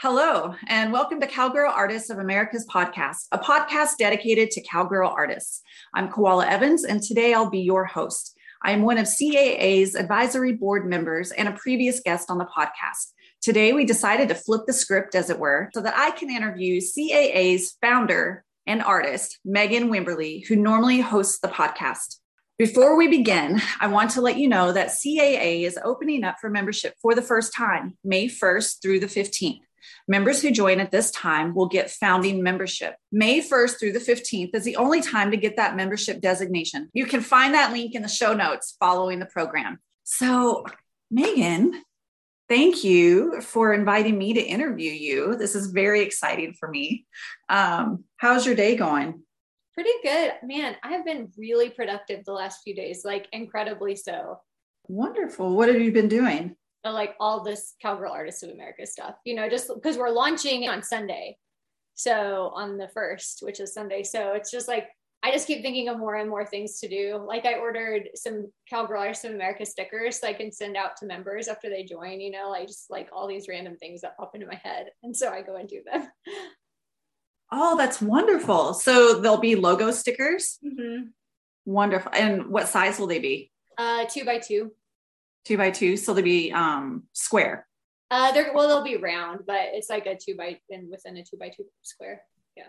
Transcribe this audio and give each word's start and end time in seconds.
Hello, 0.00 0.54
and 0.68 0.92
welcome 0.92 1.20
to 1.20 1.26
Cowgirl 1.26 1.72
Artists 1.74 2.08
of 2.08 2.18
America's 2.18 2.64
podcast, 2.66 3.26
a 3.32 3.38
podcast 3.38 3.96
dedicated 3.98 4.48
to 4.52 4.60
cowgirl 4.60 5.10
artists. 5.10 5.60
I'm 5.92 6.08
Coila 6.08 6.46
Evans, 6.46 6.84
and 6.84 7.02
today 7.02 7.34
I'll 7.34 7.50
be 7.50 7.62
your 7.62 7.84
host. 7.84 8.38
I 8.62 8.70
am 8.70 8.82
one 8.82 8.98
of 8.98 9.06
CAA's 9.06 9.96
advisory 9.96 10.52
board 10.52 10.88
members 10.88 11.32
and 11.32 11.48
a 11.48 11.52
previous 11.52 11.98
guest 11.98 12.30
on 12.30 12.38
the 12.38 12.46
podcast. 12.46 13.12
Today, 13.42 13.72
we 13.72 13.84
decided 13.84 14.28
to 14.28 14.36
flip 14.36 14.66
the 14.68 14.72
script, 14.72 15.16
as 15.16 15.30
it 15.30 15.40
were, 15.40 15.68
so 15.74 15.80
that 15.80 15.94
I 15.96 16.12
can 16.12 16.30
interview 16.30 16.80
CAA's 16.80 17.76
founder 17.80 18.44
and 18.68 18.80
artist, 18.84 19.40
Megan 19.44 19.90
Wimberley, 19.90 20.46
who 20.46 20.54
normally 20.54 21.00
hosts 21.00 21.40
the 21.40 21.48
podcast. 21.48 22.20
Before 22.56 22.96
we 22.96 23.08
begin, 23.08 23.60
I 23.80 23.88
want 23.88 24.12
to 24.12 24.20
let 24.20 24.38
you 24.38 24.46
know 24.46 24.70
that 24.70 24.90
CAA 24.90 25.62
is 25.62 25.78
opening 25.84 26.22
up 26.22 26.36
for 26.40 26.50
membership 26.50 26.94
for 27.02 27.16
the 27.16 27.22
first 27.22 27.52
time, 27.52 27.98
May 28.04 28.28
1st 28.28 28.80
through 28.80 29.00
the 29.00 29.06
15th. 29.06 29.60
Members 30.06 30.42
who 30.42 30.50
join 30.50 30.80
at 30.80 30.90
this 30.90 31.10
time 31.10 31.54
will 31.54 31.68
get 31.68 31.90
founding 31.90 32.42
membership. 32.42 32.94
May 33.12 33.40
1st 33.40 33.78
through 33.78 33.92
the 33.92 33.98
15th 33.98 34.54
is 34.54 34.64
the 34.64 34.76
only 34.76 35.00
time 35.00 35.30
to 35.30 35.36
get 35.36 35.56
that 35.56 35.76
membership 35.76 36.20
designation. 36.20 36.88
You 36.92 37.06
can 37.06 37.20
find 37.20 37.54
that 37.54 37.72
link 37.72 37.94
in 37.94 38.02
the 38.02 38.08
show 38.08 38.34
notes 38.34 38.76
following 38.80 39.18
the 39.18 39.26
program. 39.26 39.78
So, 40.04 40.64
Megan, 41.10 41.82
thank 42.48 42.84
you 42.84 43.40
for 43.40 43.74
inviting 43.74 44.16
me 44.16 44.34
to 44.34 44.40
interview 44.40 44.90
you. 44.90 45.36
This 45.36 45.54
is 45.54 45.68
very 45.68 46.00
exciting 46.00 46.54
for 46.58 46.68
me. 46.68 47.06
Um, 47.48 48.04
how's 48.16 48.46
your 48.46 48.54
day 48.54 48.76
going? 48.76 49.22
Pretty 49.74 49.90
good. 50.02 50.32
Man, 50.42 50.74
I 50.82 50.92
have 50.92 51.04
been 51.04 51.30
really 51.36 51.70
productive 51.70 52.24
the 52.24 52.32
last 52.32 52.62
few 52.64 52.74
days, 52.74 53.04
like 53.04 53.28
incredibly 53.32 53.94
so. 53.94 54.40
Wonderful. 54.88 55.54
What 55.54 55.68
have 55.68 55.80
you 55.80 55.92
been 55.92 56.08
doing? 56.08 56.56
Like 56.84 57.16
all 57.18 57.42
this 57.42 57.74
Cowgirl 57.82 58.12
Artists 58.12 58.42
of 58.42 58.50
America 58.50 58.86
stuff, 58.86 59.16
you 59.24 59.34
know, 59.34 59.48
just 59.48 59.68
because 59.74 59.98
we're 59.98 60.10
launching 60.10 60.68
on 60.68 60.82
Sunday. 60.82 61.36
So 61.94 62.52
on 62.54 62.78
the 62.78 62.88
first, 62.88 63.40
which 63.42 63.60
is 63.60 63.74
Sunday. 63.74 64.04
So 64.04 64.32
it's 64.32 64.50
just 64.50 64.68
like, 64.68 64.88
I 65.20 65.32
just 65.32 65.48
keep 65.48 65.62
thinking 65.62 65.88
of 65.88 65.98
more 65.98 66.14
and 66.14 66.30
more 66.30 66.46
things 66.46 66.78
to 66.78 66.88
do. 66.88 67.20
Like 67.26 67.44
I 67.44 67.54
ordered 67.54 68.10
some 68.14 68.52
Cowgirl 68.70 69.00
Artists 69.00 69.24
of 69.24 69.34
America 69.34 69.66
stickers 69.66 70.20
so 70.20 70.28
I 70.28 70.32
can 70.32 70.52
send 70.52 70.76
out 70.76 70.96
to 70.98 71.06
members 71.06 71.48
after 71.48 71.68
they 71.68 71.82
join, 71.82 72.20
you 72.20 72.30
know, 72.30 72.50
like 72.50 72.68
just 72.68 72.88
like 72.88 73.08
all 73.12 73.26
these 73.26 73.48
random 73.48 73.76
things 73.76 74.02
that 74.02 74.16
pop 74.16 74.36
into 74.36 74.46
my 74.46 74.60
head. 74.62 74.90
And 75.02 75.16
so 75.16 75.30
I 75.30 75.42
go 75.42 75.56
and 75.56 75.68
do 75.68 75.82
them. 75.90 76.08
Oh, 77.50 77.76
that's 77.76 78.00
wonderful. 78.00 78.74
So 78.74 79.20
there'll 79.20 79.38
be 79.38 79.56
logo 79.56 79.90
stickers. 79.90 80.58
Mm-hmm. 80.64 81.08
Wonderful. 81.64 82.12
And 82.14 82.46
what 82.46 82.68
size 82.68 83.00
will 83.00 83.08
they 83.08 83.18
be? 83.18 83.50
Uh, 83.76 84.04
two 84.04 84.24
by 84.24 84.38
two. 84.38 84.70
Two 85.48 85.56
by 85.56 85.70
two. 85.70 85.96
So 85.96 86.12
they'll 86.12 86.22
be 86.22 86.52
um, 86.52 87.04
square. 87.14 87.66
Uh, 88.10 88.32
they're 88.32 88.52
well, 88.54 88.68
they'll 88.68 88.84
be 88.84 88.98
round, 88.98 89.40
but 89.46 89.60
it's 89.72 89.88
like 89.88 90.04
a 90.04 90.14
two 90.14 90.36
by 90.36 90.60
and 90.68 90.90
within 90.90 91.16
a 91.16 91.24
two 91.24 91.38
by 91.38 91.48
two 91.48 91.64
square. 91.80 92.20
Yeah. 92.54 92.64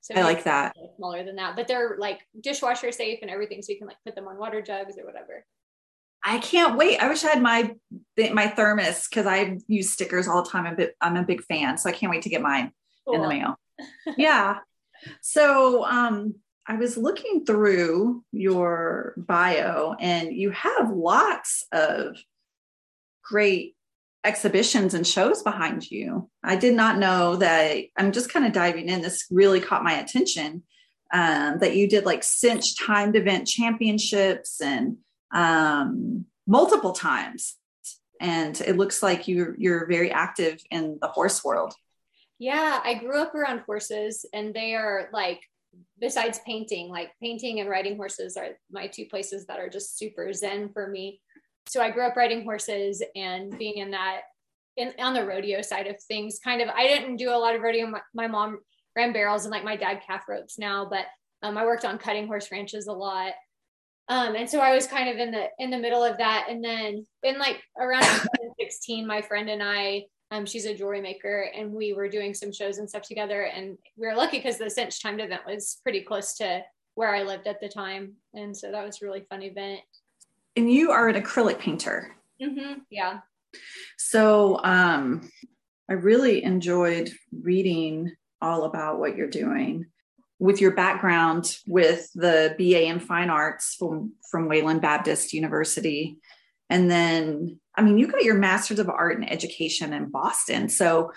So 0.00 0.14
I 0.14 0.22
like 0.22 0.44
that. 0.44 0.74
Smaller 0.96 1.24
than 1.24 1.36
that, 1.36 1.56
but 1.56 1.68
they're 1.68 1.96
like 1.98 2.20
dishwasher 2.40 2.90
safe 2.90 3.18
and 3.20 3.30
everything, 3.30 3.60
so 3.60 3.72
you 3.72 3.78
can 3.78 3.86
like 3.86 3.98
put 4.06 4.14
them 4.14 4.28
on 4.28 4.38
water 4.38 4.62
jugs 4.62 4.96
or 4.96 5.04
whatever. 5.04 5.44
I 6.24 6.38
can't 6.38 6.78
wait. 6.78 7.02
I 7.02 7.08
wish 7.10 7.22
I 7.22 7.28
had 7.28 7.42
my 7.42 7.74
my 8.32 8.48
thermos 8.48 9.06
because 9.06 9.26
I 9.26 9.58
use 9.68 9.90
stickers 9.90 10.26
all 10.26 10.42
the 10.42 10.48
time. 10.48 10.64
I'm 10.64 10.72
a, 10.72 10.76
bit, 10.76 10.96
I'm 11.02 11.16
a 11.16 11.22
big 11.22 11.42
fan, 11.42 11.76
so 11.76 11.90
I 11.90 11.92
can't 11.92 12.08
wait 12.08 12.22
to 12.22 12.30
get 12.30 12.40
mine 12.40 12.72
cool. 13.04 13.16
in 13.16 13.20
the 13.20 13.28
mail 13.28 13.56
yeah. 14.16 14.60
So 15.20 15.84
um, 15.84 16.36
I 16.70 16.74
was 16.74 16.96
looking 16.96 17.44
through 17.44 18.22
your 18.30 19.14
bio, 19.16 19.96
and 19.98 20.32
you 20.32 20.52
have 20.52 20.88
lots 20.88 21.66
of 21.72 22.16
great 23.24 23.74
exhibitions 24.22 24.94
and 24.94 25.04
shows 25.04 25.42
behind 25.42 25.90
you. 25.90 26.30
I 26.44 26.54
did 26.54 26.74
not 26.74 26.98
know 26.98 27.34
that. 27.34 27.76
I'm 27.98 28.12
just 28.12 28.32
kind 28.32 28.46
of 28.46 28.52
diving 28.52 28.88
in. 28.88 29.02
This 29.02 29.26
really 29.32 29.60
caught 29.60 29.82
my 29.82 29.94
attention. 29.94 30.62
Um, 31.12 31.58
that 31.58 31.74
you 31.74 31.88
did 31.88 32.06
like 32.06 32.22
cinch 32.22 32.78
timed 32.78 33.16
event 33.16 33.48
championships 33.48 34.60
and 34.60 34.98
um, 35.34 36.24
multiple 36.46 36.92
times, 36.92 37.56
and 38.20 38.60
it 38.60 38.76
looks 38.76 39.02
like 39.02 39.26
you're 39.26 39.56
you're 39.58 39.88
very 39.88 40.12
active 40.12 40.62
in 40.70 40.98
the 41.02 41.08
horse 41.08 41.42
world. 41.42 41.74
Yeah, 42.38 42.78
I 42.84 42.94
grew 42.94 43.20
up 43.20 43.34
around 43.34 43.64
horses, 43.66 44.24
and 44.32 44.54
they 44.54 44.76
are 44.76 45.08
like, 45.12 45.40
besides 45.98 46.40
painting, 46.46 46.88
like 46.88 47.10
painting 47.22 47.60
and 47.60 47.68
riding 47.68 47.96
horses 47.96 48.36
are 48.36 48.50
my 48.70 48.86
two 48.86 49.06
places 49.06 49.46
that 49.46 49.58
are 49.58 49.68
just 49.68 49.98
super 49.98 50.32
zen 50.32 50.70
for 50.72 50.88
me. 50.88 51.20
So 51.68 51.82
I 51.82 51.90
grew 51.90 52.06
up 52.06 52.16
riding 52.16 52.44
horses 52.44 53.02
and 53.14 53.56
being 53.58 53.76
in 53.76 53.90
that, 53.92 54.22
in, 54.76 54.92
on 54.98 55.14
the 55.14 55.26
rodeo 55.26 55.62
side 55.62 55.86
of 55.86 56.02
things. 56.02 56.40
Kind 56.42 56.62
of, 56.62 56.68
I 56.68 56.86
didn't 56.86 57.16
do 57.16 57.30
a 57.30 57.36
lot 57.36 57.54
of 57.54 57.62
rodeo. 57.62 57.86
My, 57.86 58.00
my 58.14 58.26
mom 58.26 58.58
ran 58.96 59.12
barrels 59.12 59.44
and 59.44 59.52
like 59.52 59.64
my 59.64 59.76
dad 59.76 60.00
calf 60.06 60.24
ropes 60.28 60.58
now, 60.58 60.86
but 60.88 61.06
um, 61.42 61.56
I 61.56 61.64
worked 61.64 61.84
on 61.84 61.98
cutting 61.98 62.26
horse 62.26 62.50
ranches 62.50 62.86
a 62.86 62.92
lot. 62.92 63.32
Um, 64.08 64.34
and 64.34 64.50
so 64.50 64.58
I 64.60 64.74
was 64.74 64.86
kind 64.86 65.08
of 65.08 65.18
in 65.18 65.30
the 65.30 65.46
in 65.60 65.70
the 65.70 65.78
middle 65.78 66.02
of 66.02 66.18
that. 66.18 66.46
And 66.50 66.64
then 66.64 67.06
in 67.22 67.38
like 67.38 67.62
around 67.78 68.04
16, 68.60 69.06
my 69.06 69.22
friend 69.22 69.48
and 69.48 69.62
I 69.62 70.06
um, 70.30 70.46
she's 70.46 70.66
a 70.66 70.74
jewelry 70.74 71.00
maker, 71.00 71.50
and 71.54 71.72
we 71.72 71.92
were 71.92 72.08
doing 72.08 72.34
some 72.34 72.52
shows 72.52 72.78
and 72.78 72.88
stuff 72.88 73.02
together. 73.02 73.42
And 73.42 73.76
we 73.96 74.06
were 74.06 74.14
lucky 74.14 74.38
because 74.38 74.58
the 74.58 74.70
Cinch 74.70 75.02
Timed 75.02 75.20
event 75.20 75.42
was 75.46 75.80
pretty 75.82 76.02
close 76.02 76.34
to 76.36 76.62
where 76.94 77.14
I 77.14 77.22
lived 77.22 77.46
at 77.46 77.60
the 77.60 77.68
time, 77.68 78.14
and 78.34 78.56
so 78.56 78.70
that 78.70 78.84
was 78.84 79.00
a 79.00 79.04
really 79.04 79.26
fun 79.28 79.42
event. 79.42 79.80
And 80.56 80.70
you 80.70 80.90
are 80.90 81.08
an 81.08 81.20
acrylic 81.20 81.58
painter. 81.58 82.14
Mm-hmm. 82.42 82.80
Yeah. 82.90 83.20
So 83.98 84.60
um, 84.62 85.28
I 85.88 85.94
really 85.94 86.44
enjoyed 86.44 87.10
reading 87.32 88.12
all 88.40 88.64
about 88.64 88.98
what 88.98 89.16
you're 89.16 89.28
doing 89.28 89.86
with 90.38 90.60
your 90.60 90.74
background 90.74 91.56
with 91.66 92.08
the 92.14 92.54
BA 92.56 92.84
in 92.84 93.00
Fine 93.00 93.30
Arts 93.30 93.74
from 93.74 94.12
from 94.30 94.48
Wayland 94.48 94.80
Baptist 94.80 95.32
University, 95.32 96.18
and 96.68 96.90
then 96.90 97.58
I 97.80 97.82
mean, 97.82 97.96
you 97.96 98.06
got 98.08 98.24
your 98.24 98.34
master's 98.34 98.78
of 98.78 98.90
art 98.90 99.16
in 99.16 99.24
education 99.24 99.94
in 99.94 100.10
Boston. 100.10 100.68
So, 100.68 101.12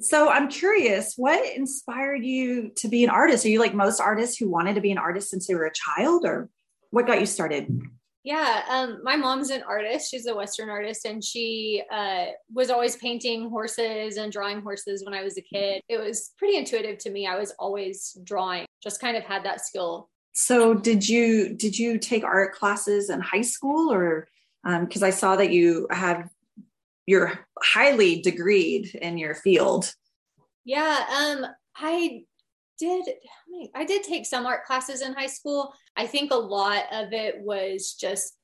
so 0.00 0.28
I'm 0.28 0.48
curious, 0.48 1.14
what 1.16 1.56
inspired 1.56 2.26
you 2.26 2.72
to 2.76 2.88
be 2.88 3.04
an 3.04 3.10
artist? 3.10 3.46
Are 3.46 3.48
you 3.48 3.58
like 3.58 3.72
most 3.72 3.98
artists 3.98 4.36
who 4.36 4.50
wanted 4.50 4.74
to 4.74 4.82
be 4.82 4.92
an 4.92 4.98
artist 4.98 5.30
since 5.30 5.46
they 5.46 5.54
were 5.54 5.64
a 5.64 5.72
child, 5.72 6.26
or 6.26 6.50
what 6.90 7.06
got 7.06 7.20
you 7.20 7.26
started? 7.26 7.80
Yeah, 8.22 8.64
um, 8.68 9.00
my 9.02 9.16
mom's 9.16 9.48
an 9.48 9.62
artist. 9.62 10.10
She's 10.10 10.26
a 10.26 10.34
Western 10.34 10.68
artist, 10.68 11.06
and 11.06 11.24
she 11.24 11.82
uh, 11.90 12.26
was 12.52 12.68
always 12.68 12.96
painting 12.96 13.48
horses 13.48 14.18
and 14.18 14.30
drawing 14.30 14.60
horses 14.60 15.06
when 15.06 15.14
I 15.14 15.22
was 15.22 15.38
a 15.38 15.42
kid. 15.42 15.80
It 15.88 15.96
was 15.96 16.32
pretty 16.36 16.58
intuitive 16.58 16.98
to 16.98 17.10
me. 17.10 17.26
I 17.26 17.38
was 17.38 17.54
always 17.58 18.14
drawing, 18.24 18.66
just 18.82 19.00
kind 19.00 19.16
of 19.16 19.22
had 19.22 19.42
that 19.44 19.64
skill. 19.64 20.10
So, 20.34 20.74
did 20.74 21.08
you 21.08 21.54
did 21.54 21.78
you 21.78 21.96
take 21.98 22.24
art 22.24 22.54
classes 22.54 23.08
in 23.08 23.22
high 23.22 23.40
school, 23.40 23.90
or 23.90 24.28
because 24.64 25.02
um, 25.02 25.06
I 25.06 25.10
saw 25.10 25.36
that 25.36 25.50
you 25.50 25.86
have 25.90 26.28
you're 27.06 27.46
highly 27.62 28.22
degreed 28.22 28.94
in 28.94 29.16
your 29.16 29.34
field. 29.34 29.94
Yeah, 30.64 31.04
um, 31.16 31.46
I 31.74 32.24
did. 32.78 33.08
I 33.74 33.84
did 33.84 34.02
take 34.02 34.26
some 34.26 34.44
art 34.44 34.66
classes 34.66 35.00
in 35.00 35.14
high 35.14 35.26
school. 35.26 35.72
I 35.96 36.06
think 36.06 36.30
a 36.30 36.36
lot 36.36 36.84
of 36.92 37.12
it 37.12 37.36
was 37.40 37.96
just 37.98 38.34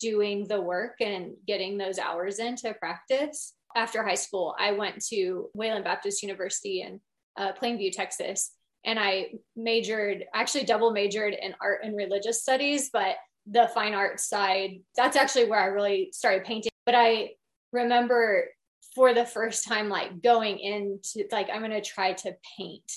doing 0.00 0.46
the 0.48 0.60
work 0.60 0.96
and 1.00 1.34
getting 1.46 1.76
those 1.76 1.98
hours 1.98 2.38
in 2.38 2.56
to 2.56 2.74
practice. 2.74 3.54
After 3.76 4.02
high 4.02 4.14
school, 4.14 4.54
I 4.58 4.72
went 4.72 5.04
to 5.06 5.50
Wayland 5.54 5.84
Baptist 5.84 6.22
University 6.22 6.82
in 6.82 7.00
uh, 7.36 7.52
Plainview, 7.52 7.92
Texas, 7.92 8.52
and 8.84 8.98
I 8.98 9.32
majored, 9.56 10.24
actually 10.34 10.64
double 10.64 10.92
majored 10.92 11.34
in 11.34 11.54
art 11.60 11.80
and 11.82 11.96
religious 11.96 12.42
studies, 12.42 12.90
but 12.92 13.16
the 13.46 13.70
fine 13.74 13.94
arts 13.94 14.28
side, 14.28 14.80
that's 14.96 15.16
actually 15.16 15.48
where 15.48 15.60
I 15.60 15.66
really 15.66 16.10
started 16.12 16.44
painting. 16.44 16.72
But 16.86 16.94
I 16.94 17.30
remember 17.72 18.48
for 18.94 19.12
the 19.12 19.26
first 19.26 19.66
time, 19.66 19.88
like 19.88 20.22
going 20.22 20.58
into 20.58 21.26
like, 21.32 21.48
I'm 21.52 21.60
going 21.60 21.70
to 21.70 21.80
try 21.80 22.12
to 22.12 22.36
paint. 22.56 22.90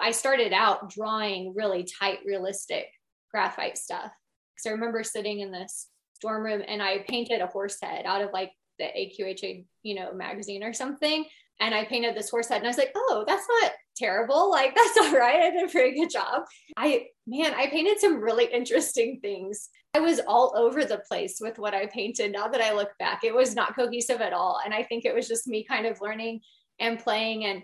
I 0.00 0.12
started 0.12 0.52
out 0.52 0.90
drawing 0.90 1.54
really 1.54 1.84
tight, 1.84 2.20
realistic 2.24 2.86
graphite 3.30 3.76
stuff. 3.76 4.12
Because 4.54 4.68
I 4.68 4.70
remember 4.70 5.02
sitting 5.02 5.40
in 5.40 5.50
this 5.50 5.88
dorm 6.20 6.44
room 6.44 6.62
and 6.66 6.82
I 6.82 7.04
painted 7.08 7.40
a 7.40 7.46
horse 7.48 7.78
head 7.82 8.06
out 8.06 8.22
of 8.22 8.30
like 8.32 8.52
the 8.78 8.84
AQHA, 8.84 9.64
you 9.82 9.94
know, 9.94 10.12
magazine 10.12 10.62
or 10.62 10.72
something. 10.72 11.24
And 11.60 11.74
I 11.74 11.84
painted 11.84 12.16
this 12.16 12.30
horse 12.30 12.48
head 12.48 12.58
and 12.58 12.66
I 12.66 12.70
was 12.70 12.78
like, 12.78 12.92
oh, 12.94 13.24
that's 13.26 13.46
not 13.60 13.72
terrible. 13.96 14.50
Like, 14.50 14.74
that's 14.76 14.98
all 14.98 15.16
right. 15.16 15.40
I 15.40 15.50
did 15.50 15.68
a 15.68 15.72
pretty 15.72 15.98
good 15.98 16.10
job. 16.10 16.44
I, 16.76 17.06
man, 17.26 17.54
I 17.54 17.66
painted 17.68 18.00
some 18.00 18.20
really 18.20 18.46
interesting 18.46 19.20
things. 19.20 19.68
I 19.94 20.00
was 20.00 20.20
all 20.26 20.54
over 20.56 20.84
the 20.84 21.02
place 21.06 21.38
with 21.40 21.58
what 21.58 21.74
I 21.74 21.86
painted. 21.86 22.32
Now 22.32 22.48
that 22.48 22.62
I 22.62 22.72
look 22.72 22.90
back, 22.98 23.24
it 23.24 23.34
was 23.34 23.54
not 23.54 23.76
cohesive 23.76 24.20
at 24.20 24.32
all. 24.32 24.60
And 24.64 24.72
I 24.72 24.82
think 24.82 25.04
it 25.04 25.14
was 25.14 25.28
just 25.28 25.46
me 25.46 25.64
kind 25.64 25.86
of 25.86 26.00
learning 26.00 26.40
and 26.78 26.98
playing 26.98 27.44
and 27.44 27.62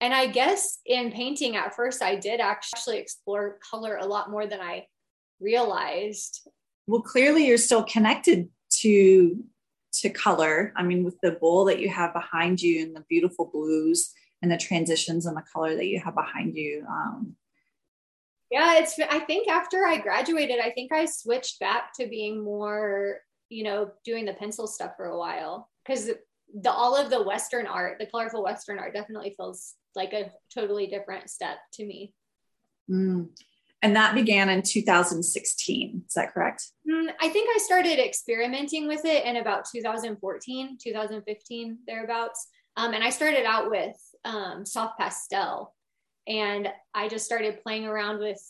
and 0.00 0.14
I 0.14 0.26
guess 0.26 0.78
in 0.86 1.10
painting 1.10 1.56
at 1.56 1.74
first, 1.74 2.02
I 2.02 2.14
did 2.14 2.38
actually 2.38 2.98
explore 2.98 3.58
color 3.68 3.96
a 3.96 4.06
lot 4.06 4.30
more 4.30 4.46
than 4.46 4.60
I 4.60 4.86
realized. 5.40 6.48
Well, 6.86 7.02
clearly 7.02 7.46
you're 7.46 7.58
still 7.58 7.82
connected 7.82 8.48
to 8.80 9.44
to 9.94 10.10
color. 10.10 10.72
I 10.76 10.82
mean, 10.82 11.02
with 11.02 11.16
the 11.22 11.32
bowl 11.32 11.64
that 11.64 11.80
you 11.80 11.88
have 11.88 12.12
behind 12.12 12.62
you 12.62 12.82
and 12.82 12.94
the 12.94 13.04
beautiful 13.08 13.50
blues 13.52 14.12
and 14.42 14.50
the 14.50 14.56
transitions 14.56 15.26
and 15.26 15.36
the 15.36 15.44
color 15.52 15.74
that 15.74 15.86
you 15.86 16.00
have 16.00 16.14
behind 16.14 16.54
you. 16.54 16.84
Um, 16.88 17.36
yeah, 18.50 18.78
it's, 18.78 18.98
I 18.98 19.18
think 19.20 19.48
after 19.48 19.84
I 19.86 19.98
graduated, 19.98 20.58
I 20.58 20.70
think 20.70 20.92
I 20.92 21.04
switched 21.04 21.60
back 21.60 21.92
to 21.94 22.06
being 22.06 22.42
more, 22.42 23.18
you 23.48 23.64
know, 23.64 23.90
doing 24.04 24.24
the 24.24 24.32
pencil 24.32 24.66
stuff 24.66 24.92
for 24.96 25.06
a 25.06 25.18
while 25.18 25.68
because 25.84 26.10
the 26.54 26.70
all 26.70 26.96
of 26.96 27.10
the 27.10 27.22
Western 27.22 27.66
art, 27.66 27.98
the 27.98 28.06
colorful 28.06 28.42
Western 28.42 28.78
art 28.78 28.94
definitely 28.94 29.34
feels 29.36 29.74
like 29.94 30.12
a 30.12 30.30
totally 30.54 30.86
different 30.86 31.28
step 31.28 31.58
to 31.74 31.84
me. 31.84 32.14
Mm. 32.90 33.28
And 33.82 33.94
that 33.94 34.14
began 34.14 34.48
in 34.48 34.62
2016. 34.62 36.02
Is 36.06 36.14
that 36.14 36.32
correct? 36.32 36.64
Mm, 36.88 37.12
I 37.20 37.28
think 37.28 37.48
I 37.54 37.58
started 37.58 37.98
experimenting 37.98 38.88
with 38.88 39.04
it 39.04 39.24
in 39.24 39.36
about 39.36 39.66
2014, 39.72 40.78
2015, 40.82 41.78
thereabouts. 41.86 42.48
Um, 42.76 42.94
and 42.94 43.04
I 43.04 43.10
started 43.10 43.44
out 43.44 43.70
with 43.70 43.96
um, 44.24 44.64
soft 44.64 44.98
pastel, 44.98 45.74
and 46.26 46.68
I 46.94 47.08
just 47.08 47.24
started 47.24 47.62
playing 47.62 47.86
around 47.86 48.18
with 48.18 48.40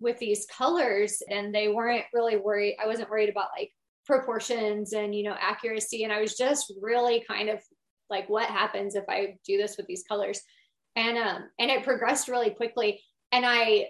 with 0.00 0.18
these 0.18 0.46
colors, 0.46 1.22
and 1.28 1.54
they 1.54 1.68
weren't 1.68 2.04
really 2.12 2.36
worried. 2.36 2.76
I 2.82 2.86
wasn't 2.86 3.10
worried 3.10 3.28
about 3.28 3.48
like 3.58 3.70
proportions 4.06 4.92
and 4.92 5.14
you 5.14 5.22
know 5.22 5.36
accuracy, 5.38 6.04
and 6.04 6.12
I 6.12 6.20
was 6.20 6.36
just 6.36 6.72
really 6.80 7.24
kind 7.28 7.48
of 7.48 7.60
like, 8.08 8.28
what 8.28 8.48
happens 8.48 8.94
if 8.94 9.04
I 9.08 9.36
do 9.46 9.56
this 9.56 9.76
with 9.76 9.86
these 9.86 10.04
colors? 10.08 10.40
And 10.96 11.16
um, 11.16 11.48
and 11.58 11.70
it 11.70 11.84
progressed 11.84 12.28
really 12.28 12.50
quickly. 12.50 13.00
And 13.32 13.46
I 13.46 13.88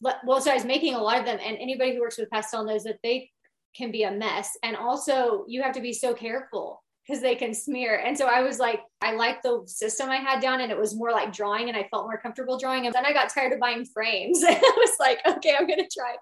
well, 0.00 0.40
so 0.40 0.50
I 0.50 0.54
was 0.54 0.64
making 0.64 0.94
a 0.94 1.00
lot 1.00 1.18
of 1.18 1.24
them, 1.24 1.38
and 1.42 1.56
anybody 1.56 1.94
who 1.94 2.00
works 2.00 2.18
with 2.18 2.30
pastel 2.30 2.64
knows 2.64 2.84
that 2.84 2.98
they 3.02 3.30
can 3.74 3.90
be 3.90 4.04
a 4.04 4.10
mess. 4.10 4.50
And 4.62 4.76
also, 4.76 5.44
you 5.48 5.62
have 5.62 5.74
to 5.74 5.80
be 5.80 5.92
so 5.92 6.14
careful 6.14 6.83
because 7.06 7.20
they 7.20 7.34
can 7.34 7.52
smear. 7.52 7.96
And 7.96 8.16
so 8.16 8.26
I 8.26 8.42
was 8.42 8.58
like, 8.58 8.80
I 9.02 9.12
liked 9.14 9.42
the 9.42 9.62
system 9.66 10.08
I 10.08 10.16
had 10.16 10.40
down, 10.40 10.60
and 10.60 10.72
it 10.72 10.78
was 10.78 10.94
more 10.94 11.12
like 11.12 11.32
drawing, 11.32 11.68
and 11.68 11.76
I 11.76 11.86
felt 11.90 12.06
more 12.06 12.18
comfortable 12.18 12.58
drawing. 12.58 12.86
And 12.86 12.94
then 12.94 13.04
I 13.04 13.12
got 13.12 13.32
tired 13.32 13.52
of 13.52 13.60
buying 13.60 13.84
frames, 13.84 14.42
I 14.48 14.54
was 14.54 14.96
like, 14.98 15.20
okay, 15.26 15.54
I'm 15.58 15.66
gonna 15.66 15.88
try 15.92 16.16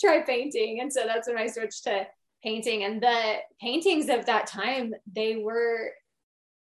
try 0.00 0.22
painting. 0.22 0.80
And 0.80 0.92
so 0.92 1.04
that's 1.06 1.28
when 1.28 1.38
I 1.38 1.46
switched 1.46 1.84
to 1.84 2.06
painting. 2.42 2.84
And 2.84 3.02
the 3.02 3.36
paintings 3.60 4.08
of 4.08 4.26
that 4.26 4.46
time, 4.46 4.94
they 5.14 5.36
were 5.36 5.92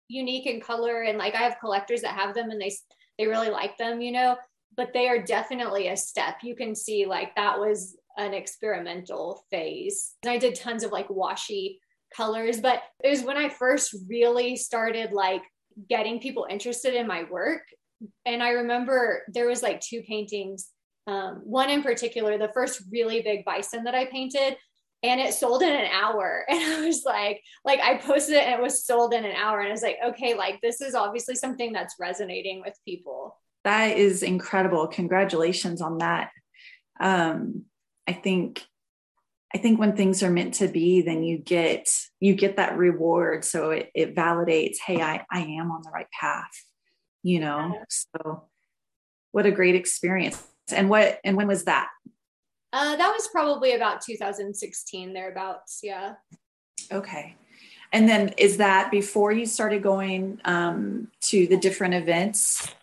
unique 0.08 0.46
in 0.46 0.60
color, 0.60 1.02
and 1.02 1.18
like 1.18 1.34
I 1.34 1.38
have 1.38 1.58
collectors 1.60 2.02
that 2.02 2.14
have 2.14 2.34
them, 2.34 2.50
and 2.50 2.60
they 2.60 2.72
they 3.18 3.26
really 3.26 3.50
like 3.50 3.78
them, 3.78 4.00
you 4.00 4.12
know 4.12 4.36
but 4.76 4.92
they 4.92 5.08
are 5.08 5.22
definitely 5.22 5.88
a 5.88 5.96
step. 5.96 6.38
You 6.42 6.56
can 6.56 6.74
see 6.74 7.06
like 7.06 7.34
that 7.36 7.58
was 7.58 7.96
an 8.16 8.34
experimental 8.34 9.44
phase. 9.50 10.14
And 10.22 10.30
I 10.30 10.38
did 10.38 10.54
tons 10.54 10.84
of 10.84 10.92
like 10.92 11.10
washy 11.10 11.80
colors, 12.16 12.60
but 12.60 12.82
it 13.02 13.10
was 13.10 13.22
when 13.22 13.36
I 13.36 13.48
first 13.48 13.94
really 14.08 14.56
started 14.56 15.12
like 15.12 15.42
getting 15.88 16.20
people 16.20 16.46
interested 16.48 16.94
in 16.94 17.06
my 17.06 17.24
work. 17.30 17.62
And 18.26 18.42
I 18.42 18.50
remember 18.50 19.22
there 19.28 19.48
was 19.48 19.62
like 19.62 19.80
two 19.80 20.02
paintings, 20.02 20.68
um, 21.06 21.40
one 21.44 21.70
in 21.70 21.82
particular, 21.82 22.38
the 22.38 22.52
first 22.52 22.82
really 22.90 23.22
big 23.22 23.44
bison 23.44 23.84
that 23.84 23.94
I 23.94 24.06
painted, 24.06 24.56
and 25.02 25.20
it 25.20 25.34
sold 25.34 25.62
in 25.62 25.72
an 25.72 25.90
hour. 25.92 26.44
And 26.50 26.60
I 26.60 26.86
was 26.86 27.02
like, 27.04 27.42
like 27.64 27.80
I 27.80 27.98
posted 27.98 28.36
it 28.36 28.44
and 28.44 28.54
it 28.54 28.62
was 28.62 28.84
sold 28.84 29.12
in 29.12 29.24
an 29.24 29.36
hour. 29.36 29.60
And 29.60 29.68
I 29.68 29.72
was 29.72 29.82
like, 29.82 29.98
okay, 30.04 30.34
like 30.34 30.60
this 30.62 30.80
is 30.80 30.94
obviously 30.94 31.34
something 31.34 31.72
that's 31.72 31.96
resonating 31.98 32.62
with 32.64 32.74
people 32.86 33.36
that 33.64 33.96
is 33.96 34.22
incredible. 34.22 34.86
Congratulations 34.86 35.80
on 35.80 35.98
that. 35.98 36.30
Um, 37.00 37.64
I 38.06 38.12
think 38.12 38.62
I 39.54 39.58
think 39.58 39.78
when 39.78 39.94
things 39.94 40.22
are 40.22 40.30
meant 40.30 40.54
to 40.54 40.66
be, 40.66 41.00
then 41.02 41.22
you 41.22 41.38
get 41.38 41.88
you 42.18 42.34
get 42.34 42.56
that 42.56 42.76
reward. 42.76 43.44
So 43.44 43.70
it, 43.70 43.90
it 43.94 44.14
validates, 44.14 44.78
hey, 44.84 45.00
I, 45.00 45.24
I 45.30 45.40
am 45.40 45.70
on 45.70 45.82
the 45.82 45.90
right 45.90 46.08
path, 46.18 46.50
you 47.22 47.38
know. 47.38 47.78
So 47.88 48.48
what 49.30 49.46
a 49.46 49.52
great 49.52 49.76
experience. 49.76 50.42
And 50.72 50.90
what 50.90 51.20
and 51.24 51.36
when 51.36 51.46
was 51.46 51.64
that? 51.64 51.88
Uh, 52.72 52.96
that 52.96 53.12
was 53.12 53.28
probably 53.28 53.74
about 53.74 54.00
2016 54.00 55.12
thereabouts. 55.12 55.80
Yeah. 55.82 56.14
Okay. 56.90 57.36
And 57.92 58.08
then 58.08 58.30
is 58.36 58.56
that 58.56 58.90
before 58.90 59.30
you 59.30 59.46
started 59.46 59.84
going 59.84 60.40
um, 60.44 61.08
to 61.20 61.46
the 61.46 61.56
different 61.56 61.94
events 61.94 62.74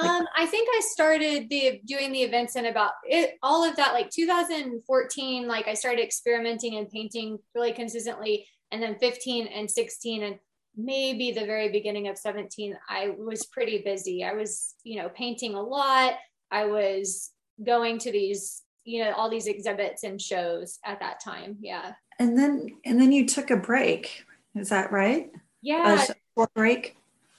um, 0.00 0.26
I 0.36 0.46
think 0.46 0.68
I 0.76 0.80
started 0.80 1.48
the 1.48 1.80
doing 1.84 2.12
the 2.12 2.22
events 2.22 2.56
in 2.56 2.66
about 2.66 2.92
it 3.04 3.38
all 3.42 3.64
of 3.64 3.76
that 3.76 3.92
like 3.92 4.10
2014 4.10 5.46
like 5.46 5.68
I 5.68 5.74
started 5.74 6.02
experimenting 6.02 6.76
and 6.76 6.88
painting 6.88 7.38
really 7.54 7.72
consistently 7.72 8.46
and 8.72 8.82
then 8.82 8.96
15 8.98 9.46
and 9.46 9.70
16 9.70 10.22
and 10.22 10.38
maybe 10.76 11.32
the 11.32 11.46
very 11.46 11.70
beginning 11.70 12.08
of 12.08 12.18
17 12.18 12.76
I 12.88 13.14
was 13.16 13.46
pretty 13.46 13.82
busy. 13.82 14.22
I 14.22 14.34
was, 14.34 14.74
you 14.84 15.00
know, 15.00 15.08
painting 15.08 15.54
a 15.54 15.62
lot. 15.62 16.14
I 16.50 16.66
was 16.66 17.30
going 17.64 17.98
to 18.00 18.12
these, 18.12 18.62
you 18.84 19.02
know, 19.02 19.12
all 19.12 19.30
these 19.30 19.46
exhibits 19.46 20.04
and 20.04 20.20
shows 20.20 20.78
at 20.84 21.00
that 21.00 21.20
time. 21.20 21.56
Yeah. 21.60 21.92
And 22.18 22.38
then 22.38 22.68
and 22.84 23.00
then 23.00 23.12
you 23.12 23.26
took 23.26 23.50
a 23.50 23.56
break. 23.56 24.24
Is 24.54 24.68
that 24.68 24.92
right? 24.92 25.30
Yeah. 25.62 26.04
A 26.38 26.46
break. 26.54 26.95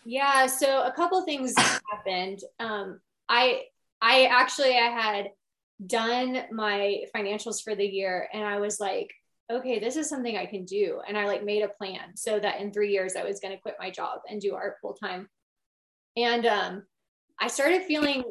Yeah, 0.10 0.46
so 0.46 0.84
a 0.84 0.94
couple 0.94 1.22
things 1.24 1.54
happened. 1.58 2.40
Um, 2.62 3.02
I 3.28 3.64
I 4.02 4.28
actually 4.28 4.78
I 4.78 4.90
had 4.90 5.32
done 5.86 6.44
my 6.50 7.04
financials 7.14 7.62
for 7.62 7.76
the 7.76 7.86
year 7.86 8.30
and 8.32 8.46
I 8.46 8.62
was 8.62 8.80
like, 8.80 9.12
okay, 9.52 9.80
this 9.80 9.98
is 9.98 10.08
something 10.08 10.38
I 10.38 10.46
can 10.46 10.64
do. 10.64 11.02
And 11.06 11.18
I 11.18 11.26
like 11.26 11.44
made 11.44 11.62
a 11.62 11.68
plan 11.68 12.16
so 12.16 12.40
that 12.40 12.62
in 12.62 12.72
three 12.72 12.94
years 12.94 13.18
I 13.18 13.26
was 13.26 13.42
going 13.42 13.54
to 13.54 13.62
quit 13.62 13.76
my 13.82 13.92
job 13.92 14.20
and 14.30 14.40
do 14.40 14.56
art 14.56 14.76
full 14.82 14.94
time. 14.94 15.28
And 16.16 16.46
um, 16.46 16.84
I 17.38 17.50
started 17.50 17.84
feeling 17.84 18.24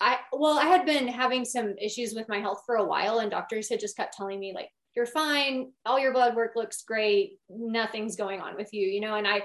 I 0.00 0.20
well, 0.32 0.58
I 0.58 0.68
had 0.68 0.86
been 0.86 1.06
having 1.06 1.44
some 1.44 1.74
issues 1.76 2.14
with 2.14 2.30
my 2.30 2.38
health 2.38 2.62
for 2.64 2.76
a 2.76 2.86
while, 2.86 3.18
and 3.18 3.30
doctors 3.30 3.68
had 3.68 3.78
just 3.78 3.96
kept 3.96 4.16
telling 4.16 4.40
me 4.40 4.54
like, 4.54 4.70
you're 4.96 5.04
fine, 5.04 5.72
all 5.84 5.98
your 5.98 6.14
blood 6.14 6.34
work 6.34 6.56
looks 6.56 6.82
great, 6.82 7.38
nothing's 7.50 8.16
going 8.16 8.40
on 8.40 8.56
with 8.56 8.72
you, 8.72 8.88
you 8.88 9.02
know. 9.02 9.16
And 9.16 9.28
I 9.28 9.42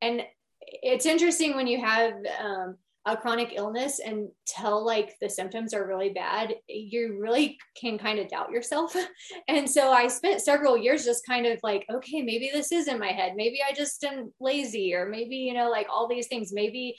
and 0.00 0.22
it's 0.66 1.06
interesting 1.06 1.54
when 1.54 1.66
you 1.66 1.80
have 1.80 2.12
um, 2.40 2.76
a 3.06 3.16
chronic 3.16 3.52
illness 3.54 4.00
and 4.04 4.28
tell 4.46 4.84
like 4.84 5.14
the 5.20 5.30
symptoms 5.30 5.72
are 5.72 5.86
really 5.86 6.10
bad 6.10 6.56
you 6.68 7.16
really 7.20 7.56
can 7.80 7.96
kind 7.98 8.18
of 8.18 8.28
doubt 8.28 8.50
yourself. 8.50 8.94
And 9.48 9.70
so 9.70 9.92
i 9.92 10.08
spent 10.08 10.40
several 10.40 10.76
years 10.76 11.04
just 11.04 11.26
kind 11.26 11.46
of 11.46 11.60
like 11.62 11.86
okay 11.92 12.22
maybe 12.22 12.50
this 12.52 12.72
is 12.72 12.88
in 12.88 12.98
my 12.98 13.12
head. 13.12 13.34
Maybe 13.36 13.60
i 13.66 13.72
just 13.72 14.02
am 14.04 14.32
lazy 14.40 14.94
or 14.94 15.08
maybe 15.08 15.36
you 15.36 15.54
know 15.54 15.70
like 15.70 15.86
all 15.88 16.08
these 16.08 16.26
things. 16.26 16.52
Maybe 16.52 16.96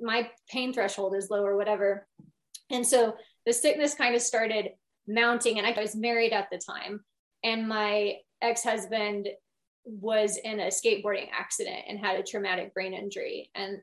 my 0.00 0.30
pain 0.48 0.72
threshold 0.72 1.14
is 1.16 1.28
low 1.30 1.44
or 1.44 1.56
whatever. 1.56 2.06
And 2.70 2.86
so 2.86 3.14
the 3.44 3.52
sickness 3.52 3.94
kind 3.94 4.14
of 4.14 4.22
started 4.22 4.70
mounting 5.08 5.58
and 5.58 5.66
i 5.66 5.78
was 5.78 5.96
married 5.96 6.32
at 6.32 6.48
the 6.52 6.58
time. 6.58 7.00
And 7.42 7.68
my 7.68 8.18
ex-husband 8.40 9.28
was 9.84 10.36
in 10.36 10.60
a 10.60 10.66
skateboarding 10.66 11.28
accident 11.32 11.80
and 11.88 11.98
had 11.98 12.18
a 12.18 12.22
traumatic 12.22 12.72
brain 12.74 12.94
injury 12.94 13.50
and 13.54 13.80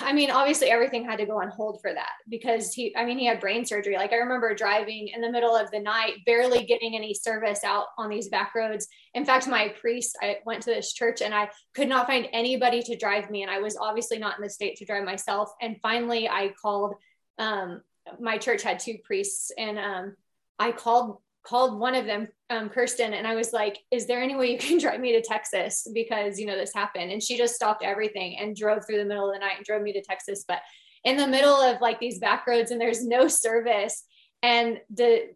I 0.00 0.12
mean, 0.12 0.30
obviously 0.30 0.68
everything 0.68 1.04
had 1.04 1.18
to 1.20 1.26
go 1.26 1.40
on 1.40 1.48
hold 1.48 1.80
for 1.80 1.92
that 1.94 2.10
because 2.28 2.74
he, 2.74 2.94
I 2.96 3.04
mean, 3.04 3.18
he 3.18 3.26
had 3.26 3.40
brain 3.40 3.64
surgery. 3.64 3.96
Like 3.96 4.12
I 4.12 4.16
remember 4.16 4.52
driving 4.52 5.08
in 5.08 5.20
the 5.20 5.30
middle 5.30 5.54
of 5.54 5.70
the 5.70 5.78
night, 5.78 6.14
barely 6.26 6.64
getting 6.64 6.96
any 6.96 7.14
service 7.14 7.62
out 7.62 7.86
on 7.96 8.10
these 8.10 8.28
back 8.28 8.52
roads. 8.54 8.88
In 9.14 9.24
fact, 9.24 9.46
my 9.46 9.68
priest, 9.80 10.18
I 10.20 10.38
went 10.44 10.62
to 10.64 10.70
this 10.70 10.92
church 10.92 11.22
and 11.22 11.32
I 11.32 11.50
could 11.74 11.88
not 11.88 12.08
find 12.08 12.26
anybody 12.32 12.82
to 12.82 12.96
drive 12.96 13.30
me. 13.30 13.42
And 13.42 13.50
I 13.50 13.60
was 13.60 13.76
obviously 13.76 14.18
not 14.18 14.36
in 14.36 14.42
the 14.42 14.50
state 14.50 14.76
to 14.78 14.84
drive 14.84 15.04
myself. 15.04 15.50
And 15.62 15.80
finally 15.80 16.28
I 16.28 16.52
called, 16.60 16.94
um, 17.38 17.80
my 18.18 18.38
church 18.38 18.62
had 18.62 18.80
two 18.80 18.98
priests 19.04 19.52
and, 19.56 19.78
um, 19.78 20.16
I 20.58 20.72
called 20.72 21.18
called 21.50 21.80
one 21.80 21.96
of 21.96 22.06
them, 22.06 22.28
um, 22.48 22.68
Kirsten, 22.68 23.12
and 23.12 23.26
I 23.26 23.34
was 23.34 23.52
like, 23.52 23.78
"Is 23.90 24.06
there 24.06 24.22
any 24.22 24.36
way 24.36 24.52
you 24.52 24.58
can 24.58 24.78
drive 24.84 25.00
me 25.00 25.12
to 25.12 25.20
Texas 25.20 25.86
because 25.92 26.38
you 26.38 26.46
know 26.46 26.56
this 26.56 26.72
happened?" 26.72 27.10
And 27.10 27.20
she 27.20 27.36
just 27.36 27.56
stopped 27.56 27.82
everything 27.82 28.38
and 28.38 28.54
drove 28.54 28.86
through 28.86 28.98
the 28.98 29.04
middle 29.04 29.28
of 29.28 29.34
the 29.34 29.40
night 29.40 29.56
and 29.56 29.66
drove 29.66 29.82
me 29.82 29.92
to 29.92 30.02
Texas. 30.02 30.44
But 30.46 30.60
in 31.02 31.16
the 31.16 31.26
middle 31.26 31.56
of 31.56 31.80
like 31.80 31.98
these 31.98 32.20
back 32.20 32.46
roads 32.46 32.70
and 32.70 32.80
there's 32.80 33.04
no 33.04 33.26
service, 33.26 34.04
and 34.44 34.78
the 34.94 35.34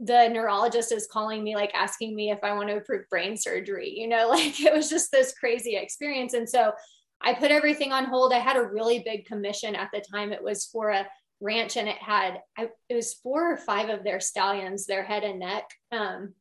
the 0.00 0.28
neurologist 0.28 0.90
is 0.90 1.06
calling 1.06 1.44
me 1.44 1.54
like 1.54 1.72
asking 1.72 2.16
me 2.16 2.32
if 2.32 2.40
I 2.42 2.52
want 2.54 2.68
to 2.68 2.76
approve 2.76 3.08
brain 3.08 3.36
surgery. 3.36 3.94
You 3.96 4.08
know, 4.08 4.28
like 4.30 4.60
it 4.60 4.74
was 4.74 4.90
just 4.90 5.12
this 5.12 5.32
crazy 5.38 5.76
experience, 5.76 6.34
and 6.34 6.48
so. 6.48 6.72
I 7.26 7.32
put 7.32 7.50
everything 7.50 7.90
on 7.90 8.04
hold. 8.04 8.34
I 8.34 8.38
had 8.38 8.56
a 8.56 8.66
really 8.66 8.98
big 8.98 9.24
commission 9.24 9.74
at 9.74 9.88
the 9.94 10.02
time. 10.12 10.30
It 10.30 10.42
was 10.42 10.66
for 10.66 10.90
a 10.90 11.06
ranch 11.40 11.76
and 11.76 11.88
it 11.88 11.96
had 11.96 12.38
I, 12.56 12.68
it 12.88 12.94
was 12.94 13.14
four 13.14 13.52
or 13.52 13.56
five 13.56 13.88
of 13.88 14.04
their 14.04 14.20
stallions 14.20 14.86
their 14.86 15.02
head 15.02 15.24
and 15.24 15.40
neck 15.40 15.64
um, 15.92 16.34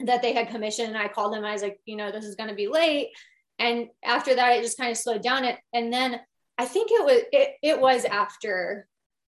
that 0.00 0.22
they 0.22 0.32
had 0.32 0.48
commissioned. 0.48 0.88
And 0.88 0.98
i 0.98 1.08
called 1.08 1.32
them 1.32 1.44
i 1.44 1.52
was 1.52 1.62
like 1.62 1.80
you 1.84 1.96
know 1.96 2.10
this 2.10 2.24
is 2.24 2.36
going 2.36 2.50
to 2.50 2.56
be 2.56 2.68
late. 2.68 3.10
And 3.58 3.88
after 4.04 4.34
that 4.34 4.52
it 4.52 4.62
just 4.62 4.78
kind 4.78 4.90
of 4.90 4.98
slowed 4.98 5.22
down. 5.22 5.44
It 5.44 5.58
and 5.72 5.92
then 5.92 6.20
i 6.58 6.64
think 6.64 6.90
it 6.90 7.04
was 7.04 7.22
it, 7.32 7.54
it 7.62 7.80
was 7.80 8.04
after 8.04 8.86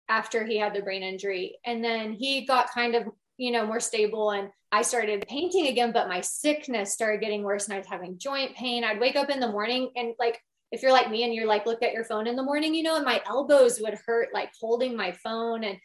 after 0.09 0.45
he 0.45 0.59
had 0.59 0.75
the 0.75 0.83
brain 0.83 1.03
injury. 1.03 1.59
And 1.65 1.83
then 1.83 2.13
he 2.13 2.47
got 2.47 2.71
kind 2.73 2.95
of 2.95 3.09
you 3.37 3.51
know, 3.51 3.67
more 3.67 3.81
stable 3.81 4.31
and 4.31 4.51
I 4.71 4.83
started 4.83 5.27
painting 5.29 5.69
again, 5.69 5.93
but 5.93 6.09
my 6.09 6.21
sickness 6.21 6.93
started 6.93 7.21
getting 7.21 7.43
worse 7.43 7.65
and 7.65 7.75
I 7.75 7.79
was 7.79 7.87
having 7.87 8.19
joint 8.19 8.55
pain. 8.55 8.85
I'd 8.85 9.01
wake 9.01 9.17
up 9.17 9.31
in 9.31 9.41
the 9.41 9.51
morning 9.51 9.91
and 9.97 10.15
like 10.19 10.41
if 10.75 10.83
you're 10.83 10.93
like 10.93 11.11
me 11.11 11.23
and 11.25 11.33
you're 11.33 11.47
like 11.47 11.66
look 11.66 11.83
at 11.83 11.93
your 11.93 12.04
phone 12.04 12.26
in 12.26 12.37
the 12.37 12.43
morning, 12.43 12.75
you 12.75 12.83
know, 12.83 12.97
and 12.97 13.04
my 13.04 13.23
elbows 13.26 13.81
would 13.81 13.97
hurt 14.07 14.28
like 14.35 14.50
holding 14.61 14.97
my 14.97 15.12
phone 15.12 15.64
and 15.64 15.78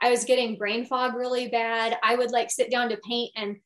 I 0.00 0.10
was 0.10 0.24
getting 0.24 0.56
brain 0.56 0.84
fog 0.84 1.14
really 1.14 1.48
bad. 1.48 1.96
I 2.02 2.14
would 2.14 2.30
like 2.30 2.50
sit 2.50 2.70
down 2.70 2.90
to 2.90 2.98
paint 2.98 3.32
and 3.34 3.56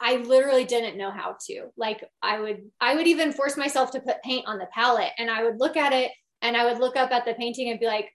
I 0.00 0.16
literally 0.16 0.64
didn't 0.64 0.98
know 0.98 1.10
how 1.10 1.36
to. 1.48 1.68
Like 1.76 2.04
I 2.22 2.38
would 2.38 2.70
I 2.80 2.94
would 2.94 3.06
even 3.06 3.32
force 3.32 3.56
myself 3.56 3.90
to 3.92 4.00
put 4.00 4.22
paint 4.22 4.46
on 4.46 4.58
the 4.58 4.68
palette 4.72 5.12
and 5.18 5.30
I 5.30 5.42
would 5.42 5.58
look 5.58 5.76
at 5.76 5.92
it 5.92 6.12
and 6.42 6.56
I 6.56 6.64
would 6.64 6.78
look 6.78 6.96
up 6.96 7.10
at 7.10 7.24
the 7.24 7.34
painting 7.34 7.70
and 7.70 7.80
be 7.80 7.86
like 7.86 8.10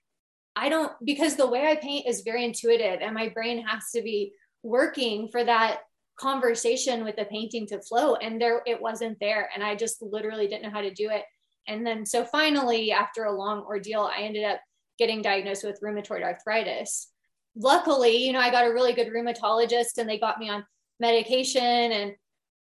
I 0.56 0.68
don't 0.68 0.92
because 1.04 1.36
the 1.36 1.48
way 1.48 1.66
I 1.66 1.76
paint 1.76 2.06
is 2.08 2.22
very 2.22 2.44
intuitive 2.44 3.00
and 3.02 3.14
my 3.14 3.28
brain 3.28 3.66
has 3.66 3.90
to 3.94 4.02
be 4.02 4.32
working 4.62 5.28
for 5.30 5.44
that 5.44 5.80
conversation 6.18 7.04
with 7.04 7.16
the 7.16 7.24
painting 7.26 7.66
to 7.66 7.82
flow 7.82 8.14
and 8.14 8.40
there 8.40 8.62
it 8.66 8.80
wasn't 8.80 9.18
there 9.20 9.50
and 9.54 9.62
I 9.62 9.74
just 9.74 10.00
literally 10.00 10.46
didn't 10.46 10.62
know 10.62 10.70
how 10.70 10.80
to 10.80 10.94
do 10.94 11.10
it. 11.10 11.24
And 11.66 11.86
then 11.86 12.04
so 12.06 12.24
finally 12.24 12.92
after 12.92 13.24
a 13.24 13.36
long 13.36 13.60
ordeal 13.62 14.02
I 14.02 14.22
ended 14.22 14.44
up 14.44 14.60
getting 14.98 15.22
diagnosed 15.22 15.64
with 15.64 15.80
rheumatoid 15.80 16.22
arthritis. 16.22 17.08
Luckily, 17.56 18.16
you 18.16 18.32
know, 18.32 18.40
I 18.40 18.50
got 18.50 18.66
a 18.66 18.72
really 18.72 18.92
good 18.92 19.08
rheumatologist 19.08 19.98
and 19.98 20.08
they 20.08 20.18
got 20.18 20.38
me 20.38 20.48
on 20.48 20.64
medication 21.00 21.62
and 21.62 22.14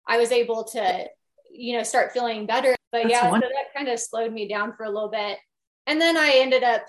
I 0.06 0.18
was 0.18 0.32
able 0.32 0.64
to, 0.64 1.06
you 1.50 1.76
know, 1.76 1.82
start 1.82 2.12
feeling 2.12 2.46
better. 2.46 2.74
But 2.90 3.04
That's 3.04 3.12
yeah, 3.12 3.30
so 3.30 3.40
that 3.40 3.74
kind 3.74 3.88
of 3.88 3.98
slowed 3.98 4.32
me 4.32 4.48
down 4.48 4.74
for 4.76 4.84
a 4.84 4.90
little 4.90 5.08
bit. 5.08 5.38
And 5.86 6.00
then 6.00 6.16
I 6.16 6.32
ended 6.36 6.62
up 6.62 6.84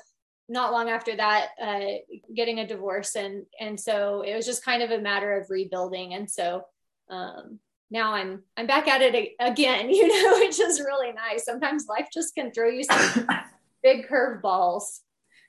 not 0.50 0.72
long 0.72 0.90
after 0.90 1.16
that 1.16 1.50
uh, 1.62 2.16
getting 2.36 2.60
a 2.60 2.68
divorce 2.68 3.16
and 3.16 3.46
and 3.60 3.80
so 3.80 4.22
it 4.22 4.36
was 4.36 4.46
just 4.46 4.66
kind 4.66 4.84
of 4.84 4.92
a 4.92 5.00
matter 5.00 5.38
of 5.38 5.50
rebuilding 5.50 6.14
and 6.14 6.30
so 6.30 6.64
um, 7.10 7.60
now 7.94 8.14
i'm 8.14 8.44
i'm 8.58 8.68
back 8.68 8.88
at 8.88 9.02
it 9.02 9.34
again 9.40 9.90
you 9.90 10.08
know 10.08 10.40
which 10.40 10.60
is 10.60 10.82
really 10.82 11.14
nice 11.14 11.46
sometimes 11.46 11.88
life 11.88 12.08
just 12.14 12.36
can 12.36 12.52
throw 12.52 12.68
you 12.68 12.84
some 12.84 13.28
big 13.84 14.08
curveballs 14.10 15.00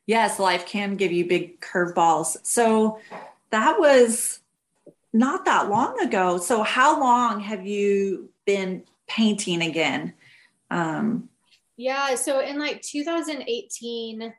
yes 0.06 0.38
life 0.38 0.64
can 0.66 0.94
give 0.94 1.10
you 1.10 1.26
big 1.26 1.60
curveballs 1.60 2.36
so 2.44 3.00
that 3.50 3.78
was 3.78 4.40
not 5.14 5.44
that 5.44 5.70
long 5.70 5.98
ago. 6.00 6.36
So, 6.38 6.62
how 6.62 7.00
long 7.00 7.40
have 7.40 7.64
you 7.64 8.28
been 8.44 8.82
painting 9.06 9.62
again? 9.62 10.12
Um, 10.70 11.28
yeah, 11.76 12.16
so 12.16 12.40
in 12.40 12.58
like 12.58 12.82
2018, 12.82 14.34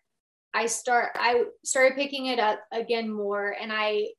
I 0.53 0.65
start 0.67 1.11
I 1.15 1.45
started 1.63 1.95
picking 1.95 2.27
it 2.27 2.39
up 2.39 2.59
again 2.71 3.09
more, 3.09 3.55
and 3.59 3.71
I 3.73 4.09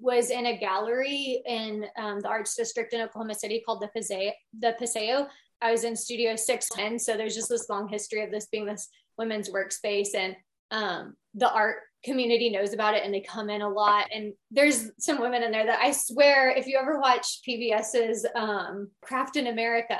was 0.00 0.30
in 0.30 0.46
a 0.46 0.58
gallery 0.58 1.42
in 1.46 1.86
um, 1.96 2.20
the 2.20 2.28
arts 2.28 2.54
district 2.54 2.92
in 2.92 3.00
Oklahoma 3.00 3.34
City 3.34 3.62
called 3.64 3.80
the 3.80 3.88
Paseo. 3.88 4.32
The 4.58 4.74
Paseo. 4.78 5.28
I 5.60 5.70
was 5.70 5.84
in 5.84 5.96
Studio 5.96 6.36
610, 6.36 6.98
so 6.98 7.16
there's 7.16 7.34
just 7.34 7.48
this 7.48 7.68
long 7.68 7.88
history 7.88 8.22
of 8.22 8.30
this 8.30 8.46
being 8.46 8.66
this 8.66 8.88
women's 9.16 9.50
workspace, 9.50 10.14
and 10.14 10.36
um, 10.70 11.14
the 11.34 11.50
art 11.50 11.76
community 12.04 12.50
knows 12.50 12.72
about 12.74 12.94
it 12.94 13.02
and 13.02 13.12
they 13.12 13.20
come 13.20 13.48
in 13.48 13.62
a 13.62 13.68
lot. 13.68 14.06
And 14.12 14.34
there's 14.50 14.90
some 14.98 15.20
women 15.20 15.42
in 15.42 15.50
there 15.50 15.66
that 15.66 15.80
I 15.80 15.92
swear, 15.92 16.50
if 16.50 16.66
you 16.66 16.78
ever 16.78 17.00
watch 17.00 17.40
PBS's 17.48 18.26
um, 18.34 18.90
Craft 19.00 19.36
in 19.36 19.46
America, 19.46 19.98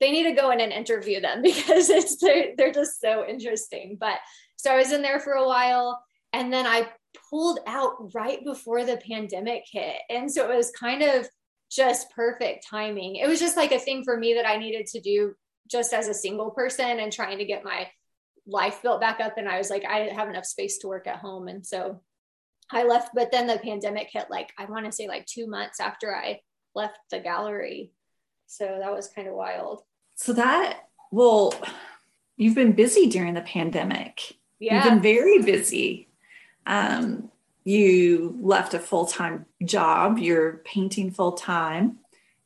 they 0.00 0.10
need 0.10 0.24
to 0.24 0.32
go 0.32 0.50
in 0.50 0.60
and 0.60 0.72
interview 0.72 1.20
them 1.20 1.42
because 1.42 1.90
it's 1.90 2.16
they're, 2.16 2.54
they're 2.56 2.72
just 2.72 3.00
so 3.00 3.24
interesting. 3.26 3.96
But 3.98 4.16
so 4.56 4.72
I 4.72 4.76
was 4.76 4.92
in 4.92 5.02
there 5.02 5.20
for 5.20 5.32
a 5.32 5.46
while 5.46 6.02
and 6.32 6.52
then 6.52 6.66
I 6.66 6.88
pulled 7.30 7.60
out 7.66 8.14
right 8.14 8.44
before 8.44 8.84
the 8.84 8.96
pandemic 8.96 9.64
hit. 9.70 9.96
And 10.10 10.30
so 10.30 10.50
it 10.50 10.56
was 10.56 10.70
kind 10.70 11.02
of 11.02 11.28
just 11.70 12.10
perfect 12.10 12.66
timing. 12.68 13.16
It 13.16 13.28
was 13.28 13.40
just 13.40 13.56
like 13.56 13.72
a 13.72 13.78
thing 13.78 14.04
for 14.04 14.16
me 14.16 14.34
that 14.34 14.48
I 14.48 14.56
needed 14.56 14.86
to 14.88 15.00
do 15.00 15.34
just 15.70 15.92
as 15.92 16.08
a 16.08 16.14
single 16.14 16.50
person 16.50 16.98
and 16.98 17.12
trying 17.12 17.38
to 17.38 17.44
get 17.44 17.64
my 17.64 17.88
life 18.46 18.80
built 18.82 19.00
back 19.00 19.20
up 19.20 19.36
and 19.36 19.48
I 19.48 19.58
was 19.58 19.68
like, 19.70 19.84
I 19.84 20.02
didn't 20.02 20.18
have 20.18 20.30
enough 20.30 20.46
space 20.46 20.78
to 20.78 20.88
work 20.88 21.06
at 21.06 21.18
home. 21.18 21.48
And 21.48 21.66
so 21.66 22.00
I 22.70 22.84
left, 22.84 23.10
but 23.14 23.30
then 23.30 23.46
the 23.46 23.58
pandemic 23.58 24.08
hit 24.10 24.26
like, 24.30 24.50
I 24.58 24.64
want 24.64 24.86
to 24.86 24.92
say 24.92 25.06
like 25.06 25.26
two 25.26 25.46
months 25.46 25.80
after 25.80 26.14
I 26.14 26.40
left 26.74 26.98
the 27.10 27.20
gallery. 27.20 27.92
So 28.46 28.78
that 28.80 28.92
was 28.92 29.08
kind 29.08 29.28
of 29.28 29.34
wild. 29.34 29.82
So 30.14 30.32
that, 30.32 30.80
well, 31.10 31.54
you've 32.36 32.54
been 32.54 32.72
busy 32.72 33.06
during 33.06 33.34
the 33.34 33.42
pandemic. 33.42 34.36
Yeah. 34.58 34.76
You've 34.76 34.94
been 34.94 35.02
very 35.02 35.42
busy. 35.42 36.07
Um, 36.68 37.30
you 37.64 38.38
left 38.40 38.74
a 38.74 38.78
full 38.78 39.06
time 39.06 39.46
job, 39.64 40.18
you're 40.18 40.58
painting 40.64 41.10
full 41.10 41.32
time, 41.32 41.98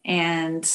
and 0.04 0.68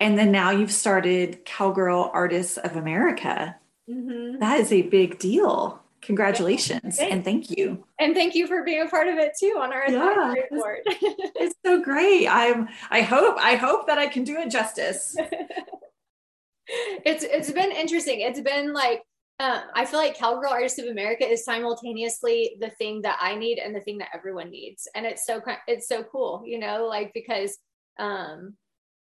and 0.00 0.18
then 0.18 0.32
now 0.32 0.50
you've 0.50 0.72
started 0.72 1.44
Cowgirl 1.44 2.10
Artists 2.12 2.56
of 2.56 2.76
America. 2.76 3.56
Mm-hmm. 3.88 4.38
That 4.40 4.60
is 4.60 4.72
a 4.72 4.82
big 4.82 5.18
deal. 5.18 5.82
Congratulations 6.00 6.98
and 7.00 7.24
thank 7.24 7.50
you. 7.50 7.84
And 7.98 8.14
thank 8.14 8.34
you 8.34 8.46
for 8.46 8.62
being 8.62 8.82
a 8.82 8.88
part 8.88 9.08
of 9.08 9.18
it 9.18 9.32
too 9.38 9.58
on 9.60 9.72
our 9.72 9.90
yeah, 9.90 10.34
board. 10.50 10.80
It's, 10.86 11.32
it's 11.36 11.54
so 11.66 11.82
great. 11.82 12.28
I'm 12.28 12.68
I 12.90 13.02
hope 13.02 13.36
I 13.38 13.56
hope 13.56 13.88
that 13.88 13.98
I 13.98 14.06
can 14.06 14.22
do 14.22 14.38
it 14.38 14.50
justice. 14.50 15.16
it's 16.68 17.24
it's 17.24 17.50
been 17.50 17.72
interesting. 17.72 18.20
It's 18.20 18.40
been 18.40 18.72
like 18.72 19.02
um, 19.40 19.60
I 19.74 19.84
feel 19.84 20.00
like 20.00 20.18
Cowgirl 20.18 20.50
Artists 20.50 20.78
of 20.78 20.86
America 20.86 21.26
is 21.28 21.44
simultaneously 21.44 22.56
the 22.60 22.70
thing 22.70 23.02
that 23.02 23.18
I 23.20 23.36
need 23.36 23.58
and 23.58 23.74
the 23.74 23.80
thing 23.80 23.98
that 23.98 24.10
everyone 24.14 24.50
needs, 24.50 24.88
and 24.94 25.06
it's 25.06 25.24
so 25.24 25.40
it's 25.66 25.88
so 25.88 26.02
cool, 26.02 26.42
you 26.44 26.58
know, 26.58 26.86
like 26.86 27.12
because 27.14 27.56
um, 27.98 28.54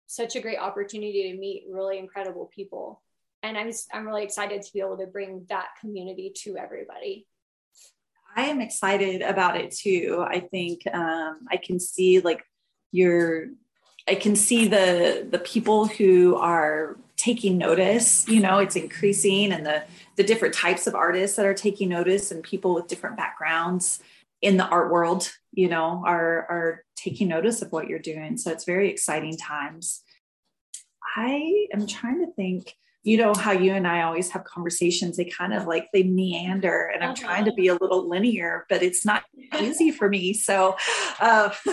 such 0.07 0.35
a 0.35 0.41
great 0.41 0.59
opportunity 0.59 1.31
to 1.31 1.37
meet 1.37 1.65
really 1.69 1.97
incredible 1.99 2.49
people 2.53 3.01
and 3.43 3.57
I'm 3.57 3.71
I'm 3.93 4.05
really 4.05 4.23
excited 4.23 4.61
to 4.61 4.73
be 4.73 4.79
able 4.79 4.97
to 4.97 5.07
bring 5.07 5.45
that 5.49 5.67
community 5.79 6.33
to 6.43 6.57
everybody. 6.57 7.27
I 8.35 8.45
am 8.45 8.61
excited 8.61 9.21
about 9.21 9.57
it 9.57 9.71
too. 9.71 10.23
I 10.27 10.39
think 10.39 10.81
um, 10.93 11.47
I 11.49 11.57
can 11.57 11.79
see 11.79 12.19
like 12.19 12.43
your 12.91 13.47
I 14.07 14.15
can 14.15 14.35
see 14.35 14.67
the 14.67 15.27
the 15.29 15.39
people 15.39 15.87
who 15.87 16.35
are 16.35 16.97
taking 17.19 17.57
notice. 17.57 18.27
You 18.27 18.39
know, 18.39 18.59
it's 18.59 18.75
increasing, 18.75 19.51
and 19.51 19.65
the 19.65 19.83
the 20.15 20.23
different 20.23 20.55
types 20.55 20.87
of 20.87 20.95
artists 20.95 21.35
that 21.35 21.45
are 21.45 21.53
taking 21.53 21.89
notice, 21.89 22.31
and 22.31 22.41
people 22.41 22.73
with 22.73 22.87
different 22.87 23.17
backgrounds 23.17 23.99
in 24.41 24.57
the 24.57 24.65
art 24.65 24.91
world. 24.91 25.31
You 25.51 25.69
know, 25.69 26.03
are 26.05 26.47
are 26.49 26.85
taking 26.95 27.27
notice 27.27 27.61
of 27.61 27.71
what 27.71 27.87
you're 27.87 27.99
doing. 27.99 28.37
So 28.37 28.51
it's 28.51 28.65
very 28.65 28.89
exciting 28.89 29.37
times. 29.37 30.01
I 31.15 31.67
am 31.73 31.85
trying 31.85 32.25
to 32.25 32.31
think 32.33 32.75
you 33.03 33.17
know 33.17 33.33
how 33.33 33.51
you 33.51 33.73
and 33.73 33.87
I 33.87 34.03
always 34.03 34.29
have 34.31 34.43
conversations, 34.43 35.17
they 35.17 35.25
kind 35.25 35.53
of 35.53 35.65
like 35.65 35.87
they 35.93 36.03
meander 36.03 36.91
and 36.93 37.03
I'm 37.03 37.11
uh-huh. 37.11 37.21
trying 37.21 37.45
to 37.45 37.51
uh-huh. 37.51 37.55
be 37.55 37.67
a 37.69 37.73
little 37.73 38.09
linear, 38.09 38.65
but 38.69 38.83
it's 38.83 39.05
not 39.05 39.23
easy 39.59 39.91
for 39.91 40.09
me. 40.09 40.33
So, 40.33 40.75
uh, 41.19 41.51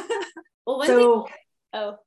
well, 0.67 0.85
so, 0.85 1.23
thing, 1.25 1.35
oh, 1.75 1.91
go 1.91 1.99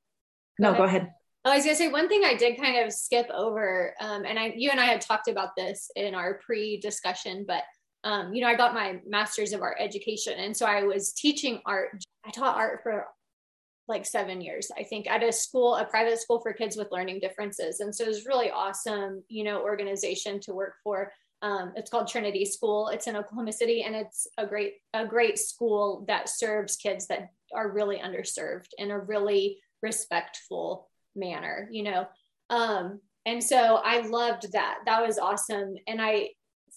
no, 0.58 0.68
ahead. 0.68 0.78
go 0.78 0.84
ahead. 0.84 1.10
I 1.44 1.56
was 1.56 1.64
gonna 1.64 1.76
say 1.76 1.88
one 1.88 2.08
thing 2.08 2.22
I 2.24 2.34
did 2.34 2.60
kind 2.60 2.84
of 2.84 2.92
skip 2.92 3.26
over, 3.34 3.94
um, 4.00 4.24
and 4.24 4.38
I, 4.38 4.52
you 4.56 4.70
and 4.70 4.80
I 4.80 4.84
had 4.84 5.00
talked 5.00 5.28
about 5.28 5.56
this 5.56 5.90
in 5.96 6.14
our 6.14 6.34
pre-discussion, 6.44 7.44
but 7.46 7.62
um, 8.04 8.32
you 8.32 8.40
know, 8.40 8.48
I 8.48 8.54
got 8.54 8.74
my 8.74 9.00
master's 9.06 9.52
of 9.52 9.62
art 9.62 9.76
education, 9.78 10.34
and 10.38 10.56
so 10.56 10.66
I 10.66 10.82
was 10.84 11.12
teaching 11.12 11.60
art. 11.66 12.02
I 12.24 12.30
taught 12.30 12.56
art 12.56 12.80
for 12.82 13.06
like 13.88 14.06
seven 14.06 14.40
years, 14.40 14.70
I 14.78 14.84
think, 14.84 15.10
at 15.10 15.22
a 15.22 15.32
school, 15.32 15.74
a 15.74 15.84
private 15.84 16.18
school 16.18 16.40
for 16.40 16.52
kids 16.52 16.76
with 16.76 16.92
learning 16.92 17.20
differences. 17.20 17.80
And 17.80 17.94
so 17.94 18.04
it 18.04 18.08
was 18.08 18.24
really 18.24 18.50
awesome, 18.50 19.22
you 19.28 19.42
know, 19.42 19.60
organization 19.62 20.40
to 20.40 20.54
work 20.54 20.74
for. 20.84 21.12
Um, 21.42 21.72
it's 21.74 21.90
called 21.90 22.06
Trinity 22.06 22.44
School. 22.44 22.88
It's 22.88 23.06
in 23.06 23.16
Oklahoma 23.16 23.52
City, 23.52 23.82
and 23.82 23.94
it's 23.96 24.26
a 24.38 24.46
great, 24.46 24.74
a 24.94 25.06
great 25.06 25.38
school 25.38 26.04
that 26.06 26.28
serves 26.28 26.76
kids 26.76 27.06
that 27.08 27.30
are 27.54 27.70
really 27.70 27.98
underserved 27.98 28.68
in 28.78 28.90
a 28.90 28.98
really 28.98 29.58
respectful 29.82 30.89
manner, 31.16 31.68
you 31.70 31.82
know. 31.82 32.06
Um, 32.48 33.00
and 33.26 33.42
so 33.42 33.80
I 33.84 34.00
loved 34.00 34.52
that. 34.52 34.78
That 34.86 35.06
was 35.06 35.18
awesome. 35.18 35.74
And 35.86 36.00
I 36.00 36.30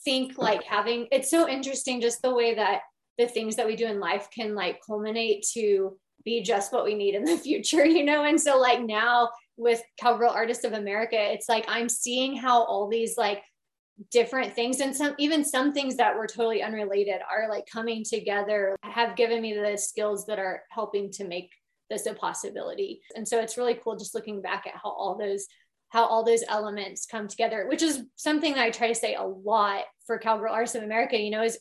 think 0.03 0.37
like 0.37 0.63
having 0.63 1.07
it's 1.11 1.31
so 1.31 1.47
interesting 1.47 2.01
just 2.01 2.21
the 2.21 2.33
way 2.33 2.55
that 2.55 2.81
the 3.17 3.27
things 3.27 3.55
that 3.55 3.67
we 3.67 3.75
do 3.75 3.85
in 3.85 3.99
life 3.99 4.27
can 4.33 4.55
like 4.55 4.79
culminate 4.85 5.45
to 5.53 5.97
be 6.25 6.41
just 6.41 6.71
what 6.73 6.85
we 6.85 6.95
need 6.95 7.15
in 7.15 7.23
the 7.23 7.37
future, 7.43 7.85
you 7.85 8.03
know? 8.03 8.23
And 8.23 8.39
so, 8.39 8.59
like, 8.59 8.81
now 8.81 9.29
with 9.57 9.81
Cowgirl 9.99 10.31
Artists 10.31 10.63
of 10.63 10.73
America, 10.73 11.17
it's 11.17 11.49
like 11.49 11.65
I'm 11.67 11.89
seeing 11.89 12.35
how 12.35 12.63
all 12.63 12.87
these 12.87 13.17
like 13.17 13.43
different 14.11 14.53
things 14.53 14.79
and 14.79 14.95
some 14.95 15.13
even 15.19 15.45
some 15.45 15.71
things 15.71 15.95
that 15.97 16.15
were 16.17 16.25
totally 16.25 16.63
unrelated 16.63 17.21
are 17.31 17.47
like 17.47 17.63
coming 17.71 18.03
together 18.03 18.75
have 18.81 19.15
given 19.15 19.39
me 19.39 19.53
the 19.53 19.77
skills 19.77 20.25
that 20.25 20.39
are 20.39 20.63
helping 20.71 21.11
to 21.11 21.23
make 21.23 21.51
this 21.89 22.05
a 22.05 22.13
possibility 22.13 23.01
and 23.15 23.27
so 23.27 23.39
it's 23.39 23.57
really 23.57 23.75
cool 23.75 23.95
just 23.95 24.15
looking 24.15 24.41
back 24.41 24.65
at 24.67 24.73
how 24.81 24.89
all 24.89 25.17
those 25.17 25.47
how 25.89 26.05
all 26.05 26.23
those 26.23 26.43
elements 26.47 27.05
come 27.05 27.27
together 27.27 27.65
which 27.67 27.81
is 27.81 28.03
something 28.15 28.53
that 28.53 28.63
i 28.63 28.69
try 28.69 28.87
to 28.87 28.95
say 28.95 29.15
a 29.15 29.23
lot 29.23 29.83
for 30.07 30.17
cowgirl 30.17 30.53
artists 30.53 30.75
of 30.75 30.83
america 30.83 31.19
you 31.19 31.29
know 31.29 31.43
is 31.43 31.59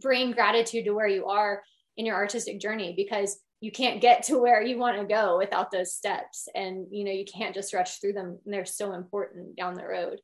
bring 0.00 0.32
gratitude 0.32 0.84
to 0.84 0.92
where 0.92 1.08
you 1.08 1.26
are 1.26 1.62
in 1.96 2.06
your 2.06 2.16
artistic 2.16 2.60
journey 2.60 2.94
because 2.96 3.38
you 3.60 3.72
can't 3.72 4.00
get 4.00 4.22
to 4.24 4.38
where 4.38 4.62
you 4.62 4.78
want 4.78 4.98
to 4.98 5.04
go 5.04 5.36
without 5.36 5.70
those 5.70 5.94
steps. 5.94 6.48
And 6.54 6.86
you 6.90 7.04
know 7.04 7.10
you 7.10 7.24
can't 7.24 7.54
just 7.54 7.74
rush 7.74 7.98
through 7.98 8.12
them. 8.12 8.38
And 8.44 8.54
they're 8.54 8.64
so 8.64 8.92
important 8.92 9.56
down 9.56 9.74
the 9.74 9.86
road. 9.86 10.20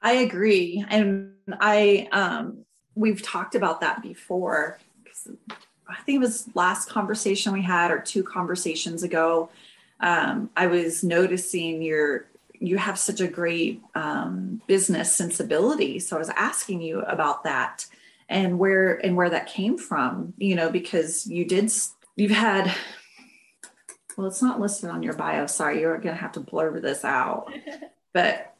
I 0.00 0.14
agree. 0.14 0.84
And 0.88 1.34
i 1.60 2.08
um 2.12 2.64
we've 2.94 3.22
talked 3.22 3.54
about 3.54 3.80
that 3.80 4.02
before 4.02 4.78
i 5.88 6.00
think 6.02 6.16
it 6.16 6.20
was 6.20 6.48
last 6.54 6.88
conversation 6.88 7.52
we 7.52 7.62
had 7.62 7.90
or 7.90 7.98
two 7.98 8.22
conversations 8.22 9.02
ago 9.02 9.48
um, 10.00 10.50
i 10.56 10.66
was 10.66 11.04
noticing 11.04 11.82
your 11.82 12.26
you 12.62 12.78
have 12.78 12.96
such 12.96 13.20
a 13.20 13.26
great 13.26 13.82
um, 13.96 14.62
business 14.68 15.14
sensibility. 15.14 15.98
So 15.98 16.16
i 16.16 16.18
was 16.18 16.30
asking 16.30 16.80
you 16.80 17.00
about 17.00 17.44
that 17.44 17.86
and 18.28 18.58
where 18.58 19.04
and 19.04 19.16
where 19.16 19.30
that 19.30 19.48
came 19.48 19.76
from 19.76 20.32
you 20.38 20.54
know 20.54 20.70
because 20.70 21.26
you 21.26 21.44
did 21.44 21.70
you've 22.16 22.30
had 22.30 22.72
well 24.16 24.28
it's 24.28 24.42
not 24.42 24.60
listed 24.60 24.90
on 24.90 25.02
your 25.02 25.14
bio. 25.14 25.46
Sorry 25.46 25.80
you're 25.80 25.98
going 25.98 26.14
to 26.14 26.20
have 26.20 26.32
to 26.32 26.40
blur 26.40 26.80
this 26.80 27.04
out. 27.04 27.52
But 28.14 28.51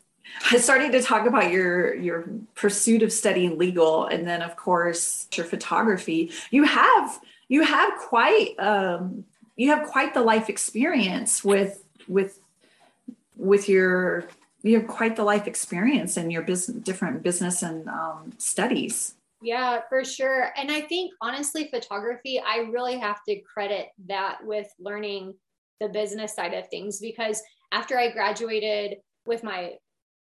i 0.50 0.56
started 0.56 0.92
to 0.92 1.02
talk 1.02 1.26
about 1.26 1.50
your 1.50 1.94
your 1.94 2.28
pursuit 2.54 3.02
of 3.02 3.12
studying 3.12 3.58
legal 3.58 4.06
and 4.06 4.26
then 4.26 4.42
of 4.42 4.56
course 4.56 5.26
your 5.34 5.46
photography 5.46 6.30
you 6.50 6.64
have 6.64 7.20
you 7.48 7.62
have 7.62 7.92
quite 7.98 8.58
um 8.58 9.24
you 9.56 9.68
have 9.68 9.86
quite 9.88 10.14
the 10.14 10.22
life 10.22 10.48
experience 10.48 11.44
with 11.44 11.84
with 12.08 12.38
with 13.36 13.68
your 13.68 14.24
you 14.62 14.78
have 14.78 14.86
quite 14.86 15.16
the 15.16 15.24
life 15.24 15.46
experience 15.46 16.16
in 16.16 16.30
your 16.30 16.42
business 16.42 16.82
different 16.82 17.22
business 17.22 17.62
and 17.62 17.88
um, 17.88 18.32
studies 18.38 19.14
yeah, 19.42 19.80
for 19.88 20.04
sure. 20.04 20.52
And 20.56 20.70
I 20.70 20.82
think 20.82 21.12
honestly, 21.20 21.68
photography, 21.68 22.40
I 22.40 22.58
really 22.70 22.98
have 22.98 23.18
to 23.28 23.40
credit 23.40 23.88
that 24.06 24.38
with 24.44 24.68
learning 24.78 25.34
the 25.80 25.88
business 25.88 26.34
side 26.34 26.54
of 26.54 26.68
things 26.68 27.00
because 27.00 27.42
after 27.72 27.98
I 27.98 28.12
graduated 28.12 28.98
with 29.26 29.42
my 29.42 29.72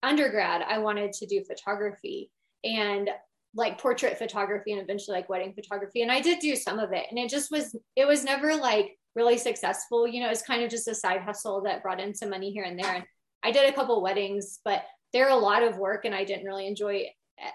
undergrad, 0.03 0.63
I 0.67 0.79
wanted 0.79 1.13
to 1.13 1.25
do 1.25 1.43
photography 1.43 2.31
and 2.63 3.09
like 3.53 3.79
portrait 3.79 4.17
photography 4.17 4.71
and 4.71 4.81
eventually 4.81 5.17
like 5.17 5.29
wedding 5.29 5.53
photography. 5.53 6.01
And 6.01 6.11
I 6.11 6.21
did 6.21 6.39
do 6.39 6.55
some 6.55 6.79
of 6.79 6.93
it. 6.93 7.05
And 7.09 7.19
it 7.19 7.29
just 7.29 7.51
was, 7.51 7.75
it 7.95 8.05
was 8.05 8.23
never 8.23 8.55
like 8.55 8.97
really 9.15 9.37
successful. 9.37 10.07
You 10.07 10.21
know, 10.23 10.29
it's 10.29 10.41
kind 10.41 10.63
of 10.63 10.69
just 10.69 10.87
a 10.87 10.95
side 10.95 11.21
hustle 11.21 11.61
that 11.63 11.83
brought 11.83 11.99
in 11.99 12.15
some 12.15 12.29
money 12.29 12.51
here 12.51 12.63
and 12.63 12.79
there. 12.79 12.95
And 12.95 13.03
I 13.43 13.51
did 13.51 13.69
a 13.69 13.75
couple 13.75 14.01
weddings, 14.01 14.59
but 14.63 14.83
they're 15.11 15.29
a 15.29 15.35
lot 15.35 15.63
of 15.63 15.77
work 15.77 16.05
and 16.05 16.15
I 16.15 16.23
didn't 16.23 16.45
really 16.45 16.67
enjoy 16.67 17.07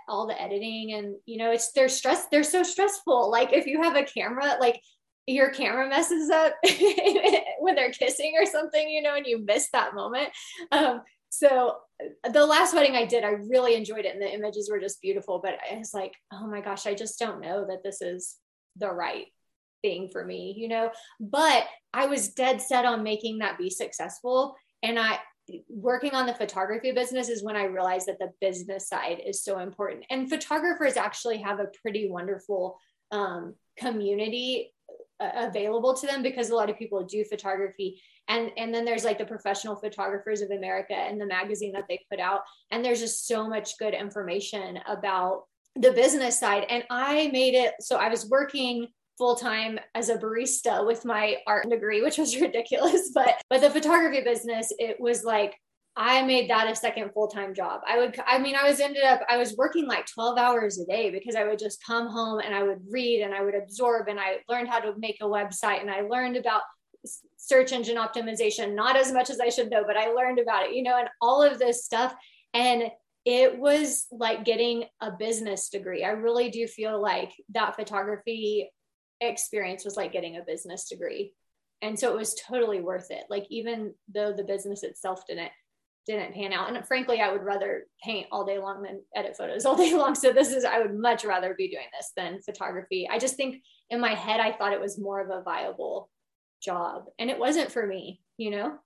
all 0.08 0.26
the 0.26 0.40
editing 0.40 0.92
and 0.92 1.14
you 1.26 1.38
know 1.38 1.50
it's 1.50 1.72
they're 1.72 1.88
stress 1.88 2.26
they're 2.30 2.42
so 2.42 2.62
stressful 2.62 3.30
like 3.30 3.52
if 3.52 3.66
you 3.66 3.80
have 3.82 3.94
a 3.94 4.02
camera 4.02 4.56
like 4.60 4.80
your 5.26 5.50
camera 5.50 5.88
messes 5.88 6.30
up 6.30 6.54
when 7.60 7.74
they're 7.74 7.92
kissing 7.92 8.34
or 8.40 8.46
something 8.46 8.88
you 8.88 9.02
know 9.02 9.14
and 9.14 9.26
you 9.26 9.44
miss 9.44 9.68
that 9.72 9.94
moment 9.94 10.28
um, 10.72 11.02
so 11.38 11.76
the 12.32 12.46
last 12.46 12.74
wedding 12.74 12.96
I 12.96 13.04
did, 13.04 13.24
I 13.24 13.30
really 13.30 13.74
enjoyed 13.74 14.06
it, 14.06 14.14
and 14.14 14.22
the 14.22 14.32
images 14.32 14.70
were 14.70 14.80
just 14.80 15.02
beautiful. 15.02 15.38
But 15.42 15.58
I 15.70 15.76
was 15.76 15.92
like, 15.92 16.14
oh 16.32 16.46
my 16.46 16.62
gosh, 16.62 16.86
I 16.86 16.94
just 16.94 17.18
don't 17.18 17.42
know 17.42 17.66
that 17.68 17.82
this 17.82 18.00
is 18.00 18.36
the 18.76 18.90
right 18.90 19.26
thing 19.82 20.08
for 20.10 20.24
me, 20.24 20.54
you 20.56 20.68
know. 20.68 20.90
But 21.20 21.66
I 21.92 22.06
was 22.06 22.28
dead 22.28 22.62
set 22.62 22.86
on 22.86 23.02
making 23.02 23.38
that 23.38 23.58
be 23.58 23.68
successful, 23.68 24.56
and 24.82 24.98
I 24.98 25.18
working 25.68 26.12
on 26.12 26.26
the 26.26 26.34
photography 26.34 26.92
business 26.92 27.28
is 27.28 27.44
when 27.44 27.54
I 27.54 27.64
realized 27.64 28.08
that 28.08 28.18
the 28.18 28.32
business 28.40 28.88
side 28.88 29.20
is 29.24 29.44
so 29.44 29.58
important. 29.58 30.04
And 30.10 30.28
photographers 30.28 30.96
actually 30.96 31.38
have 31.38 31.60
a 31.60 31.70
pretty 31.82 32.10
wonderful 32.10 32.80
um, 33.12 33.54
community 33.78 34.72
uh, 35.20 35.30
available 35.34 35.94
to 35.94 36.06
them 36.06 36.22
because 36.22 36.50
a 36.50 36.54
lot 36.54 36.70
of 36.70 36.78
people 36.78 37.04
do 37.04 37.24
photography. 37.24 38.02
And, 38.28 38.50
and 38.56 38.74
then 38.74 38.84
there's 38.84 39.04
like 39.04 39.18
the 39.18 39.24
professional 39.24 39.76
photographers 39.76 40.40
of 40.40 40.50
America 40.50 40.94
and 40.94 41.20
the 41.20 41.26
magazine 41.26 41.72
that 41.72 41.84
they 41.88 42.04
put 42.10 42.20
out. 42.20 42.40
And 42.70 42.84
there's 42.84 43.00
just 43.00 43.26
so 43.26 43.48
much 43.48 43.78
good 43.78 43.94
information 43.94 44.78
about 44.86 45.44
the 45.76 45.92
business 45.92 46.38
side. 46.38 46.66
And 46.68 46.84
I 46.90 47.30
made 47.32 47.54
it 47.54 47.74
so 47.80 47.96
I 47.96 48.08
was 48.08 48.28
working 48.28 48.88
full 49.18 49.36
time 49.36 49.78
as 49.94 50.08
a 50.08 50.18
barista 50.18 50.86
with 50.86 51.04
my 51.04 51.36
art 51.46 51.68
degree, 51.68 52.02
which 52.02 52.18
was 52.18 52.36
ridiculous. 52.40 53.10
But 53.14 53.42
but 53.48 53.60
the 53.60 53.70
photography 53.70 54.22
business, 54.22 54.72
it 54.78 55.00
was 55.00 55.24
like 55.24 55.54
I 55.98 56.22
made 56.22 56.50
that 56.50 56.70
a 56.70 56.76
second 56.76 57.12
full 57.14 57.28
time 57.28 57.54
job. 57.54 57.80
I 57.88 57.98
would, 57.98 58.20
I 58.26 58.38
mean, 58.38 58.54
I 58.54 58.68
was 58.68 58.80
ended 58.80 59.02
up, 59.02 59.22
I 59.30 59.38
was 59.38 59.56
working 59.56 59.86
like 59.86 60.04
12 60.06 60.36
hours 60.36 60.78
a 60.78 60.84
day 60.84 61.08
because 61.10 61.34
I 61.34 61.44
would 61.44 61.58
just 61.58 61.82
come 61.82 62.06
home 62.06 62.40
and 62.40 62.54
I 62.54 62.62
would 62.62 62.80
read 62.90 63.22
and 63.22 63.34
I 63.34 63.40
would 63.40 63.54
absorb 63.54 64.08
and 64.08 64.20
I 64.20 64.40
learned 64.46 64.68
how 64.68 64.78
to 64.80 64.92
make 64.98 65.16
a 65.22 65.24
website 65.24 65.80
and 65.80 65.90
I 65.90 66.02
learned 66.02 66.36
about 66.36 66.60
search 67.46 67.72
engine 67.72 67.96
optimization, 67.96 68.74
not 68.74 68.96
as 68.96 69.12
much 69.12 69.30
as 69.30 69.38
I 69.38 69.50
should 69.50 69.70
know, 69.70 69.84
but 69.86 69.96
I 69.96 70.08
learned 70.08 70.40
about 70.40 70.64
it, 70.64 70.74
you 70.74 70.82
know, 70.82 70.98
and 70.98 71.08
all 71.20 71.42
of 71.42 71.58
this 71.60 71.84
stuff. 71.84 72.12
And 72.52 72.90
it 73.24 73.58
was 73.58 74.06
like 74.10 74.44
getting 74.44 74.84
a 75.00 75.12
business 75.12 75.68
degree. 75.68 76.04
I 76.04 76.10
really 76.10 76.50
do 76.50 76.66
feel 76.66 77.00
like 77.00 77.32
that 77.50 77.76
photography 77.76 78.70
experience 79.20 79.84
was 79.84 79.96
like 79.96 80.12
getting 80.12 80.36
a 80.36 80.42
business 80.42 80.88
degree. 80.88 81.34
And 81.82 81.98
so 81.98 82.12
it 82.12 82.16
was 82.16 82.34
totally 82.34 82.80
worth 82.80 83.10
it. 83.10 83.24
Like 83.30 83.46
even 83.48 83.94
though 84.12 84.32
the 84.32 84.44
business 84.44 84.82
itself 84.82 85.26
didn't 85.26 85.52
didn't 86.06 86.34
pan 86.34 86.52
out. 86.52 86.72
And 86.72 86.86
frankly 86.86 87.20
i 87.20 87.32
would 87.32 87.42
rather 87.42 87.86
paint 88.02 88.28
all 88.30 88.44
day 88.44 88.58
long 88.58 88.82
than 88.82 89.02
edit 89.14 89.36
photos 89.36 89.64
all 89.64 89.76
day 89.76 89.94
long. 89.94 90.14
So 90.14 90.32
this 90.32 90.52
is 90.52 90.64
i 90.64 90.80
would 90.80 90.96
much 90.96 91.24
rather 91.24 91.54
be 91.54 91.68
doing 91.68 91.86
this 91.96 92.12
than 92.16 92.42
photography. 92.42 93.08
I 93.10 93.18
just 93.18 93.36
think 93.36 93.62
in 93.90 94.00
my 94.00 94.14
head 94.14 94.40
i 94.40 94.52
thought 94.52 94.72
it 94.72 94.80
was 94.80 95.00
more 95.00 95.20
of 95.20 95.30
a 95.30 95.42
viable 95.42 96.10
job. 96.60 97.06
And 97.18 97.30
it 97.30 97.38
wasn't 97.38 97.72
for 97.72 97.86
me 97.86 98.20
you 98.36 98.50
know? 98.50 98.78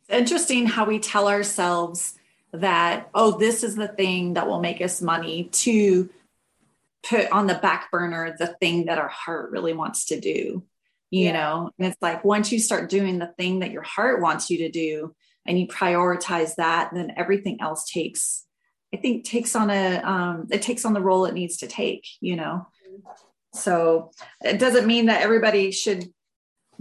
It's 0.00 0.18
interesting 0.18 0.66
how 0.66 0.84
we 0.84 0.98
tell 0.98 1.28
ourselves 1.28 2.14
that 2.52 3.10
oh 3.14 3.38
this 3.38 3.62
is 3.62 3.76
the 3.76 3.88
thing 3.88 4.34
that 4.34 4.46
will 4.46 4.60
make 4.60 4.80
us 4.80 5.02
money 5.02 5.50
to 5.52 6.08
put 7.06 7.30
on 7.30 7.46
the 7.46 7.54
back 7.54 7.90
burner 7.90 8.34
the 8.38 8.46
thing 8.46 8.86
that 8.86 8.98
our 8.98 9.08
heart 9.08 9.50
really 9.50 9.74
wants 9.74 10.06
to 10.06 10.18
do 10.18 10.64
you 11.10 11.26
yeah. 11.26 11.32
know? 11.32 11.70
And 11.78 11.88
it's 11.88 12.02
like 12.02 12.22
once 12.22 12.52
you 12.52 12.58
start 12.58 12.90
doing 12.90 13.18
the 13.18 13.32
thing 13.38 13.60
that 13.60 13.70
your 13.70 13.82
heart 13.82 14.20
wants 14.20 14.50
you 14.50 14.58
to 14.58 14.70
do 14.70 15.14
and 15.46 15.58
you 15.58 15.66
prioritize 15.66 16.54
that 16.56 16.90
then 16.92 17.12
everything 17.16 17.58
else 17.60 17.90
takes 17.90 18.44
i 18.94 18.96
think 18.96 19.24
takes 19.24 19.54
on 19.54 19.70
a 19.70 19.98
um, 19.98 20.46
it 20.50 20.62
takes 20.62 20.84
on 20.84 20.94
the 20.94 21.00
role 21.00 21.26
it 21.26 21.34
needs 21.34 21.58
to 21.58 21.66
take 21.66 22.06
you 22.20 22.36
know? 22.36 22.66
So 23.54 24.10
it 24.42 24.58
doesn't 24.58 24.86
mean 24.86 25.06
that 25.06 25.22
everybody 25.22 25.70
should 25.70 26.12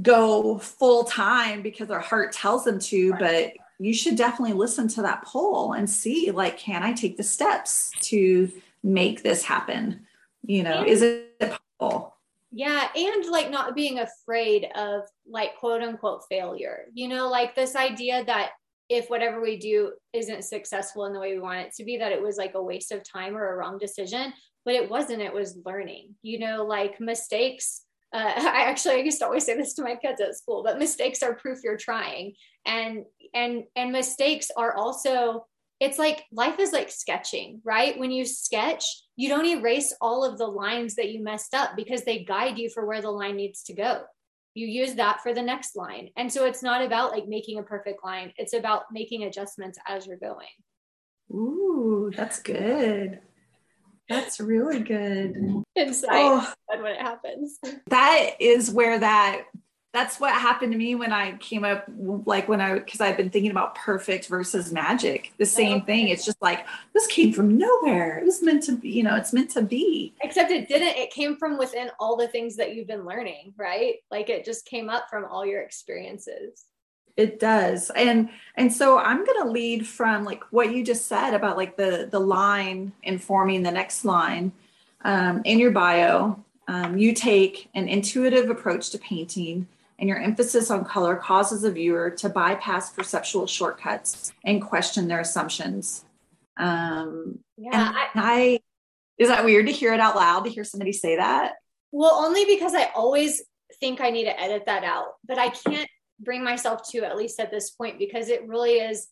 go 0.01 0.57
full 0.59 1.03
time 1.03 1.61
because 1.61 1.87
their 1.87 1.99
heart 1.99 2.31
tells 2.31 2.63
them 2.63 2.79
to 2.79 3.13
but 3.13 3.53
you 3.79 3.93
should 3.93 4.15
definitely 4.15 4.53
listen 4.53 4.87
to 4.87 5.01
that 5.01 5.23
poll 5.23 5.73
and 5.73 5.89
see 5.89 6.29
like 6.31 6.57
can 6.57 6.83
i 6.83 6.93
take 6.93 7.17
the 7.17 7.23
steps 7.23 7.91
to 7.99 8.51
make 8.83 9.23
this 9.23 9.43
happen? 9.43 10.05
You 10.43 10.63
know 10.63 10.79
and, 10.79 10.87
is 10.87 11.01
it 11.01 11.39
possible? 11.79 12.15
Yeah 12.51 12.87
and 12.95 13.25
like 13.25 13.49
not 13.49 13.75
being 13.75 13.99
afraid 13.99 14.67
of 14.75 15.03
like 15.27 15.57
quote 15.57 15.81
unquote 15.81 16.23
failure. 16.29 16.85
You 16.93 17.07
know 17.07 17.27
like 17.27 17.55
this 17.55 17.75
idea 17.75 18.23
that 18.25 18.51
if 18.89 19.09
whatever 19.09 19.41
we 19.41 19.57
do 19.57 19.93
isn't 20.13 20.45
successful 20.45 21.05
in 21.05 21.13
the 21.13 21.19
way 21.19 21.33
we 21.33 21.39
want 21.39 21.59
it 21.59 21.73
to 21.75 21.83
be 21.83 21.97
that 21.97 22.13
it 22.13 22.21
was 22.21 22.37
like 22.37 22.53
a 22.55 22.63
waste 22.63 22.93
of 22.93 23.03
time 23.03 23.35
or 23.35 23.51
a 23.51 23.57
wrong 23.57 23.77
decision 23.77 24.31
but 24.63 24.75
it 24.75 24.89
wasn't 24.89 25.21
it 25.21 25.33
was 25.33 25.57
learning. 25.65 26.15
You 26.21 26.39
know 26.39 26.65
like 26.65 26.99
mistakes 26.99 27.81
uh, 28.17 28.33
I 28.37 28.63
actually 28.63 28.95
I 28.95 28.97
used 28.99 29.19
to 29.19 29.25
always 29.25 29.45
say 29.45 29.55
this 29.55 29.73
to 29.75 29.83
my 29.83 29.95
kids 29.95 30.19
at 30.21 30.35
school, 30.35 30.63
but 30.63 30.79
mistakes 30.79 31.21
are 31.21 31.35
proof 31.35 31.59
you're 31.63 31.77
trying, 31.77 32.33
and 32.65 33.05
and 33.33 33.63
and 33.75 33.91
mistakes 33.91 34.49
are 34.55 34.73
also 34.73 35.45
it's 35.79 35.99
like 35.99 36.25
life 36.31 36.59
is 36.59 36.73
like 36.73 36.89
sketching, 36.89 37.61
right? 37.63 37.97
When 37.99 38.09
you 38.09 38.25
sketch, 38.25 38.83
you 39.15 39.29
don't 39.29 39.45
erase 39.45 39.93
all 40.01 40.25
of 40.25 40.39
the 40.39 40.47
lines 40.47 40.95
that 40.95 41.11
you 41.11 41.23
messed 41.23 41.53
up 41.53 41.75
because 41.75 42.03
they 42.03 42.23
guide 42.23 42.57
you 42.57 42.69
for 42.69 42.85
where 42.87 43.01
the 43.01 43.11
line 43.11 43.35
needs 43.35 43.61
to 43.63 43.73
go. 43.73 44.01
You 44.55 44.65
use 44.65 44.95
that 44.95 45.21
for 45.21 45.35
the 45.35 45.41
next 45.43 45.75
line. 45.75 46.09
And 46.17 46.33
so 46.33 46.45
it's 46.45 46.63
not 46.63 46.83
about 46.83 47.11
like 47.11 47.27
making 47.27 47.59
a 47.59 47.63
perfect 47.63 48.03
line, 48.03 48.33
it's 48.37 48.53
about 48.53 48.85
making 48.91 49.23
adjustments 49.23 49.77
as 49.87 50.07
you're 50.07 50.17
going. 50.17 50.47
Ooh, 51.31 52.11
that's 52.15 52.39
good. 52.39 53.19
That's 54.09 54.39
really 54.39 54.79
good. 54.79 55.63
Insight 55.75 56.09
oh, 56.11 56.53
when 56.67 56.93
it 56.93 57.01
happens. 57.01 57.59
That 57.87 58.31
is 58.39 58.71
where 58.71 58.99
that 58.99 59.45
that's 59.97 60.19
what 60.19 60.31
happened 60.31 60.73
to 60.73 60.77
me 60.77 60.93
when 60.93 61.11
I 61.11 61.37
came 61.37 61.63
up, 61.63 61.85
like 61.97 62.47
when 62.47 62.61
I, 62.61 62.75
because 62.75 63.01
I've 63.01 63.17
been 63.17 63.31
thinking 63.31 63.49
about 63.49 63.73
perfect 63.73 64.27
versus 64.27 64.71
magic, 64.71 65.31
the 65.37 65.43
oh, 65.43 65.47
same 65.47 65.81
thing. 65.81 66.09
It's 66.09 66.23
just 66.23 66.39
like, 66.39 66.67
this 66.93 67.07
came 67.07 67.33
from 67.33 67.57
nowhere. 67.57 68.19
It 68.19 68.25
was 68.25 68.43
meant 68.43 68.63
to 68.63 68.73
be, 68.73 68.89
you 68.89 69.01
know, 69.01 69.15
it's 69.15 69.33
meant 69.33 69.49
to 69.51 69.61
be. 69.63 70.13
Except 70.21 70.51
it 70.51 70.67
didn't, 70.67 70.97
it 70.97 71.09
came 71.09 71.35
from 71.37 71.57
within 71.57 71.89
all 71.99 72.15
the 72.15 72.27
things 72.27 72.57
that 72.57 72.75
you've 72.75 72.85
been 72.85 73.05
learning, 73.05 73.53
right? 73.57 73.95
Like 74.11 74.29
it 74.29 74.45
just 74.45 74.65
came 74.65 74.87
up 74.87 75.09
from 75.09 75.25
all 75.25 75.45
your 75.45 75.61
experiences. 75.61 76.65
It 77.17 77.39
does. 77.39 77.89
And, 77.95 78.29
and 78.55 78.71
so 78.71 78.97
I'm 78.99 79.25
going 79.25 79.41
to 79.43 79.49
lead 79.49 79.85
from 79.85 80.23
like 80.23 80.43
what 80.51 80.71
you 80.71 80.83
just 80.83 81.07
said 81.07 81.33
about 81.33 81.57
like 81.57 81.75
the, 81.75 82.07
the 82.09 82.19
line 82.19 82.93
informing 83.03 83.63
the 83.63 83.71
next 83.71 84.05
line 84.05 84.53
um, 85.03 85.41
in 85.43 85.59
your 85.59 85.71
bio 85.71 86.43
Um, 86.69 86.97
you 86.97 87.13
take 87.13 87.69
an 87.73 87.87
intuitive 87.87 88.49
approach 88.49 88.89
to 88.89 88.97
painting, 88.97 89.67
and 89.99 90.09
your 90.09 90.19
emphasis 90.19 90.69
on 90.69 90.83
color 90.83 91.15
causes 91.15 91.63
a 91.63 91.71
viewer 91.71 92.11
to 92.11 92.29
bypass 92.29 92.91
perceptual 92.91 93.47
shortcuts 93.47 94.33
and 94.43 94.61
question 94.61 95.07
their 95.07 95.21
assumptions. 95.21 96.03
Um, 96.57 97.39
yeah, 97.57 97.93
I, 97.95 98.09
I 98.13 98.59
is 99.17 99.29
that 99.29 99.45
weird 99.45 99.67
to 99.67 99.71
hear 99.71 99.93
it 99.93 99.99
out 99.99 100.15
loud 100.15 100.43
to 100.43 100.49
hear 100.49 100.65
somebody 100.65 100.91
say 100.91 101.15
that? 101.15 101.53
Well, 101.91 102.13
only 102.13 102.45
because 102.45 102.75
I 102.75 102.91
always 102.95 103.41
think 103.79 104.01
I 104.01 104.09
need 104.09 104.25
to 104.25 104.39
edit 104.39 104.65
that 104.65 104.83
out, 104.83 105.13
but 105.25 105.39
I 105.39 105.49
can't 105.49 105.89
bring 106.19 106.43
myself 106.43 106.89
to 106.91 106.99
at 106.99 107.17
least 107.17 107.39
at 107.39 107.51
this 107.51 107.71
point 107.71 107.99
because 107.99 108.29
it 108.29 108.47
really 108.47 108.73
is 108.73 109.07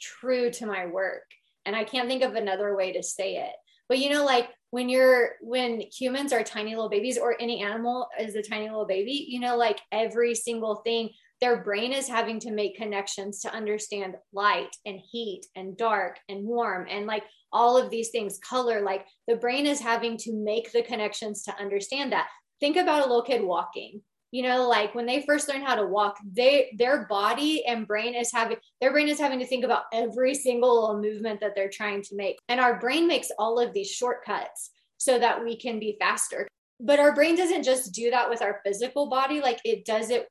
true 0.00 0.50
to 0.50 0.66
my 0.66 0.86
work 0.86 1.24
and 1.68 1.76
I 1.76 1.84
can't 1.84 2.08
think 2.08 2.22
of 2.22 2.34
another 2.34 2.74
way 2.74 2.92
to 2.92 3.02
say 3.02 3.36
it. 3.36 3.52
But 3.90 3.98
you 3.98 4.08
know, 4.08 4.24
like 4.24 4.48
when 4.70 4.88
you're 4.88 5.32
when 5.42 5.82
humans 5.92 6.32
are 6.32 6.42
tiny 6.42 6.74
little 6.74 6.88
babies 6.88 7.18
or 7.18 7.36
any 7.38 7.62
animal 7.62 8.08
is 8.18 8.34
a 8.34 8.42
tiny 8.42 8.68
little 8.68 8.86
baby, 8.86 9.26
you 9.28 9.38
know, 9.38 9.54
like 9.54 9.78
every 9.92 10.34
single 10.34 10.76
thing, 10.76 11.10
their 11.42 11.62
brain 11.62 11.92
is 11.92 12.08
having 12.08 12.40
to 12.40 12.52
make 12.52 12.76
connections 12.76 13.42
to 13.42 13.52
understand 13.52 14.16
light 14.32 14.74
and 14.86 14.98
heat 14.98 15.44
and 15.56 15.76
dark 15.76 16.18
and 16.30 16.44
warm 16.44 16.86
and 16.88 17.06
like 17.06 17.24
all 17.52 17.76
of 17.76 17.90
these 17.90 18.08
things, 18.08 18.38
color, 18.38 18.80
like 18.80 19.06
the 19.26 19.36
brain 19.36 19.66
is 19.66 19.80
having 19.80 20.16
to 20.18 20.34
make 20.34 20.72
the 20.72 20.82
connections 20.82 21.42
to 21.44 21.56
understand 21.56 22.12
that. 22.12 22.28
Think 22.60 22.76
about 22.76 23.00
a 23.00 23.08
little 23.08 23.22
kid 23.22 23.42
walking 23.42 24.00
you 24.30 24.42
know 24.42 24.68
like 24.68 24.94
when 24.94 25.06
they 25.06 25.22
first 25.22 25.48
learn 25.48 25.62
how 25.62 25.74
to 25.74 25.86
walk 25.86 26.16
they 26.32 26.74
their 26.78 27.06
body 27.06 27.64
and 27.66 27.86
brain 27.86 28.14
is 28.14 28.30
having 28.32 28.56
their 28.80 28.92
brain 28.92 29.08
is 29.08 29.18
having 29.18 29.38
to 29.38 29.46
think 29.46 29.64
about 29.64 29.84
every 29.92 30.34
single 30.34 30.98
movement 31.00 31.40
that 31.40 31.54
they're 31.54 31.70
trying 31.70 32.02
to 32.02 32.16
make. 32.16 32.38
And 32.48 32.60
our 32.60 32.78
brain 32.78 33.06
makes 33.06 33.30
all 33.38 33.58
of 33.58 33.72
these 33.72 33.90
shortcuts 33.90 34.70
so 34.98 35.18
that 35.18 35.42
we 35.44 35.56
can 35.56 35.78
be 35.78 35.96
faster. 35.98 36.48
But 36.80 37.00
our 37.00 37.14
brain 37.14 37.36
doesn't 37.36 37.64
just 37.64 37.92
do 37.92 38.10
that 38.10 38.28
with 38.28 38.42
our 38.42 38.60
physical 38.64 39.08
body 39.08 39.40
like 39.40 39.60
it 39.64 39.84
does 39.84 40.10
it 40.10 40.28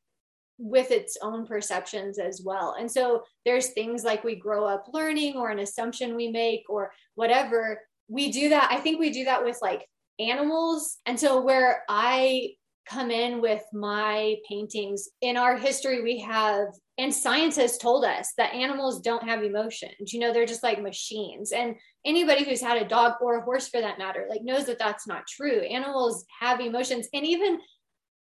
with 0.60 0.92
its 0.92 1.18
own 1.22 1.46
perceptions 1.46 2.18
as 2.18 2.42
well. 2.44 2.76
And 2.80 2.92
so 2.92 3.24
there's 3.46 3.70
things 3.70 4.04
like 4.04 4.24
we 4.24 4.36
grow 4.36 4.66
up 4.66 4.88
learning 4.92 5.36
or 5.36 5.50
an 5.50 5.60
assumption 5.60 6.16
we 6.16 6.30
make 6.30 6.64
or 6.70 6.92
whatever. 7.16 7.82
We 8.10 8.32
do 8.32 8.50
that 8.50 8.70
i 8.72 8.78
think 8.78 9.00
we 9.00 9.10
do 9.10 9.26
that 9.26 9.44
with 9.44 9.60
like 9.62 9.86
animals. 10.20 10.98
And 11.06 11.20
so 11.20 11.42
where 11.42 11.84
i 11.90 12.52
come 12.90 13.12
in 13.12 13.42
with 13.42 13.64
my 13.74 14.36
paintings. 14.48 15.10
In 15.22 15.38
our 15.38 15.58
history, 15.58 16.02
we 16.02 16.20
have, 16.20 16.68
and 16.98 17.14
scientists 17.14 17.78
told 17.78 18.06
us 18.06 18.34
that 18.38 18.54
animals 18.54 19.02
don't 19.02 19.24
have 19.24 19.44
emotions. 19.44 20.14
You 20.14 20.20
know, 20.20 20.34
they're 20.34 20.46
just 20.46 20.64
like 20.64 20.82
machines. 20.82 21.52
And 21.52 21.76
anybody 22.06 22.44
who's 22.44 22.62
had 22.62 22.82
a 22.82 22.88
dog 22.88 23.14
or 23.22 23.38
a 23.38 23.44
horse 23.44 23.68
for 23.68 23.82
that 23.82 23.98
matter, 23.98 24.26
like 24.30 24.44
knows 24.44 24.66
that 24.66 24.80
that's 24.80 25.08
not 25.08 25.28
true. 25.28 25.60
Animals 25.62 26.26
have 26.40 26.60
emotions. 26.60 27.08
And 27.14 27.26
even 27.26 27.60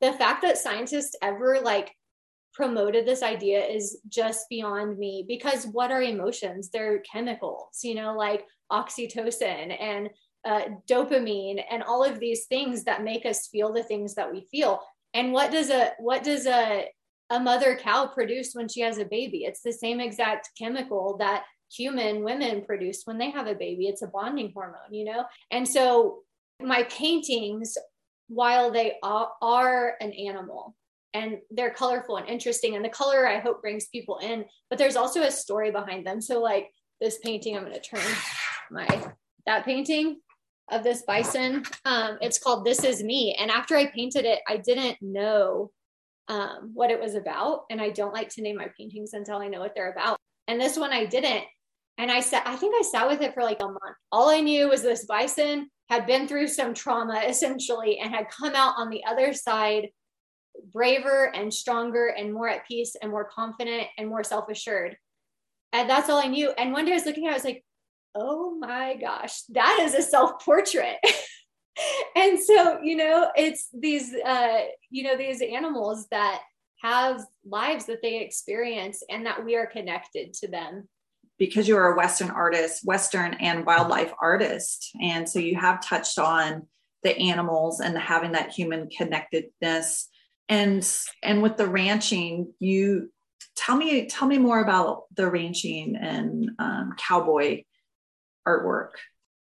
the 0.02 0.14
fact 0.14 0.42
that 0.42 0.58
scientists 0.58 1.16
ever 1.22 1.60
like 1.62 1.92
promoted 2.54 3.06
this 3.06 3.24
idea 3.24 3.64
is 3.66 4.00
just 4.10 4.46
beyond 4.50 4.98
me 4.98 5.24
because 5.28 5.68
what 5.68 5.92
are 5.92 6.02
emotions? 6.02 6.70
They're 6.70 7.00
chemicals, 7.00 7.80
you 7.84 7.96
know, 7.96 8.16
like 8.16 8.46
oxytocin 8.72 9.76
and 9.80 10.10
uh, 10.46 10.62
dopamine 10.90 11.64
and 11.70 11.84
all 11.84 12.04
of 12.04 12.20
these 12.20 12.46
things 12.46 12.84
that 12.86 13.04
make 13.04 13.26
us 13.26 13.48
feel 13.48 13.74
the 13.74 13.84
things 13.84 14.16
that 14.16 14.32
we 14.32 14.48
feel. 14.52 14.82
And 15.14 15.34
what 15.34 15.52
does 15.52 15.70
a 15.70 15.92
what 16.00 16.24
does 16.24 16.46
a 16.46 16.88
a 17.30 17.40
mother 17.40 17.76
cow 17.76 18.08
produce 18.08 18.54
when 18.54 18.68
she 18.68 18.82
has 18.82 18.98
a 18.98 19.06
baby? 19.06 19.40
It's 19.40 19.62
the 19.62 19.74
same 19.74 20.00
exact 20.00 20.50
chemical 20.58 21.18
that 21.18 21.44
human 21.72 22.24
women 22.24 22.64
produce 22.66 23.02
when 23.06 23.18
they 23.18 23.30
have 23.30 23.48
a 23.48 23.54
baby. 23.54 23.88
It's 23.88 24.02
a 24.02 24.08
bonding 24.08 24.52
hormone 24.54 24.92
you 24.92 25.06
know? 25.06 25.26
And 25.52 25.68
so 25.68 26.20
my 26.62 26.84
paintings 26.84 27.78
while 28.28 28.72
they 28.72 28.96
are 29.02 29.96
an 30.02 30.12
animal 30.12 30.76
and 31.14 31.40
they're 31.50 31.72
colorful 31.72 32.18
and 32.18 32.28
interesting 32.28 32.76
and 32.76 32.86
the 32.86 32.90
color 32.90 33.28
i 33.28 33.40
hope 33.40 33.62
brings 33.62 33.88
people 33.88 34.20
in 34.20 34.46
but 34.70 34.78
there's 34.78 34.96
also 34.96 35.24
a 35.24 35.32
story 35.32 35.72
behind 35.72 36.06
them. 36.06 36.22
So 36.22 36.40
like 36.40 36.70
this 37.02 37.18
painting 37.24 37.58
i'm 37.58 37.64
going 37.64 37.74
to 37.74 37.80
turn 37.80 38.06
my 38.72 38.88
that 39.46 39.66
painting 39.66 40.20
of 40.72 40.84
this 40.84 41.04
bison. 41.04 41.64
Um, 41.86 42.18
it's 42.22 42.40
called 42.40 42.66
This 42.66 42.84
Is 42.84 43.04
Me. 43.04 43.36
And 43.40 43.50
after 43.50 43.76
I 43.76 43.88
painted 43.88 44.26
it, 44.26 44.40
I 44.48 44.58
didn't 44.58 44.98
know 45.02 45.72
um, 46.28 46.72
what 46.74 46.92
it 46.92 47.00
was 47.00 47.16
about. 47.16 47.62
And 47.70 47.82
I 47.82 47.90
don't 47.90 48.14
like 48.14 48.30
to 48.30 48.42
name 48.42 48.58
my 48.58 48.68
paintings 48.78 49.14
until 49.14 49.38
I 49.38 49.48
know 49.48 49.60
what 49.60 49.74
they're 49.76 49.92
about. 49.92 50.18
And 50.48 50.60
this 50.60 50.78
one 50.78 50.92
I 50.92 51.06
didn't. 51.06 51.44
And 51.98 52.12
I 52.12 52.22
sat, 52.22 52.48
I 52.48 52.56
think 52.56 52.76
I 52.78 52.84
sat 52.84 53.08
with 53.08 53.22
it 53.22 53.34
for 53.34 53.44
like 53.44 53.62
a 53.62 53.66
month. 53.66 53.98
All 54.12 54.30
I 54.30 54.40
knew 54.40 54.70
was 54.70 54.82
this 54.82 55.06
bison 55.06 55.70
had 55.90 56.06
been 56.06 56.28
through 56.28 56.48
some 56.48 56.74
trauma 56.74 57.24
essentially 57.28 58.00
and 58.00 58.14
had 58.14 58.30
come 58.30 58.56
out 58.56 58.76
on 58.78 58.90
the 58.90 59.04
other 59.06 59.34
side 59.34 59.90
braver 60.72 61.34
and 61.36 61.54
stronger 61.54 62.08
and 62.08 62.34
more 62.34 62.50
at 62.50 62.68
peace 62.68 62.96
and 63.02 63.12
more 63.12 63.26
confident 63.26 63.88
and 63.98 64.10
more 64.10 64.24
self 64.24 64.50
assured. 64.50 64.98
And 65.74 65.90
that's 65.90 66.10
all 66.10 66.24
I 66.24 66.28
knew. 66.28 66.52
And 66.52 66.74
one 66.74 66.86
day 66.86 66.92
I 66.92 66.96
was 66.96 67.06
looking 67.06 67.28
at 67.28 67.30
it, 67.30 67.34
I 67.34 67.36
was 67.36 67.44
like, 67.44 67.64
oh 68.16 68.56
my 68.56 68.96
gosh, 68.96 69.42
that 69.50 69.80
is 69.82 69.94
a 69.94 70.02
self 70.02 70.44
portrait. 70.44 70.98
and 72.16 72.40
so, 72.40 72.80
you 72.82 72.96
know, 72.96 73.32
it's 73.36 73.70
these, 73.74 74.14
uh, 74.14 74.62
you 74.90 75.04
know, 75.04 75.18
these 75.18 75.42
animals 75.42 76.08
that 76.12 76.42
have 76.82 77.22
lives 77.46 77.86
that 77.86 78.02
they 78.02 78.22
experience 78.22 79.04
and 79.10 79.26
that 79.26 79.44
we 79.44 79.56
are 79.56 79.66
connected 79.66 80.34
to 80.34 80.48
them. 80.48 80.88
Because 81.38 81.68
you're 81.68 81.94
a 81.94 81.96
Western 81.96 82.30
artist, 82.30 82.86
Western 82.86 83.34
and 83.36 83.66
wildlife 83.66 84.12
artist. 84.22 84.92
And 85.02 85.28
so 85.28 85.40
you 85.40 85.58
have 85.58 85.86
touched 85.86 86.20
on 86.20 86.68
the 87.04 87.18
animals 87.18 87.80
and 87.80 87.98
having 87.98 88.34
that 88.34 88.52
human 88.52 88.90
connectedness. 88.90 90.10
And 90.50 90.86
and 91.24 91.42
with 91.42 91.56
the 91.56 91.68
ranching, 91.68 92.54
you 92.60 93.12
tell 93.56 93.78
me 93.78 94.08
tell 94.08 94.28
me 94.28 94.38
more 94.38 94.60
about 94.60 95.04
the 95.16 95.30
ranching 95.30 95.96
and 95.96 96.52
um, 96.60 96.96
cowboy 96.98 97.64
artwork? 98.48 98.92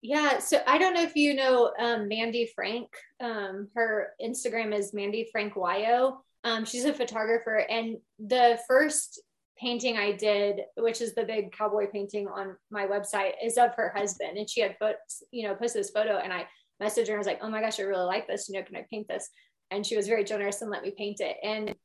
Yeah, 0.01 0.39
so 0.39 0.61
I 0.67 0.77
don't 0.77 0.93
know 0.93 1.03
if 1.03 1.15
you 1.15 1.33
know 1.33 1.71
um, 1.79 2.07
Mandy 2.07 2.49
Frank. 2.55 2.87
Um, 3.19 3.67
her 3.75 4.09
Instagram 4.23 4.73
is 4.77 4.93
Mandy 4.93 5.27
Frank 5.31 5.55
Wyo. 5.55 6.17
Um, 6.43 6.65
she's 6.65 6.85
a 6.85 6.93
photographer, 6.93 7.57
and 7.57 7.97
the 8.19 8.59
first 8.67 9.21
painting 9.59 9.97
I 9.97 10.11
did, 10.11 10.61
which 10.77 11.01
is 11.01 11.15
the 11.15 11.23
big 11.23 11.51
cowboy 11.51 11.87
painting 11.91 12.27
on 12.27 12.55
my 12.69 12.85
website, 12.85 13.33
is 13.43 13.57
of 13.57 13.73
her 13.75 13.91
husband, 13.95 14.37
and 14.37 14.49
she 14.49 14.61
had 14.61 14.77
put, 14.79 14.97
you 15.31 15.47
know, 15.47 15.55
posted 15.55 15.81
this 15.81 15.89
photo, 15.89 16.17
and 16.17 16.31
I 16.31 16.47
messaged 16.81 17.07
her. 17.07 17.15
I 17.15 17.17
was 17.17 17.27
like, 17.27 17.39
"Oh 17.41 17.49
my 17.49 17.61
gosh, 17.61 17.79
I 17.79 17.83
really 17.83 18.05
like 18.05 18.27
this. 18.27 18.47
You 18.47 18.59
know, 18.59 18.63
can 18.63 18.75
I 18.75 18.85
paint 18.89 19.07
this?" 19.07 19.29
And 19.71 19.85
she 19.85 19.97
was 19.97 20.07
very 20.07 20.23
generous 20.23 20.61
and 20.61 20.71
let 20.71 20.83
me 20.83 20.93
paint 20.95 21.19
it. 21.21 21.37
And 21.43 21.75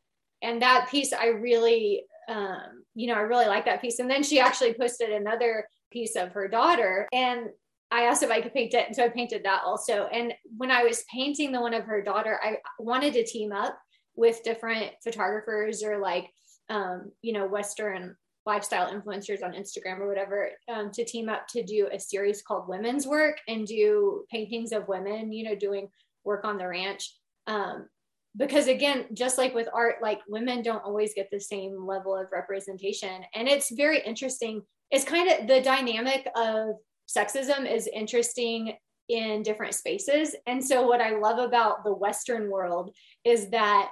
and 0.43 0.61
that 0.61 0.89
piece, 0.91 1.13
I 1.13 1.29
really, 1.29 2.05
um, 2.29 2.85
you 2.95 3.07
know, 3.07 3.15
I 3.15 3.21
really 3.21 3.47
like 3.47 3.65
that 3.65 3.81
piece. 3.81 4.01
And 4.01 4.11
then 4.11 4.23
she 4.23 4.41
actually 4.41 4.75
posted 4.75 5.11
another 5.11 5.67
piece 5.93 6.17
of 6.17 6.33
her 6.33 6.49
daughter. 6.49 7.09
And 7.13 7.49
I 7.91 8.03
asked 8.05 8.23
if 8.23 8.31
I 8.31 8.41
could 8.41 8.55
paint 8.55 8.75
it. 8.75 8.87
And 8.87 8.97
so 8.97 9.05
I 9.05 9.09
painted 9.09 9.45
that 9.45 9.63
also. 9.65 10.07
And 10.07 10.33
when 10.57 10.71
I 10.71 10.83
was 10.83 11.05
painting 11.13 11.53
the 11.53 11.61
one 11.61 11.75
of 11.75 11.85
her 11.85 12.03
daughter, 12.03 12.41
I 12.43 12.57
wanted 12.79 13.13
to 13.15 13.25
team 13.25 13.53
up 13.53 13.79
with 14.17 14.43
different 14.43 14.93
photographers 15.05 15.83
or 15.83 15.99
like, 15.99 16.29
um, 16.71 17.13
you 17.21 17.33
know, 17.35 17.47
Western 17.47 18.17
lifestyle 18.45 18.93
influencers 18.93 19.45
on 19.45 19.53
Instagram 19.53 20.01
or 20.01 20.09
whatever 20.09 20.51
um, 20.69 20.91
to 20.93 21.05
team 21.05 21.29
up 21.29 21.47
to 21.49 21.63
do 21.63 21.89
a 21.93 22.01
series 22.01 22.43
called 22.43 22.69
Women's 22.69 23.07
Work 23.07 23.37
and 23.47 23.67
do 23.67 24.25
paintings 24.31 24.73
of 24.73 24.89
women, 24.89 25.33
you 25.33 25.45
know, 25.45 25.55
doing 25.55 25.89
work 26.25 26.45
on 26.45 26.59
the 26.59 26.67
ranch. 26.67 27.15
Um, 27.47 27.89
because 28.37 28.67
again, 28.67 29.07
just 29.13 29.37
like 29.37 29.55
with 29.55 29.69
art, 29.75 29.97
like 30.01 30.21
women 30.29 30.63
don't 30.63 30.85
always 30.85 31.13
get 31.15 31.29
the 31.31 31.41
same 31.41 31.87
level 31.87 32.17
of 32.17 32.29
representation. 32.33 33.23
And 33.35 33.49
it's 33.49 33.71
very 33.71 34.01
interesting 34.01 34.63
it's 34.93 35.05
kind 35.05 35.29
of 35.29 35.49
the 35.49 35.63
dynamic 35.63 36.29
of 36.37 36.77
sexism 37.09 37.69
is 37.69 37.89
interesting 37.93 38.77
in 39.09 39.43
different 39.43 39.75
spaces. 39.75 40.37
And 40.47 40.65
so, 40.65 40.87
what 40.87 41.01
I 41.01 41.19
love 41.19 41.39
about 41.39 41.83
the 41.83 41.95
Western 41.95 42.51
world 42.51 42.95
is 43.25 43.51
that 43.51 43.91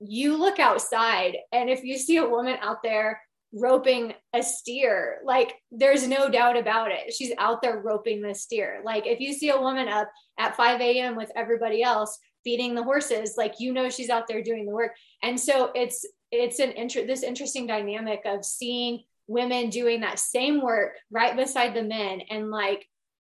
you 0.00 0.36
look 0.36 0.58
outside, 0.58 1.36
and 1.52 1.70
if 1.70 1.84
you 1.84 1.96
see 1.96 2.18
a 2.18 2.28
woman 2.28 2.56
out 2.60 2.82
there 2.82 3.20
roping 3.52 4.12
a 4.32 4.42
steer, 4.42 5.20
like 5.24 5.54
there's 5.70 6.06
no 6.08 6.28
doubt 6.28 6.56
about 6.56 6.90
it. 6.90 7.14
She's 7.14 7.32
out 7.38 7.62
there 7.62 7.80
roping 7.80 8.20
the 8.20 8.34
steer. 8.34 8.82
Like, 8.84 9.06
if 9.06 9.20
you 9.20 9.32
see 9.32 9.50
a 9.50 9.60
woman 9.60 9.88
up 9.88 10.10
at 10.38 10.56
5 10.56 10.80
a.m. 10.80 11.16
with 11.16 11.30
everybody 11.36 11.82
else 11.82 12.18
feeding 12.42 12.74
the 12.74 12.82
horses, 12.82 13.34
like 13.38 13.60
you 13.60 13.72
know 13.72 13.88
she's 13.88 14.10
out 14.10 14.26
there 14.26 14.42
doing 14.42 14.66
the 14.66 14.72
work. 14.72 14.92
And 15.22 15.38
so, 15.38 15.70
it's 15.76 16.04
it's 16.32 16.58
an 16.58 16.72
inter- 16.72 17.06
this 17.06 17.22
interesting 17.22 17.68
dynamic 17.68 18.22
of 18.24 18.44
seeing 18.44 19.04
women 19.26 19.70
doing 19.70 20.00
that 20.00 20.18
same 20.18 20.60
work 20.60 20.92
right 21.10 21.36
beside 21.36 21.74
the 21.74 21.82
men 21.82 22.20
and 22.30 22.50
like 22.50 22.86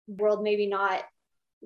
world 0.07 0.43
maybe 0.43 0.67
not 0.67 1.03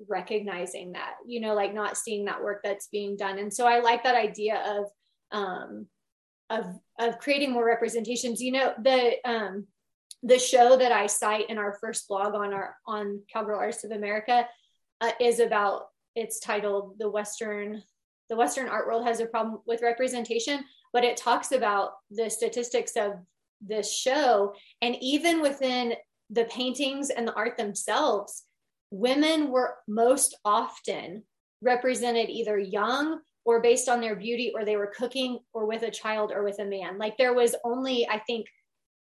recognizing 0.08 0.92
that 0.92 1.14
you 1.26 1.40
know 1.40 1.54
like 1.54 1.74
not 1.74 1.96
seeing 1.96 2.24
that 2.24 2.42
work 2.42 2.60
that's 2.62 2.88
being 2.88 3.16
done. 3.16 3.38
And 3.38 3.52
so 3.52 3.66
i 3.66 3.80
like 3.80 4.04
that 4.04 4.14
idea 4.14 4.62
of 4.78 4.86
um 5.32 5.86
of 6.48 6.66
of 6.98 7.18
creating 7.18 7.52
more 7.52 7.64
representations. 7.64 8.40
You 8.40 8.52
know 8.52 8.72
the 8.82 9.16
um 9.24 9.66
the 10.22 10.38
show 10.38 10.76
that 10.76 10.92
i 10.92 11.06
cite 11.06 11.48
in 11.48 11.56
our 11.56 11.78
first 11.80 12.06
blog 12.06 12.34
on 12.34 12.52
our 12.52 12.76
on 12.86 13.22
cowgirl 13.32 13.58
artists 13.58 13.84
of 13.84 13.90
america 13.90 14.46
uh, 15.00 15.12
is 15.18 15.40
about 15.40 15.86
it's 16.14 16.40
titled 16.40 16.96
the 16.98 17.08
Western 17.08 17.82
the 18.28 18.36
Western 18.36 18.68
art 18.68 18.86
world 18.86 19.04
has 19.04 19.18
a 19.18 19.26
problem 19.26 19.60
with 19.66 19.82
representation, 19.82 20.64
but 20.92 21.02
it 21.02 21.16
talks 21.16 21.50
about 21.50 21.94
the 22.12 22.30
statistics 22.30 22.94
of 22.94 23.14
this 23.60 23.92
show. 23.92 24.54
And 24.82 24.96
even 25.00 25.40
within 25.42 25.94
the 26.30 26.44
paintings 26.44 27.10
and 27.10 27.26
the 27.26 27.34
art 27.34 27.56
themselves, 27.56 28.44
women 28.90 29.50
were 29.50 29.76
most 29.88 30.36
often 30.44 31.24
represented 31.62 32.28
either 32.30 32.58
young 32.58 33.20
or 33.44 33.60
based 33.60 33.88
on 33.88 34.00
their 34.00 34.16
beauty, 34.16 34.52
or 34.54 34.64
they 34.64 34.76
were 34.76 34.92
cooking 34.94 35.38
or 35.54 35.66
with 35.66 35.82
a 35.82 35.90
child 35.90 36.30
or 36.30 36.44
with 36.44 36.58
a 36.58 36.64
man. 36.64 36.98
Like 36.98 37.16
there 37.16 37.34
was 37.34 37.54
only, 37.64 38.06
I 38.08 38.18
think, 38.18 38.46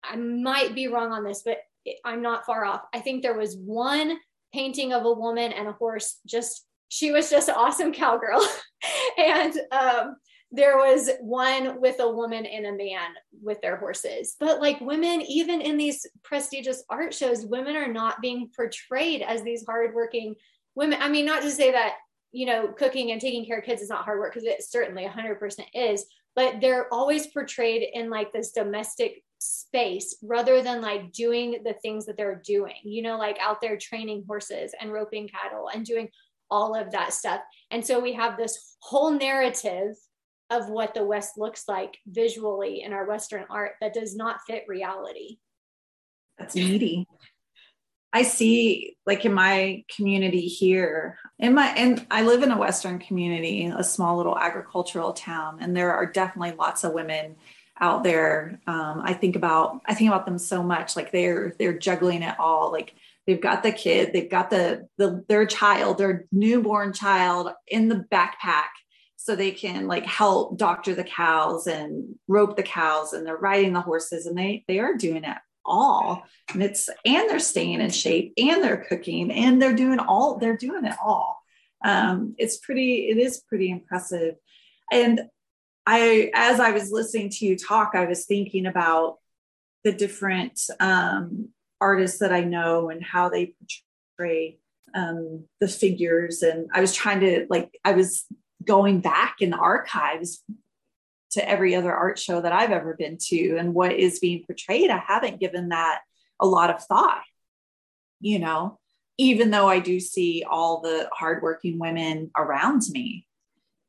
I 0.03 0.17
might 0.17 0.75
be 0.75 0.89
wrong 0.89 1.13
on 1.13 1.25
this, 1.25 1.43
but 1.45 1.59
I'm 2.05 2.21
not 2.21 2.45
far 2.45 2.65
off. 2.65 2.83
I 2.93 3.01
think 3.01 3.23
there 3.23 3.39
was 3.39 3.57
one 3.57 4.19
painting 4.53 4.93
of 4.93 5.05
a 5.05 5.13
woman 5.13 5.53
and 5.53 5.69
a 5.69 5.73
horse 5.73 6.19
just 6.27 6.67
she 6.89 7.11
was 7.11 7.31
just 7.31 7.49
an 7.49 7.57
awesome 7.57 7.93
cowgirl. 7.93 8.41
and 9.19 9.55
um, 9.73 10.17
there 10.55 10.77
was 10.77 11.11
one 11.21 11.81
with 11.81 11.99
a 12.01 12.09
woman 12.09 12.47
and 12.47 12.67
a 12.67 12.73
man 12.73 13.11
with 13.43 13.61
their 13.61 13.77
horses. 13.77 14.37
But 14.39 14.61
like 14.61 14.81
women, 14.81 15.21
even 15.23 15.61
in 15.61 15.77
these 15.77 16.07
prestigious 16.23 16.85
art 16.89 17.13
shows, 17.13 17.45
women 17.45 17.75
are 17.75 17.93
not 17.93 18.21
being 18.21 18.51
portrayed 18.55 19.23
as 19.23 19.43
these 19.43 19.65
hardworking 19.67 20.37
women. 20.77 21.01
I 21.03 21.09
mean, 21.09 21.27
not 21.27 21.43
to 21.43 21.51
say 21.51 21.73
that, 21.73 21.95
you 22.31 22.47
know, 22.47 22.69
cooking 22.69 23.11
and 23.11 23.21
taking 23.21 23.45
care 23.45 23.59
of 23.59 23.65
kids 23.65 23.83
is 23.83 23.89
not 23.89 24.05
hard 24.05 24.19
work, 24.21 24.33
because 24.33 24.47
it 24.47 24.63
certainly 24.63 25.05
100% 25.05 25.65
is, 25.75 26.07
but 26.37 26.61
they're 26.61 26.93
always 26.93 27.27
portrayed 27.29 27.89
in 27.93 28.11
like 28.11 28.33
this 28.33 28.53
domestic 28.53 29.23
space 29.39 30.17
rather 30.23 30.63
than 30.63 30.81
like 30.81 31.13
doing 31.13 31.63
the 31.65 31.75
things 31.83 32.07
that 32.07 32.17
they're 32.17 32.41
doing, 32.45 32.77
you 32.83 33.03
know, 33.03 33.19
like 33.19 33.39
out 33.41 33.61
there 33.61 33.77
training 33.77 34.25
horses 34.27 34.73
and 34.81 34.93
roping 34.93 35.29
cattle 35.29 35.69
and 35.73 35.85
doing 35.85 36.09
all 36.51 36.75
of 36.75 36.93
that 36.93 37.13
stuff. 37.13 37.41
And 37.71 37.85
so 37.85 37.99
we 37.99 38.13
have 38.13 38.37
this 38.37 38.77
whole 38.81 39.11
narrative 39.11 39.95
of 40.51 40.69
what 40.69 40.95
the 40.95 41.05
West 41.05 41.39
looks 41.39 41.65
like 41.69 41.99
visually 42.07 42.83
in 42.83 42.93
our 42.93 43.07
Western 43.07 43.45
art 43.51 43.73
that 43.81 43.95
does 43.95 44.15
not 44.15 44.41
fit 44.47 44.65
reality. 44.69 45.39
That's 46.39 46.55
needy. 46.55 47.07
I 48.13 48.23
see, 48.23 48.97
like 49.07 49.25
in 49.25 49.33
my 49.33 49.85
community 49.95 50.47
here, 50.47 51.19
in 51.39 51.55
my 51.55 51.67
and 51.69 52.07
I 52.11 52.23
live 52.23 52.43
in 52.43 52.53
a 52.53 52.59
Western 52.59 52.99
community, 52.99 53.67
a 53.67 53.83
small 53.83 54.17
little 54.17 54.39
agricultural 54.39 55.15
town, 55.15 55.59
and 55.61 55.77
there 55.77 55.93
are 55.93 56.07
definitely 56.07 56.53
lots 56.53 56.85
of 56.85 56.93
women 56.93 57.37
out 57.81 58.05
there. 58.05 58.61
Um, 58.69 59.03
I 59.05 59.15
think 59.15 59.35
about 59.35 59.81
I 59.87 59.95
think 59.95 60.09
about 60.09 60.27
them 60.27 60.39
so 60.39 60.63
much, 60.63 60.95
like 60.95 61.11
they're 61.11 61.57
they're 61.59 61.77
juggling 61.77 62.23
it 62.23 62.39
all, 62.39 62.71
like 62.71 62.95
they've 63.27 63.41
got 63.41 63.63
the 63.63 63.73
kid 63.73 64.13
they've 64.13 64.31
got 64.31 64.51
the, 64.51 64.87
the 64.99 65.25
their 65.29 65.47
child 65.47 65.99
their 65.99 66.27
newborn 66.31 66.93
child 66.93 67.51
in 67.67 67.89
the 67.89 68.05
backpack 68.13 68.69
so 69.25 69.35
they 69.35 69.53
can 69.53 69.87
like 69.87 70.05
help 70.05 70.59
doctor 70.59 70.95
the 70.95 71.03
cows 71.03 71.67
and 71.67 72.15
rope 72.29 72.57
the 72.57 72.63
cows 72.63 73.15
and 73.15 73.27
they're 73.27 73.39
riding 73.39 73.73
the 73.73 73.81
horses 73.81 74.27
and 74.27 74.37
they 74.37 74.65
they 74.69 74.81
are 74.81 74.95
doing 74.95 75.25
it 75.25 75.39
all. 75.65 76.25
And 76.53 76.63
it's 76.63 76.91
and 77.07 77.31
they're 77.31 77.39
staying 77.39 77.81
in 77.81 77.89
shape 77.89 78.35
and 78.37 78.63
they're 78.63 78.85
cooking 78.87 79.31
and 79.31 79.63
they're 79.63 79.75
doing 79.75 79.99
all 79.99 80.37
they're 80.37 80.59
doing 80.59 80.85
it 80.85 80.95
all. 81.03 81.41
Um, 81.83 82.35
it's 82.37 82.59
pretty 82.59 83.09
it 83.09 83.17
is 83.17 83.43
pretty 83.49 83.71
impressive. 83.71 84.35
And 84.93 85.23
i 85.87 86.31
as 86.35 86.61
i 86.61 86.71
was 86.71 86.91
listening 86.91 87.29
to 87.29 87.45
you 87.45 87.59
talk 87.59 87.91
i 87.95 88.07
was 88.07 88.25
thinking 88.25 88.65
about 88.65 89.19
the 89.85 89.93
different 89.93 90.59
um, 90.81 91.51
artists 91.79 92.19
that 92.19 92.33
I 92.33 92.41
know 92.41 92.89
and 92.89 93.05
how 93.05 93.29
they 93.29 93.55
portray 94.19 94.59
um, 94.95 95.45
the 95.61 95.69
figures. 95.69 96.43
And 96.43 96.69
I 96.73 96.81
was 96.81 96.95
trying 96.95 97.21
to 97.21 97.47
like, 97.51 97.79
I 97.85 97.93
was 97.93 98.25
going 98.65 99.01
back 99.01 99.37
in 99.41 99.51
the 99.51 99.57
archives 99.57 100.43
to 101.33 101.49
every 101.49 101.75
other 101.75 101.93
art 101.93 102.19
show 102.19 102.41
that 102.41 102.53
I've 102.53 102.71
ever 102.71 102.95
been 102.95 103.19
to 103.29 103.57
and 103.57 103.75
what 103.75 103.93
is 103.93 104.21
being 104.21 104.45
portrayed. 104.45 104.91
I 104.91 104.99
haven't 104.99 105.41
given 105.41 105.71
that 105.71 106.01
a 106.41 106.47
lot 106.47 106.71
of 106.71 106.83
thought, 106.85 107.23
you 108.21 108.39
know, 108.39 108.79
even 109.19 109.51
though 109.51 109.69
I 109.69 109.81
do 109.81 110.01
see 110.01 110.45
all 110.49 110.81
the 110.81 111.09
hardworking 111.13 111.79
women 111.79 112.31
around 112.37 112.83
me. 112.91 113.27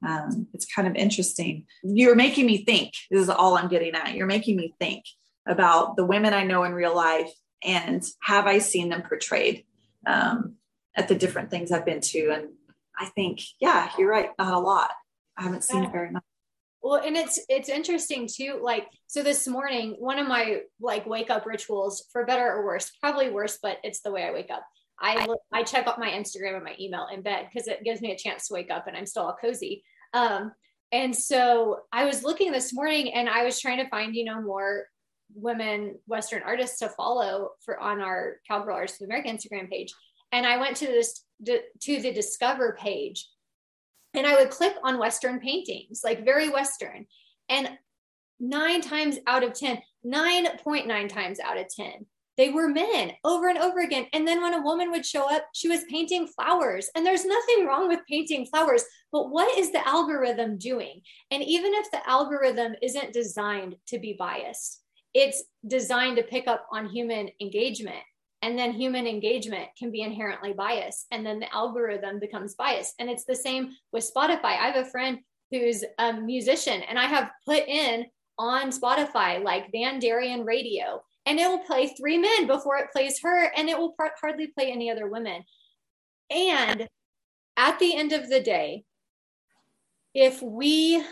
Um, 0.06 0.48
it's 0.54 0.66
kind 0.66 0.88
of 0.88 0.96
interesting. 0.96 1.66
You're 1.84 2.16
making 2.16 2.46
me 2.46 2.64
think. 2.64 2.94
This 3.10 3.22
is 3.22 3.30
all 3.30 3.58
I'm 3.58 3.70
getting 3.70 3.96
at. 3.96 4.14
You're 4.14 4.28
making 4.28 4.56
me 4.56 4.76
think 4.80 5.04
about 5.48 5.96
the 5.96 6.06
women 6.06 6.34
I 6.34 6.44
know 6.44 6.64
in 6.64 6.74
real 6.74 6.96
life 6.96 7.32
and 7.64 8.04
have 8.22 8.46
I 8.46 8.60
seen 8.60 8.90
them 8.90 9.02
portrayed 9.02 9.66
um, 10.06 10.56
at 10.96 11.08
the 11.08 11.16
different 11.16 11.50
things 11.50 11.72
I've 11.72 11.86
been 11.86 12.02
to? 12.02 12.30
And 12.32 12.50
I 13.00 13.06
think, 13.08 13.42
yeah, 13.60 13.90
you're 13.98 14.10
right, 14.10 14.30
not 14.38 14.54
a 14.54 14.60
lot. 14.60 14.92
I 15.38 15.44
haven't 15.44 15.64
seen 15.64 15.84
yeah. 15.84 15.90
it 15.90 15.92
very 15.92 16.12
much. 16.12 16.24
Well, 16.82 17.02
and 17.04 17.18
it's 17.18 17.40
it's 17.50 17.68
interesting 17.68 18.30
too. 18.32 18.60
Like, 18.62 18.88
so 19.08 19.24
this 19.24 19.48
morning, 19.48 19.96
one 19.98 20.20
of 20.20 20.28
my 20.28 20.60
like 20.80 21.08
wake 21.08 21.32
up 21.32 21.46
rituals, 21.48 22.06
for 22.12 22.26
better 22.26 22.48
or 22.48 22.64
worse, 22.64 22.92
probably 23.02 23.32
worse, 23.32 23.58
but 23.62 23.80
it's 23.84 24.02
the 24.02 24.12
way 24.12 24.24
I 24.24 24.32
wake 24.32 24.52
up. 24.52 24.64
I 25.00 25.26
look, 25.26 25.40
I 25.52 25.64
check 25.64 25.88
out 25.88 26.00
my 26.00 26.10
Instagram 26.10 26.56
and 26.56 26.64
my 26.64 26.76
email 26.80 27.08
in 27.12 27.22
bed 27.22 27.50
because 27.52 27.68
it 27.68 27.84
gives 27.84 28.02
me 28.02 28.12
a 28.12 28.18
chance 28.18 28.48
to 28.48 28.54
wake 28.54 28.72
up 28.72 28.88
and 28.88 28.96
I'm 28.96 29.06
still 29.08 29.24
all 29.24 29.38
cozy. 29.40 29.84
Um, 30.14 30.52
and 30.92 31.16
so 31.16 31.82
I 31.92 32.06
was 32.06 32.24
looking 32.24 32.52
this 32.52 32.74
morning 32.74 33.14
and 33.14 33.28
I 33.28 33.44
was 33.44 33.60
trying 33.60 33.84
to 33.84 33.90
find, 33.90 34.16
you 34.16 34.24
know, 34.24 34.42
more 34.42 34.86
women 35.34 35.96
Western 36.08 36.44
artists 36.44 36.80
to 36.80 36.90
follow 36.90 37.50
for 37.66 37.80
on 37.80 38.00
our 38.00 38.38
Cowgirl 38.48 38.76
Artists 38.76 39.02
of 39.02 39.06
America 39.06 39.30
Instagram 39.30 39.70
page. 39.70 39.92
And 40.36 40.46
I 40.46 40.58
went 40.58 40.76
to 40.78 40.88
this 40.88 41.24
to 41.46 42.02
the 42.02 42.12
Discover 42.12 42.78
page, 42.78 43.30
and 44.14 44.28
I 44.28 44.36
would 44.36 44.50
click 44.50 44.76
on 44.84 45.00
Western 45.00 45.40
paintings, 45.40 46.02
like 46.04 46.26
very 46.26 46.50
Western, 46.50 47.06
and 47.48 47.70
nine 48.38 48.82
times 48.82 49.18
out 49.28 49.46
of 49.46 49.54
ten, 49.54 49.82
9.9 50.06 51.08
times 51.08 51.40
out 51.40 51.58
of 51.58 51.68
10, 51.74 52.06
they 52.36 52.50
were 52.50 52.68
men 52.68 53.14
over 53.24 53.48
and 53.48 53.58
over 53.58 53.80
again. 53.80 54.08
And 54.12 54.28
then 54.28 54.42
when 54.42 54.54
a 54.54 54.62
woman 54.62 54.92
would 54.92 55.06
show 55.06 55.34
up, 55.34 55.46
she 55.54 55.70
was 55.70 55.86
painting 55.90 56.28
flowers. 56.28 56.90
And 56.94 57.06
there's 57.06 57.24
nothing 57.24 57.66
wrong 57.66 57.88
with 57.88 58.02
painting 58.10 58.46
flowers, 58.46 58.84
but 59.14 59.30
what 59.30 59.58
is 59.58 59.72
the 59.72 59.88
algorithm 59.88 60.58
doing? 60.58 61.02
And 61.32 61.44
even 61.44 61.74
if 61.74 61.90
the 61.92 62.06
algorithm 62.10 62.76
isn't 62.82 63.14
designed 63.14 63.78
to 63.88 64.00
be 64.00 64.18
biased, 64.20 64.82
it's 65.14 65.46
designed 65.66 66.18
to 66.18 66.24
pick 66.24 66.46
up 66.46 66.68
on 66.74 66.90
human 66.90 67.30
engagement 67.40 68.04
and 68.46 68.60
then 68.60 68.74
human 68.74 69.08
engagement 69.08 69.68
can 69.76 69.90
be 69.90 70.02
inherently 70.02 70.54
biased 70.54 71.08
and 71.10 71.26
then 71.26 71.40
the 71.40 71.52
algorithm 71.52 72.20
becomes 72.20 72.54
biased. 72.54 72.94
And 73.00 73.10
it's 73.10 73.26
the 73.26 73.36
same 73.36 73.72
with 73.92 74.10
spotify. 74.16 74.44
I 74.44 74.68
have 74.68 74.86
a 74.86 74.90
friend 74.90 75.18
who's 75.50 75.84
a 76.00 76.14
musician 76.14 76.82
and 76.84 76.98
i 76.98 77.06
have 77.06 77.32
put 77.46 77.68
in 77.68 78.06
on 78.40 78.72
spotify 78.72 79.42
like 79.44 79.72
van 79.72 80.00
darian 80.00 80.44
radio 80.44 81.00
and 81.28 81.40
it 81.40 81.48
will 81.48 81.60
play 81.60 81.88
three 81.88 82.18
men 82.18 82.48
before 82.48 82.78
it 82.78 82.92
plays 82.92 83.20
her 83.22 83.52
and 83.56 83.70
it 83.70 83.78
will 83.78 83.96
hardly 84.20 84.48
play 84.48 84.72
any 84.72 84.92
other 84.92 85.08
women. 85.08 85.44
And 86.30 86.88
at 87.58 87.80
the 87.80 87.96
end 87.96 88.12
of 88.12 88.30
the 88.30 88.42
day 88.42 88.84
if 90.14 90.42
we 90.42 91.04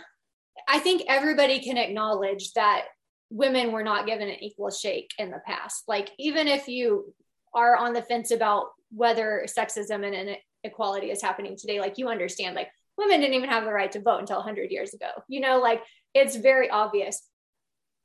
i 0.67 0.79
think 0.79 1.03
everybody 1.07 1.59
can 1.59 1.77
acknowledge 1.77 2.53
that 2.53 2.85
women 3.33 3.71
were 3.71 3.83
not 3.83 4.05
given 4.05 4.29
an 4.29 4.43
equal 4.43 4.69
shake 4.69 5.11
in 5.17 5.31
the 5.31 5.41
past. 5.45 5.83
Like, 5.87 6.11
even 6.19 6.47
if 6.47 6.67
you 6.67 7.13
are 7.53 7.75
on 7.75 7.93
the 7.93 8.01
fence 8.01 8.31
about 8.31 8.67
whether 8.91 9.45
sexism 9.47 10.05
and 10.05 10.37
inequality 10.63 11.11
is 11.11 11.21
happening 11.21 11.55
today, 11.57 11.79
like, 11.79 11.97
you 11.97 12.09
understand, 12.09 12.55
like, 12.55 12.69
women 12.97 13.19
didn't 13.19 13.35
even 13.35 13.49
have 13.49 13.65
the 13.65 13.73
right 13.73 13.91
to 13.91 14.01
vote 14.01 14.19
until 14.19 14.37
100 14.37 14.71
years 14.71 14.93
ago. 14.93 15.09
You 15.27 15.39
know, 15.39 15.59
like, 15.59 15.81
it's 16.13 16.35
very 16.35 16.69
obvious. 16.69 17.21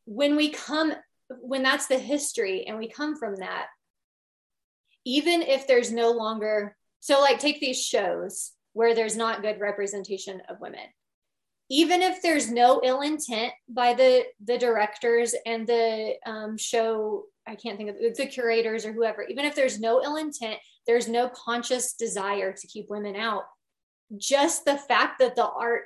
When 0.06 0.36
we 0.36 0.50
come, 0.50 0.94
when 1.40 1.62
that's 1.62 1.86
the 1.86 1.98
history 1.98 2.66
and 2.66 2.78
we 2.78 2.88
come 2.88 3.16
from 3.16 3.36
that, 3.36 3.66
even 5.04 5.42
if 5.42 5.66
there's 5.66 5.92
no 5.92 6.10
longer, 6.10 6.76
so 7.00 7.20
like, 7.20 7.38
take 7.38 7.60
these 7.60 7.82
shows 7.82 8.52
where 8.72 8.94
there's 8.94 9.16
not 9.16 9.42
good 9.42 9.60
representation 9.60 10.42
of 10.48 10.60
women 10.60 10.80
even 11.70 12.00
if 12.02 12.22
there's 12.22 12.50
no 12.50 12.80
ill 12.82 13.00
intent 13.02 13.52
by 13.68 13.94
the 13.94 14.24
the 14.44 14.58
directors 14.58 15.34
and 15.44 15.66
the 15.66 16.14
um, 16.24 16.56
show 16.56 17.24
i 17.48 17.54
can't 17.54 17.76
think 17.76 17.90
of 17.90 18.16
the 18.16 18.26
curators 18.26 18.84
or 18.84 18.92
whoever 18.92 19.22
even 19.24 19.44
if 19.44 19.54
there's 19.54 19.80
no 19.80 20.02
ill 20.02 20.16
intent 20.16 20.58
there's 20.88 21.06
no 21.06 21.28
conscious 21.28 21.92
desire 21.92 22.52
to 22.52 22.66
keep 22.66 22.88
women 22.88 23.14
out. 23.14 23.44
Just 24.16 24.64
the 24.64 24.78
fact 24.78 25.20
that 25.20 25.36
the 25.36 25.46
art 25.46 25.82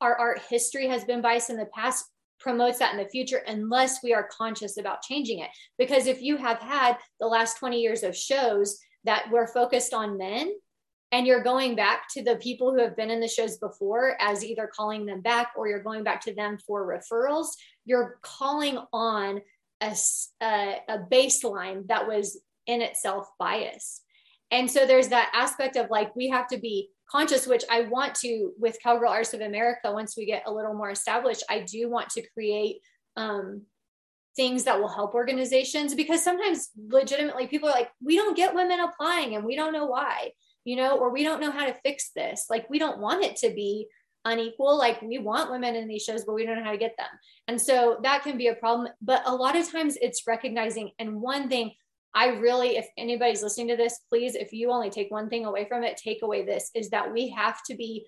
our 0.00 0.14
art 0.14 0.42
history 0.48 0.86
has 0.86 1.04
been 1.04 1.22
biased 1.22 1.50
in 1.50 1.56
the 1.56 1.66
past 1.74 2.04
promotes 2.38 2.78
that 2.78 2.92
in 2.92 3.02
the 3.02 3.08
future 3.08 3.42
unless 3.48 4.02
we 4.02 4.12
are 4.12 4.28
conscious 4.30 4.76
about 4.76 5.02
changing 5.02 5.38
it. 5.38 5.48
Because 5.78 6.06
if 6.06 6.20
you 6.20 6.36
have 6.36 6.58
had 6.58 6.98
the 7.18 7.26
last 7.26 7.56
20 7.58 7.80
years 7.80 8.02
of 8.02 8.16
shows 8.16 8.78
that 9.04 9.28
were 9.32 9.46
focused 9.46 9.94
on 9.94 10.18
men 10.18 10.52
and 11.12 11.26
you're 11.26 11.42
going 11.42 11.74
back 11.74 12.08
to 12.10 12.22
the 12.22 12.36
people 12.36 12.72
who 12.72 12.80
have 12.80 12.96
been 12.96 13.10
in 13.10 13.20
the 13.20 13.28
shows 13.28 13.56
before 13.56 14.16
as 14.20 14.44
either 14.44 14.70
calling 14.74 15.06
them 15.06 15.20
back 15.22 15.52
or 15.56 15.66
you're 15.66 15.82
going 15.82 16.04
back 16.04 16.20
to 16.22 16.34
them 16.34 16.58
for 16.66 16.86
referrals 16.86 17.48
you're 17.84 18.18
calling 18.22 18.78
on 18.92 19.40
a, 19.82 19.94
a, 20.40 20.76
a 20.88 20.98
baseline 21.10 21.86
that 21.88 22.06
was 22.06 22.40
in 22.66 22.80
itself 22.80 23.28
biased 23.38 24.02
and 24.52 24.70
so 24.70 24.86
there's 24.86 25.08
that 25.08 25.32
aspect 25.34 25.76
of 25.76 25.90
like 25.90 26.14
we 26.14 26.28
have 26.28 26.46
to 26.48 26.58
be 26.58 26.90
conscious, 27.10 27.46
which 27.46 27.64
I 27.70 27.82
want 27.82 28.14
to 28.16 28.52
with 28.58 28.78
Cowgirl 28.82 29.10
Arts 29.10 29.34
of 29.34 29.40
America, 29.40 29.90
once 29.92 30.14
we 30.16 30.26
get 30.26 30.44
a 30.46 30.52
little 30.52 30.74
more 30.74 30.90
established, 30.90 31.42
I 31.48 31.60
do 31.60 31.90
want 31.90 32.10
to 32.10 32.28
create 32.34 32.76
um, 33.16 33.62
things 34.36 34.64
that 34.64 34.78
will 34.78 34.88
help 34.88 35.14
organizations 35.14 35.94
because 35.94 36.22
sometimes 36.22 36.68
legitimately 36.76 37.46
people 37.46 37.68
are 37.68 37.72
like, 37.72 37.90
we 38.02 38.16
don't 38.16 38.36
get 38.36 38.54
women 38.54 38.78
applying 38.80 39.34
and 39.34 39.44
we 39.44 39.56
don't 39.56 39.72
know 39.72 39.86
why, 39.86 40.32
you 40.64 40.76
know, 40.76 40.98
or 40.98 41.10
we 41.10 41.24
don't 41.24 41.40
know 41.40 41.50
how 41.50 41.66
to 41.66 41.74
fix 41.82 42.10
this. 42.14 42.46
Like, 42.50 42.68
we 42.68 42.78
don't 42.78 43.00
want 43.00 43.24
it 43.24 43.36
to 43.36 43.50
be 43.50 43.88
unequal. 44.24 44.76
Like, 44.78 45.02
we 45.02 45.18
want 45.18 45.50
women 45.50 45.74
in 45.74 45.88
these 45.88 46.02
shows, 46.02 46.24
but 46.24 46.34
we 46.34 46.46
don't 46.46 46.58
know 46.58 46.64
how 46.64 46.72
to 46.72 46.78
get 46.78 46.96
them. 46.96 47.08
And 47.48 47.60
so 47.60 47.98
that 48.02 48.22
can 48.22 48.38
be 48.38 48.48
a 48.48 48.54
problem. 48.54 48.88
But 49.00 49.22
a 49.26 49.34
lot 49.34 49.56
of 49.56 49.70
times 49.70 49.96
it's 50.00 50.26
recognizing. 50.26 50.90
And 50.98 51.20
one 51.20 51.48
thing 51.48 51.72
I 52.14 52.28
really, 52.28 52.76
if 52.76 52.86
anybody's 52.98 53.42
listening 53.42 53.68
to 53.68 53.76
this, 53.76 54.00
please, 54.08 54.34
if 54.34 54.52
you 54.52 54.70
only 54.70 54.90
take 54.90 55.10
one 55.10 55.28
thing 55.28 55.46
away 55.46 55.66
from 55.66 55.82
it, 55.82 55.96
take 55.96 56.22
away 56.22 56.44
this 56.44 56.70
is 56.74 56.90
that 56.90 57.12
we 57.12 57.30
have 57.30 57.62
to 57.64 57.74
be 57.74 58.06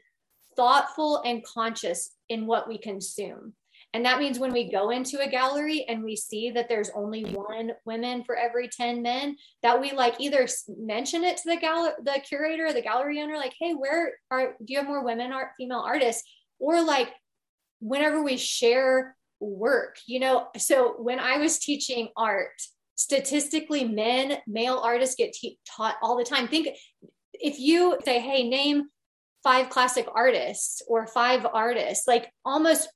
thoughtful 0.57 1.22
and 1.24 1.44
conscious 1.44 2.12
in 2.29 2.46
what 2.46 2.68
we 2.68 2.79
consume. 2.79 3.55
And 3.95 4.05
that 4.05 4.19
means 4.19 4.41
when 4.41 4.53
we 4.53 4.71
go 4.71 4.91
into 4.91 5.21
a 5.21 5.31
gallery 5.31 5.85
and 5.89 6.03
we 6.03 6.17
see 6.17 6.51
that 6.51 6.69
there's 6.69 6.91
only 6.97 7.23
one 7.27 7.71
women 7.85 8.25
for 8.25 8.37
every 8.37 8.69
10 8.69 9.03
men, 9.03 9.37
that 9.63 9.81
we 9.81 9.93
like 9.93 10.17
either 10.19 10.49
mention 10.77 11.23
it 11.23 11.37
to 11.39 11.43
the 11.47 11.57
gal 11.57 11.95
the 12.03 12.21
curator, 12.29 12.73
the 12.73 12.83
gallery 12.83 13.23
owner, 13.23 13.37
like, 13.37 13.55
hey, 13.59 13.73
where 13.73 14.15
are 14.33 14.57
do 14.59 14.73
you 14.73 14.79
have 14.79 14.89
more 14.89 15.05
women 15.05 15.33
art 15.33 15.53
female 15.57 15.79
artists? 15.87 16.25
Or 16.59 16.83
like 16.83 17.15
whenever 17.79 18.23
we 18.23 18.37
share 18.37 19.17
work, 19.39 19.99
you 20.07 20.19
know, 20.19 20.49
so 20.59 20.97
when 20.99 21.21
I 21.21 21.39
was 21.39 21.61
teaching 21.61 22.09
art, 22.17 22.51
statistically 22.97 23.85
men 23.85 24.39
male 24.47 24.81
artists 24.83 25.17
get 25.17 25.33
te- 25.33 25.59
taught 25.69 25.97
all 26.01 26.17
the 26.17 26.25
time 26.25 26.47
think 26.47 26.69
if 27.33 27.59
you 27.59 27.99
say 28.05 28.21
hey 28.21 28.49
name 28.49 28.85
five 29.43 29.69
classic 29.69 30.07
artists 30.15 30.81
or 30.87 31.07
five 31.07 31.45
artists 31.53 32.07
like 32.07 32.31
almost 32.45 32.89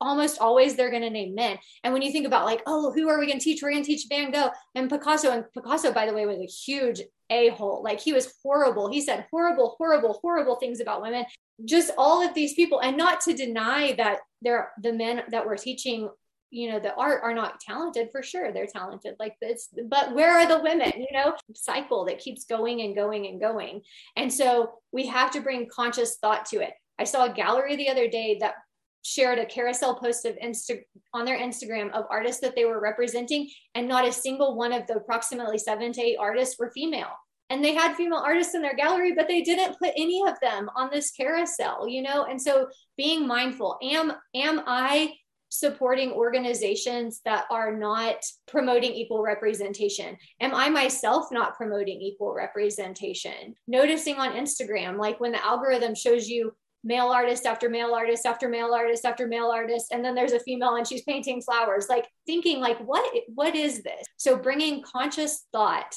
almost 0.00 0.40
always 0.40 0.74
they're 0.74 0.90
going 0.90 1.02
to 1.02 1.10
name 1.10 1.34
men. 1.34 1.58
And 1.84 1.92
when 1.92 2.02
you 2.02 2.12
think 2.12 2.26
about 2.26 2.46
like 2.46 2.62
oh 2.66 2.92
who 2.92 3.08
are 3.08 3.18
we 3.18 3.26
going 3.26 3.38
to 3.38 3.44
teach? 3.44 3.62
We're 3.62 3.72
going 3.72 3.82
to 3.82 3.86
teach 3.86 4.06
van 4.08 4.30
gogh 4.30 4.50
and 4.74 4.90
picasso. 4.90 5.30
And 5.30 5.44
picasso 5.52 5.92
by 5.92 6.06
the 6.06 6.14
way 6.14 6.26
was 6.26 6.38
a 6.38 6.46
huge 6.46 7.00
a-hole. 7.30 7.82
Like 7.82 8.00
he 8.00 8.12
was 8.12 8.34
horrible. 8.42 8.90
He 8.90 9.00
said 9.00 9.26
horrible 9.30 9.76
horrible 9.78 10.18
horrible 10.22 10.56
things 10.56 10.80
about 10.80 11.02
women. 11.02 11.24
Just 11.64 11.92
all 11.98 12.26
of 12.26 12.34
these 12.34 12.54
people 12.54 12.80
and 12.80 12.96
not 12.96 13.20
to 13.22 13.34
deny 13.34 13.92
that 13.98 14.18
they're 14.42 14.72
the 14.82 14.92
men 14.92 15.22
that 15.30 15.46
we're 15.46 15.56
teaching 15.56 16.08
you 16.52 16.68
know 16.68 16.80
the 16.80 16.92
art 16.96 17.20
are 17.22 17.32
not 17.32 17.60
talented 17.60 18.08
for 18.10 18.22
sure 18.22 18.52
they're 18.52 18.66
talented. 18.66 19.14
Like 19.20 19.36
this 19.40 19.68
but 19.86 20.14
where 20.14 20.36
are 20.36 20.48
the 20.48 20.62
women 20.62 20.92
you 20.96 21.06
know? 21.12 21.34
Cycle 21.54 22.06
that 22.06 22.18
keeps 22.18 22.44
going 22.44 22.80
and 22.80 22.96
going 22.96 23.26
and 23.26 23.40
going. 23.40 23.82
And 24.16 24.32
so 24.32 24.72
we 24.90 25.06
have 25.06 25.30
to 25.32 25.40
bring 25.40 25.68
conscious 25.68 26.16
thought 26.16 26.46
to 26.46 26.60
it. 26.60 26.72
I 26.98 27.04
saw 27.04 27.24
a 27.24 27.32
gallery 27.32 27.76
the 27.76 27.88
other 27.88 28.08
day 28.08 28.38
that 28.40 28.54
shared 29.02 29.38
a 29.38 29.46
carousel 29.46 29.94
post 29.94 30.24
of 30.24 30.36
Insta 30.36 30.80
on 31.14 31.24
their 31.24 31.38
Instagram 31.38 31.90
of 31.92 32.04
artists 32.10 32.40
that 32.42 32.54
they 32.54 32.64
were 32.64 32.80
representing, 32.80 33.48
and 33.74 33.88
not 33.88 34.06
a 34.06 34.12
single 34.12 34.56
one 34.56 34.72
of 34.72 34.86
the 34.86 34.96
approximately 34.96 35.58
seven 35.58 35.92
to 35.92 36.02
eight 36.02 36.16
artists 36.18 36.58
were 36.58 36.70
female. 36.72 37.10
And 37.48 37.64
they 37.64 37.74
had 37.74 37.96
female 37.96 38.22
artists 38.24 38.54
in 38.54 38.62
their 38.62 38.76
gallery, 38.76 39.12
but 39.12 39.26
they 39.26 39.42
didn't 39.42 39.78
put 39.78 39.90
any 39.96 40.22
of 40.26 40.38
them 40.40 40.70
on 40.76 40.88
this 40.92 41.10
carousel, 41.10 41.88
you 41.88 42.00
know. 42.00 42.24
And 42.24 42.40
so, 42.40 42.68
being 42.96 43.26
mindful, 43.26 43.78
am 43.82 44.12
am 44.34 44.62
I 44.66 45.14
supporting 45.50 46.12
organizations 46.12 47.20
that 47.24 47.44
are 47.50 47.76
not 47.76 48.14
promoting 48.46 48.92
equal 48.92 49.20
representation? 49.20 50.16
Am 50.40 50.54
I 50.54 50.68
myself 50.68 51.26
not 51.32 51.56
promoting 51.56 52.00
equal 52.00 52.32
representation? 52.32 53.54
Noticing 53.66 54.16
on 54.16 54.32
Instagram, 54.32 54.96
like 54.96 55.18
when 55.18 55.32
the 55.32 55.44
algorithm 55.44 55.96
shows 55.96 56.28
you 56.28 56.52
male 56.82 57.08
artist 57.08 57.46
after 57.46 57.68
male 57.68 57.94
artist 57.94 58.24
after 58.24 58.48
male 58.48 58.72
artist 58.72 59.04
after 59.04 59.26
male 59.26 59.50
artist. 59.50 59.92
And 59.92 60.04
then 60.04 60.14
there's 60.14 60.32
a 60.32 60.40
female 60.40 60.76
and 60.76 60.86
she's 60.86 61.02
painting 61.02 61.42
flowers 61.42 61.86
like 61.88 62.08
thinking 62.26 62.60
like 62.60 62.78
what 62.78 63.04
what 63.34 63.54
is 63.54 63.82
this? 63.82 64.06
So 64.16 64.36
bringing 64.36 64.82
conscious 64.82 65.46
thought 65.52 65.94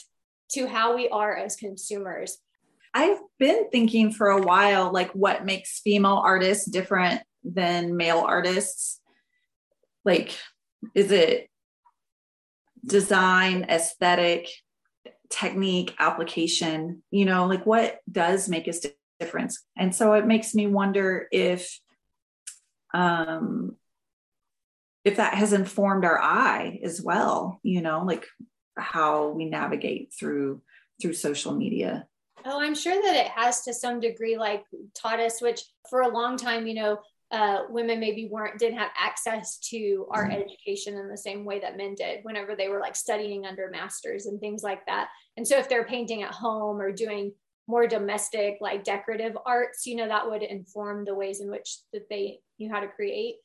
to 0.52 0.68
how 0.68 0.96
we 0.96 1.08
are 1.10 1.36
as 1.36 1.56
consumers. 1.56 2.38
I've 2.94 3.20
been 3.40 3.70
thinking 3.72 4.12
for 4.12 4.28
a 4.28 4.42
while 4.42 4.92
like 4.92 5.12
what 5.12 5.46
makes 5.46 5.80
female 5.80 6.22
artists 6.24 6.70
different 6.70 7.22
than 7.44 7.96
male 7.96 8.20
artists. 8.20 9.00
Like 10.04 10.38
is 10.94 11.12
it 11.12 11.50
design 12.86 13.66
aesthetic 13.70 14.50
technique 15.30 15.96
application? 15.98 17.04
You 17.10 17.24
know 17.24 17.46
like 17.46 17.66
what 17.66 18.00
does 18.12 18.50
make 18.50 18.68
us 18.68 18.86
difference. 19.24 19.64
And 19.78 19.96
so 19.96 20.14
it 20.14 20.26
makes 20.26 20.54
me 20.54 20.68
wonder 20.68 21.28
if 21.32 21.80
um 22.94 23.76
if 25.04 25.18
that 25.18 25.34
has 25.34 25.52
informed 25.52 26.06
our 26.06 26.22
eye 26.22 26.80
as 26.84 27.02
well 27.02 27.60
you 27.64 27.82
know 27.82 28.04
like 28.06 28.26
how 28.78 29.30
we 29.30 29.46
navigate 29.46 30.14
through 30.18 30.62
through 31.02 31.14
social 31.14 31.54
media. 31.54 32.08
Oh 32.46 32.60
i'm 32.62 32.76
sure 32.76 33.02
that 33.02 33.16
it 33.16 33.28
has 33.28 33.64
to 33.64 33.74
some 33.74 34.00
degree 34.00 34.38
like 34.38 34.64
taught 34.94 35.20
us 35.20 35.42
which 35.42 35.62
for 35.90 36.02
a 36.02 36.14
long 36.14 36.38
time 36.38 36.68
you 36.68 36.76
know 36.76 37.00
uh, 37.34 37.64
women 37.70 38.00
maybe 38.00 38.28
weren't 38.30 38.60
didn't 38.60 38.78
have 38.78 38.92
access 39.00 39.58
to 39.58 40.06
art 40.12 40.30
mm-hmm. 40.30 40.42
education 40.42 40.96
in 40.96 41.10
the 41.10 41.18
same 41.18 41.46
way 41.46 41.60
that 41.60 41.76
men 41.76 41.96
did 41.96 42.20
whenever 42.22 42.56
they 42.56 42.70
were 42.70 42.80
like 42.80 42.96
studying 42.96 43.44
under 43.44 43.72
masters 43.72 44.28
and 44.28 44.40
things 44.40 44.62
like 44.62 44.86
that. 44.86 45.10
And 45.36 45.48
so 45.48 45.58
if 45.58 45.68
they're 45.68 45.84
painting 45.84 46.22
at 46.22 46.30
home 46.30 46.80
or 46.80 46.92
doing 46.92 47.34
more 47.68 47.88
domestic 47.88 48.58
like 48.60 48.84
decorative 48.84 49.38
arts 49.46 49.86
you 49.86 49.96
know 49.96 50.08
that 50.08 50.30
would 50.30 50.44
inform 50.44 51.06
the 51.06 51.16
ways 51.16 51.40
in 51.40 51.50
which 51.50 51.78
that 51.94 52.10
they 52.10 52.40
knew 52.60 52.70
how 52.72 52.80
to 52.80 52.88
create. 52.88 53.36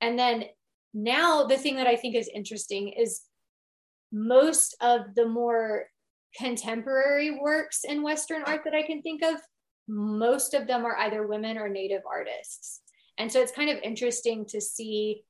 And 0.00 0.18
then 0.18 0.44
now 0.92 1.44
the 1.44 1.56
thing 1.56 1.76
that 1.76 1.88
i 1.88 1.96
think 1.96 2.14
is 2.14 2.30
interesting 2.32 2.90
is 2.90 3.22
most 4.12 4.76
of 4.80 5.14
the 5.16 5.26
more 5.26 5.86
contemporary 6.36 7.36
works 7.40 7.82
in 7.82 8.02
western 8.02 8.42
art 8.46 8.62
that 8.64 8.74
i 8.74 8.82
can 8.82 9.02
think 9.02 9.22
of 9.22 9.40
most 9.88 10.54
of 10.54 10.66
them 10.66 10.84
are 10.84 10.96
either 10.98 11.26
women 11.26 11.58
or 11.58 11.68
native 11.68 12.02
artists. 12.10 12.80
And 13.18 13.30
so 13.30 13.40
it's 13.40 13.52
kind 13.52 13.70
of 13.70 13.78
interesting 13.82 14.46
to 14.46 14.60
see 14.60 15.22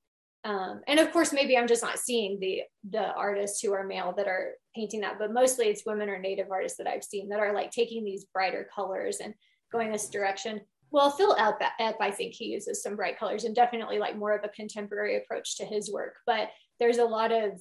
um, 0.45 0.83
and 0.87 1.01
of 1.01 1.11
course 1.13 1.33
maybe 1.33 1.57
i'm 1.57 1.67
just 1.67 1.83
not 1.83 1.99
seeing 1.99 2.39
the 2.41 2.63
the 2.91 3.13
artists 3.15 3.61
who 3.61 3.73
are 3.73 3.85
male 3.85 4.13
that 4.17 4.29
are 4.29 4.53
painting 4.75 5.01
that 5.01 5.19
but 5.19 5.33
mostly 5.33 5.67
it's 5.67 5.87
women 5.87 6.09
or 6.09 6.19
native 6.19 6.51
artists 6.51 6.79
that 6.79 6.87
i've 6.87 7.05
seen 7.05 7.29
that 7.29 7.41
are 7.41 7.55
like 7.55 7.71
taking 7.71 8.05
these 8.05 8.27
brighter 8.33 8.69
colors 8.75 9.19
and 9.23 9.35
going 9.73 9.91
this 9.91 10.09
direction. 10.09 10.61
Well 10.91 11.11
phil 11.11 11.35
Epp, 11.35 11.59
Epp 11.81 11.97
i 12.01 12.11
think 12.11 12.35
he 12.35 12.47
uses 12.47 12.83
some 12.83 12.95
bright 12.95 13.19
colors 13.19 13.45
and 13.45 13.55
definitely 13.55 13.99
like 13.99 14.17
more 14.17 14.37
of 14.37 14.45
a 14.45 14.49
contemporary 14.49 15.17
approach 15.17 15.57
to 15.57 15.65
his 15.65 15.91
work 15.91 16.17
but 16.27 16.51
there's 16.79 16.99
a 16.99 17.05
lot 17.05 17.33
of 17.33 17.61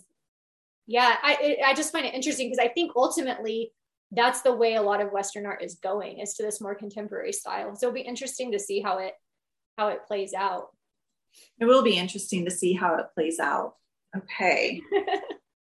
yeah 0.85 1.15
i 1.23 1.57
i 1.65 1.73
just 1.73 1.91
find 1.91 2.05
it 2.05 2.13
interesting 2.13 2.47
because 2.47 2.63
i 2.63 2.67
think 2.67 2.91
ultimately 2.95 3.71
that's 4.15 4.41
the 4.41 4.53
way 4.53 4.75
a 4.75 4.81
lot 4.81 5.01
of 5.01 5.11
western 5.11 5.45
art 5.45 5.63
is 5.63 5.75
going 5.75 6.19
is 6.19 6.35
to 6.35 6.43
this 6.43 6.61
more 6.61 6.75
contemporary 6.75 7.33
style. 7.33 7.75
So 7.75 7.87
it'll 7.87 7.95
be 7.95 8.01
interesting 8.01 8.51
to 8.51 8.59
see 8.59 8.81
how 8.81 8.99
it 8.99 9.13
how 9.77 9.87
it 9.87 10.05
plays 10.05 10.33
out 10.33 10.67
it 11.59 11.65
will 11.65 11.83
be 11.83 11.97
interesting 11.97 12.45
to 12.45 12.51
see 12.51 12.73
how 12.73 12.95
it 12.95 13.07
plays 13.13 13.39
out. 13.39 13.75
Okay. 14.15 14.81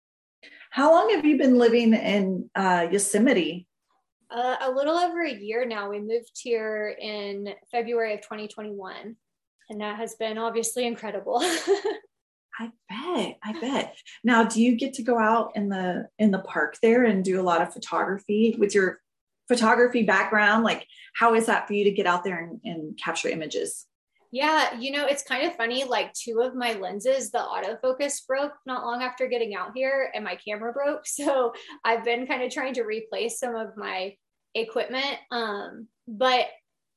how 0.70 0.92
long 0.92 1.10
have 1.10 1.24
you 1.24 1.36
been 1.38 1.58
living 1.58 1.94
in 1.94 2.50
uh, 2.54 2.86
Yosemite? 2.90 3.66
Uh, 4.30 4.56
a 4.60 4.70
little 4.70 4.96
over 4.96 5.22
a 5.22 5.32
year 5.32 5.64
now. 5.64 5.88
We 5.88 6.00
moved 6.00 6.32
here 6.42 6.94
in 7.00 7.54
February 7.70 8.14
of 8.14 8.20
2021, 8.20 9.16
and 9.70 9.80
that 9.80 9.96
has 9.96 10.14
been 10.16 10.36
obviously 10.36 10.86
incredible. 10.86 11.40
I 12.60 12.70
bet. 12.88 13.38
I 13.42 13.60
bet. 13.60 13.96
Now, 14.24 14.44
do 14.44 14.60
you 14.60 14.76
get 14.76 14.94
to 14.94 15.02
go 15.02 15.18
out 15.18 15.52
in 15.54 15.68
the 15.68 16.08
in 16.18 16.30
the 16.30 16.40
park 16.40 16.76
there 16.82 17.04
and 17.04 17.24
do 17.24 17.40
a 17.40 17.42
lot 17.42 17.62
of 17.62 17.72
photography 17.72 18.56
with 18.58 18.74
your 18.74 19.00
photography 19.46 20.02
background? 20.02 20.64
Like, 20.64 20.86
how 21.14 21.34
is 21.34 21.46
that 21.46 21.66
for 21.66 21.74
you 21.74 21.84
to 21.84 21.92
get 21.92 22.06
out 22.06 22.24
there 22.24 22.38
and, 22.38 22.60
and 22.64 22.98
capture 23.02 23.28
images? 23.28 23.86
Yeah, 24.30 24.78
you 24.78 24.90
know, 24.90 25.06
it's 25.06 25.22
kind 25.22 25.46
of 25.46 25.56
funny. 25.56 25.84
Like 25.84 26.12
two 26.12 26.40
of 26.42 26.54
my 26.54 26.74
lenses, 26.74 27.30
the 27.30 27.38
autofocus 27.38 28.26
broke 28.26 28.52
not 28.66 28.84
long 28.84 29.02
after 29.02 29.26
getting 29.26 29.54
out 29.54 29.70
here, 29.74 30.10
and 30.14 30.24
my 30.24 30.36
camera 30.36 30.72
broke. 30.72 31.04
So 31.06 31.52
I've 31.84 32.04
been 32.04 32.26
kind 32.26 32.42
of 32.42 32.52
trying 32.52 32.74
to 32.74 32.82
replace 32.82 33.38
some 33.38 33.56
of 33.56 33.76
my 33.76 34.14
equipment. 34.54 35.16
Um, 35.30 35.88
but 36.06 36.46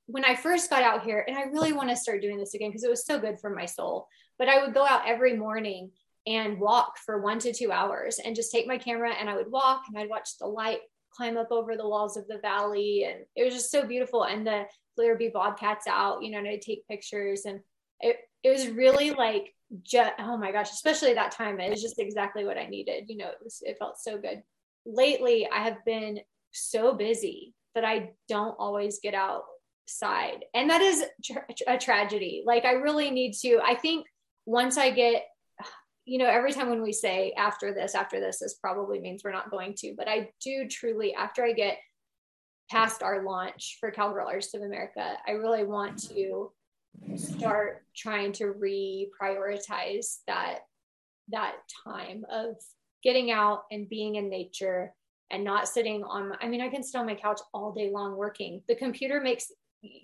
when 0.07 0.25
I 0.25 0.35
first 0.35 0.69
got 0.69 0.83
out 0.83 1.03
here, 1.03 1.23
and 1.25 1.37
I 1.37 1.43
really 1.43 1.73
want 1.73 1.89
to 1.89 1.95
start 1.95 2.21
doing 2.21 2.37
this 2.37 2.53
again 2.53 2.69
because 2.69 2.83
it 2.83 2.89
was 2.89 3.05
so 3.05 3.19
good 3.19 3.39
for 3.39 3.49
my 3.49 3.65
soul, 3.65 4.07
but 4.37 4.49
I 4.49 4.63
would 4.63 4.73
go 4.73 4.85
out 4.85 5.07
every 5.07 5.37
morning 5.37 5.91
and 6.27 6.59
walk 6.59 6.97
for 6.97 7.21
one 7.21 7.39
to 7.39 7.53
two 7.53 7.71
hours 7.71 8.19
and 8.19 8.35
just 8.35 8.51
take 8.51 8.67
my 8.67 8.77
camera 8.77 9.13
and 9.13 9.29
I 9.29 9.35
would 9.35 9.51
walk 9.51 9.83
and 9.87 9.97
I'd 9.97 10.09
watch 10.09 10.37
the 10.37 10.47
light 10.47 10.79
climb 11.15 11.37
up 11.37 11.51
over 11.51 11.75
the 11.75 11.87
walls 11.87 12.17
of 12.17 12.27
the 12.27 12.39
valley. 12.39 13.05
And 13.09 13.25
it 13.35 13.43
was 13.43 13.53
just 13.53 13.71
so 13.71 13.85
beautiful. 13.85 14.23
And 14.23 14.45
the 14.45 14.65
there 14.97 15.09
would 15.09 15.19
be 15.19 15.29
bobcats 15.29 15.87
out, 15.87 16.21
you 16.21 16.31
know, 16.31 16.39
and 16.39 16.47
I'd 16.47 16.61
take 16.61 16.87
pictures. 16.87 17.45
And 17.45 17.61
it, 18.01 18.17
it 18.43 18.49
was 18.49 18.67
really 18.67 19.11
like, 19.11 19.53
just, 19.83 20.11
oh 20.19 20.35
my 20.35 20.51
gosh, 20.51 20.71
especially 20.71 21.13
that 21.13 21.31
time, 21.31 21.59
it 21.59 21.69
was 21.69 21.81
just 21.81 21.97
exactly 21.97 22.43
what 22.43 22.57
I 22.57 22.67
needed. 22.67 23.05
You 23.07 23.17
know, 23.17 23.29
it 23.29 23.37
was, 23.41 23.59
it 23.61 23.77
felt 23.79 23.97
so 23.97 24.17
good. 24.17 24.43
Lately, 24.85 25.47
I 25.49 25.63
have 25.63 25.77
been 25.85 26.19
so 26.51 26.93
busy 26.93 27.53
that 27.73 27.85
I 27.85 28.11
don't 28.27 28.55
always 28.59 28.99
get 29.01 29.13
outside. 29.13 30.43
And 30.53 30.69
that 30.69 30.81
is 30.81 31.05
tra- 31.23 31.45
a 31.67 31.77
tragedy. 31.77 32.43
Like, 32.45 32.65
I 32.65 32.73
really 32.73 33.11
need 33.11 33.33
to, 33.43 33.61
I 33.63 33.75
think 33.75 34.07
once 34.45 34.77
I 34.77 34.91
get, 34.91 35.23
you 36.11 36.17
know, 36.17 36.27
every 36.27 36.51
time 36.51 36.69
when 36.69 36.81
we 36.81 36.91
say 36.91 37.33
after 37.37 37.73
this, 37.73 37.95
after 37.95 38.19
this, 38.19 38.39
this 38.39 38.55
probably 38.55 38.99
means 38.99 39.23
we're 39.23 39.31
not 39.31 39.49
going 39.49 39.73
to, 39.75 39.93
but 39.97 40.09
I 40.09 40.29
do 40.41 40.67
truly, 40.67 41.13
after 41.13 41.41
I 41.41 41.53
get 41.53 41.77
past 42.69 43.01
our 43.01 43.23
launch 43.23 43.77
for 43.79 43.91
Cowgirl 43.91 44.27
Artists 44.27 44.53
of 44.53 44.61
America, 44.61 45.13
I 45.25 45.31
really 45.31 45.63
want 45.63 46.09
to 46.09 46.51
start 47.15 47.85
trying 47.95 48.33
to 48.33 48.53
reprioritize 48.53 50.17
that 50.27 50.59
that 51.29 51.53
time 51.85 52.25
of 52.29 52.55
getting 53.05 53.31
out 53.31 53.63
and 53.71 53.87
being 53.87 54.15
in 54.15 54.29
nature 54.29 54.93
and 55.31 55.45
not 55.45 55.69
sitting 55.69 56.03
on 56.03 56.33
I 56.41 56.49
mean 56.49 56.59
I 56.59 56.67
can 56.67 56.83
sit 56.83 56.99
on 56.99 57.05
my 57.05 57.15
couch 57.15 57.39
all 57.53 57.71
day 57.71 57.89
long 57.89 58.17
working. 58.17 58.63
The 58.67 58.75
computer 58.75 59.21
makes 59.21 59.49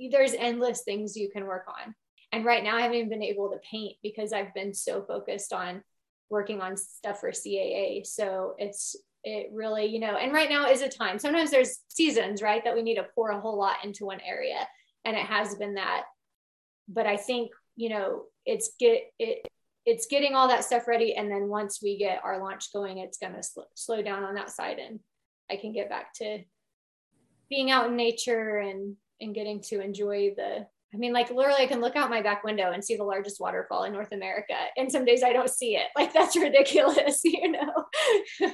there's 0.09 0.33
endless 0.35 0.83
things 0.83 1.17
you 1.17 1.29
can 1.29 1.45
work 1.45 1.65
on. 1.67 1.93
And 2.31 2.45
right 2.45 2.63
now 2.63 2.77
I 2.77 2.83
haven't 2.83 2.95
even 2.95 3.09
been 3.09 3.23
able 3.23 3.49
to 3.49 3.59
paint 3.69 3.97
because 4.01 4.31
I've 4.31 4.53
been 4.53 4.73
so 4.73 5.03
focused 5.03 5.51
on 5.51 5.83
working 6.29 6.61
on 6.61 6.77
stuff 6.77 7.19
for 7.19 7.31
CAA. 7.31 8.05
So 8.05 8.55
it's 8.57 8.95
it 9.23 9.49
really, 9.53 9.87
you 9.87 9.99
know, 9.99 10.15
and 10.15 10.31
right 10.31 10.49
now 10.49 10.69
is 10.69 10.81
a 10.81 10.89
time. 10.89 11.19
Sometimes 11.19 11.51
there's 11.51 11.79
seasons, 11.89 12.41
right, 12.41 12.63
that 12.63 12.75
we 12.75 12.81
need 12.81 12.95
to 12.95 13.07
pour 13.15 13.31
a 13.31 13.39
whole 13.39 13.57
lot 13.57 13.83
into 13.83 14.05
one 14.05 14.21
area. 14.25 14.67
And 15.03 15.17
it 15.17 15.25
has 15.25 15.55
been 15.55 15.75
that. 15.75 16.03
But 16.87 17.07
I 17.07 17.17
think, 17.17 17.51
you 17.75 17.89
know, 17.89 18.23
it's 18.45 18.71
get 18.79 19.11
it 19.19 19.45
it's 19.87 20.05
getting 20.05 20.35
all 20.35 20.49
that 20.49 20.65
stuff 20.65 20.85
ready. 20.85 21.15
And 21.15 21.31
then 21.31 21.47
once 21.47 21.79
we 21.81 21.97
get 21.97 22.19
our 22.21 22.39
launch 22.39 22.73
going, 22.73 22.97
it's 22.97 23.17
going 23.17 23.33
to 23.33 23.41
sl- 23.41 23.61
slow 23.73 24.01
down 24.01 24.25
on 24.25 24.35
that 24.35 24.49
side. 24.49 24.79
And 24.79 24.99
I 25.49 25.55
can 25.55 25.71
get 25.71 25.87
back 25.87 26.13
to 26.15 26.43
being 27.49 27.71
out 27.71 27.87
in 27.87 27.95
nature 27.95 28.57
and, 28.57 28.97
and 29.21 29.33
getting 29.33 29.61
to 29.61 29.79
enjoy 29.79 30.33
the, 30.35 30.67
I 30.93 30.97
mean, 30.97 31.13
like 31.13 31.29
literally 31.29 31.63
I 31.63 31.67
can 31.67 31.81
look 31.81 31.95
out 31.95 32.09
my 32.09 32.21
back 32.21 32.43
window 32.43 32.71
and 32.71 32.83
see 32.83 32.95
the 32.95 33.03
largest 33.03 33.39
waterfall 33.39 33.83
in 33.83 33.93
North 33.93 34.11
America. 34.13 34.55
And 34.77 34.91
some 34.91 35.05
days 35.05 35.21
I 35.21 35.33
don't 35.33 35.49
see 35.49 35.75
it. 35.75 35.87
Like 35.95 36.13
that's 36.13 36.35
ridiculous, 36.37 37.21
you 37.23 37.51
know? 37.51 37.85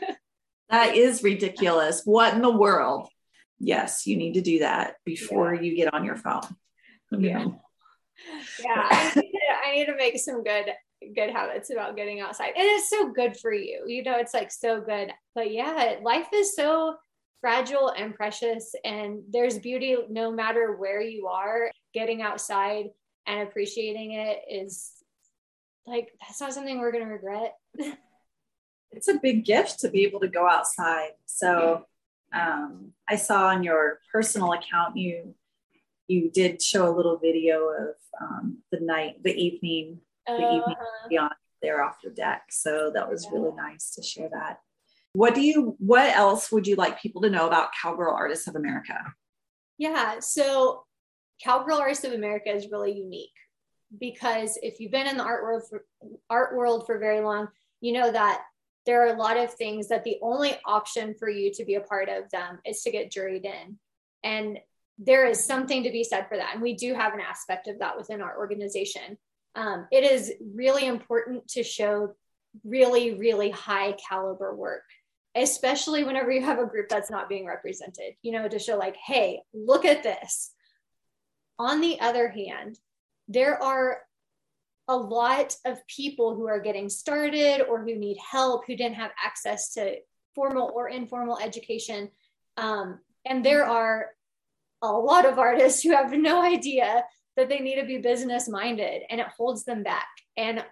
that 0.70 0.96
is 0.96 1.24
ridiculous. 1.24 2.02
What 2.06 2.34
in 2.34 2.42
the 2.42 2.52
world? 2.52 3.08
Yes, 3.60 4.08
you 4.08 4.18
need 4.18 4.34
to 4.34 4.42
do 4.42 4.60
that 4.60 4.96
before 5.06 5.54
yeah. 5.54 5.62
you 5.62 5.76
get 5.76 5.94
on 5.94 6.04
your 6.04 6.18
phone. 6.18 6.42
Yeah. 7.12 7.46
Yeah. 8.64 8.88
I 8.90 9.12
need, 9.16 9.32
to, 9.32 9.68
I 9.68 9.76
need 9.76 9.86
to 9.86 9.96
make 9.96 10.18
some 10.20 10.44
good 10.44 10.66
good 11.16 11.32
habits 11.32 11.70
about 11.70 11.96
getting 11.96 12.22
outside. 12.22 12.54
And 12.56 12.66
it's 12.66 12.90
so 12.90 13.12
good 13.12 13.38
for 13.38 13.54
you. 13.54 13.84
You 13.86 14.04
know, 14.04 14.16
it's 14.18 14.34
like 14.34 14.52
so 14.52 14.80
good. 14.80 15.12
But 15.36 15.52
yeah, 15.52 15.96
life 16.02 16.28
is 16.34 16.56
so 16.56 16.96
fragile 17.42 17.90
and 17.90 18.16
precious 18.16 18.74
and 18.86 19.22
there's 19.30 19.60
beauty 19.60 19.98
no 20.10 20.32
matter 20.32 20.78
where 20.78 21.02
you 21.02 21.28
are. 21.28 21.70
Getting 21.94 22.22
outside 22.22 22.90
and 23.26 23.48
appreciating 23.48 24.14
it 24.14 24.42
is 24.50 24.92
like 25.86 26.10
that's 26.22 26.42
not 26.42 26.54
something 26.54 26.80
we're 26.80 26.92
going 26.92 27.06
to 27.06 27.12
regret. 27.12 27.56
it's 28.92 29.08
a 29.08 29.20
big 29.22 29.46
gift 29.46 29.80
to 29.80 29.90
be 29.90 30.04
able 30.04 30.20
to 30.22 30.28
go 30.28 30.48
outside. 30.48 31.12
So 31.26 31.86
um, 32.34 32.94
I 33.08 33.16
saw 33.16 33.48
on 33.48 33.64
your 33.64 34.00
personal 34.12 34.54
account 34.54 34.98
you 34.98 35.36
you 36.08 36.30
did 36.30 36.62
show 36.62 36.88
a 36.88 36.96
little 36.96 37.18
video 37.18 37.70
of 37.70 37.96
um, 38.22 38.58
the 38.72 38.80
night, 38.80 39.24
the 39.24 39.34
evening 39.34 40.00
the 40.28 40.34
uh-huh. 40.34 40.58
evening 40.58 40.76
beyond 41.10 41.34
there 41.62 41.84
off 41.84 41.98
the 42.04 42.10
deck. 42.10 42.44
So 42.50 42.92
that 42.94 43.10
was 43.10 43.26
yeah. 43.26 43.40
really 43.40 43.56
nice 43.56 43.92
to 43.96 44.04
share 44.04 44.30
that. 44.30 44.60
What 45.14 45.36
do 45.36 45.42
you 45.42 45.76
what 45.80 46.16
else 46.16 46.52
would 46.52 46.68
you 46.68 46.76
like 46.76 47.02
people 47.02 47.22
to 47.22 47.30
know 47.30 47.48
about 47.48 47.70
Cowgirl 47.82 48.14
Artists 48.14 48.48
of 48.48 48.56
America? 48.56 49.00
Yeah, 49.78 50.20
so 50.20 50.86
Cowgirl 51.42 51.78
Artists 51.78 52.04
of 52.04 52.14
America 52.14 52.50
is 52.50 52.72
really 52.72 52.92
unique 52.92 53.32
because 54.00 54.58
if 54.62 54.80
you've 54.80 54.92
been 54.92 55.08
in 55.08 55.18
the 55.18 55.24
art 55.24 55.44
world 55.44 55.64
for 55.70 55.86
art 56.30 56.56
world 56.56 56.86
for 56.86 56.98
very 56.98 57.22
long, 57.22 57.48
you 57.82 57.94
know 57.94 58.12
that 58.12 58.44
there 58.86 59.06
are 59.06 59.16
a 59.16 59.20
lot 59.20 59.38
of 59.38 59.54
things 59.54 59.88
that 59.88 60.04
the 60.04 60.18
only 60.22 60.56
option 60.66 61.16
for 61.18 61.30
you 61.30 61.52
to 61.54 61.64
be 61.64 61.76
a 61.76 61.82
part 61.82 62.10
of 62.10 62.30
them 62.32 62.60
is 62.66 62.82
to 62.82 62.92
get 62.92 63.12
juried 63.12 63.46
in. 63.46 63.78
And 64.24 64.60
there 64.98 65.26
is 65.26 65.44
something 65.44 65.84
to 65.84 65.92
be 65.92 66.04
said 66.04 66.28
for 66.28 66.38
that. 66.38 66.54
And 66.54 66.62
we 66.62 66.76
do 66.76 66.94
have 66.94 67.14
an 67.14 67.22
aspect 67.22 67.68
of 67.68 67.80
that 67.80 67.98
within 67.98 68.22
our 68.22 68.38
organization 68.38 69.18
um, 69.56 69.88
it 69.92 70.04
is 70.04 70.34
really 70.54 70.86
important 70.86 71.48
to 71.50 71.64
show 71.64 72.16
really, 72.64 73.16
really 73.16 73.50
high 73.50 73.94
caliber 73.94 74.56
work, 74.56 74.84
especially 75.36 76.04
whenever 76.04 76.32
you 76.32 76.42
have 76.42 76.60
a 76.60 76.66
group 76.66 76.90
that's 76.90 77.12
not 77.12 77.30
being 77.30 77.46
represented, 77.46 78.14
you 78.22 78.32
know, 78.32 78.48
to 78.48 78.60
show 78.60 78.78
like, 78.78 78.96
hey, 78.98 79.42
look 79.54 79.86
at 79.86 80.04
this. 80.04 80.52
On 81.60 81.82
the 81.82 82.00
other 82.00 82.30
hand, 82.30 82.78
there 83.28 83.62
are 83.62 84.00
a 84.88 84.96
lot 84.96 85.56
of 85.66 85.86
people 85.88 86.36
who 86.36 86.48
are 86.48 86.60
getting 86.60 86.90
started 86.90 87.66
or 87.70 87.82
who 87.82 87.96
need 87.96 88.18
help 88.18 88.66
who 88.68 88.76
didn't 88.76 88.96
have 88.96 89.12
access 89.24 89.74
to 89.74 89.96
formal 90.36 90.72
or 90.76 90.90
informal 90.90 91.40
education. 91.40 92.10
Um, 92.58 93.00
and 93.26 93.46
there 93.46 93.66
are 93.66 94.10
a 94.82 94.92
lot 94.92 95.26
of 95.26 95.40
artists 95.40 95.82
who 95.82 95.92
have 95.92 96.12
no 96.12 96.42
idea 96.42 97.06
that 97.38 97.50
they 97.50 97.60
need 97.60 97.80
to 97.80 97.86
be 97.86 97.98
business 97.98 98.50
minded 98.50 99.04
and 99.10 99.22
it 99.22 99.28
holds 99.38 99.64
them 99.64 99.84
back. 99.84 100.08
And 100.36 100.64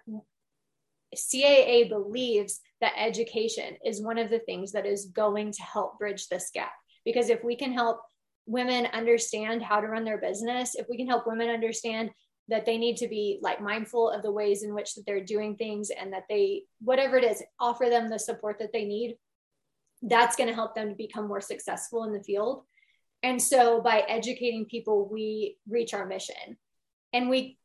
CAA 1.15 1.89
believes 1.89 2.59
that 2.81 2.93
education 2.97 3.77
is 3.85 4.01
one 4.01 4.17
of 4.17 4.29
the 4.29 4.39
things 4.39 4.73
that 4.73 4.85
is 4.85 5.05
going 5.05 5.51
to 5.53 5.63
help 5.63 5.97
bridge 5.97 6.27
this 6.27 6.51
gap. 6.53 6.71
Because 7.05 7.29
if 7.29 7.43
we 7.43 7.55
can 7.55 7.71
help 7.71 8.01
women 8.45 8.87
understand 8.87 9.61
how 9.61 9.79
to 9.79 9.87
run 9.87 10.03
their 10.03 10.17
business, 10.17 10.75
if 10.75 10.87
we 10.89 10.97
can 10.97 11.07
help 11.07 11.27
women 11.27 11.49
understand 11.49 12.09
that 12.47 12.65
they 12.65 12.77
need 12.77 12.97
to 12.97 13.07
be 13.07 13.39
like 13.41 13.61
mindful 13.61 14.09
of 14.09 14.23
the 14.23 14.31
ways 14.31 14.63
in 14.63 14.73
which 14.73 14.95
that 14.95 15.05
they're 15.05 15.23
doing 15.23 15.55
things 15.55 15.89
and 15.89 16.11
that 16.11 16.23
they 16.27 16.63
whatever 16.81 17.17
it 17.17 17.23
is 17.23 17.41
offer 17.59 17.87
them 17.89 18.09
the 18.09 18.19
support 18.19 18.59
that 18.59 18.73
they 18.73 18.83
need 18.83 19.15
that's 20.01 20.35
going 20.35 20.49
to 20.49 20.55
help 20.55 20.73
them 20.73 20.89
to 20.89 20.95
become 20.95 21.27
more 21.27 21.39
successful 21.39 22.03
in 22.03 22.11
the 22.11 22.23
field 22.23 22.63
and 23.23 23.41
so 23.41 23.81
by 23.81 24.03
educating 24.07 24.65
people, 24.65 25.07
we 25.11 25.57
reach 25.69 25.93
our 25.93 26.05
mission. 26.05 26.57
And 27.13 27.29
we 27.29 27.57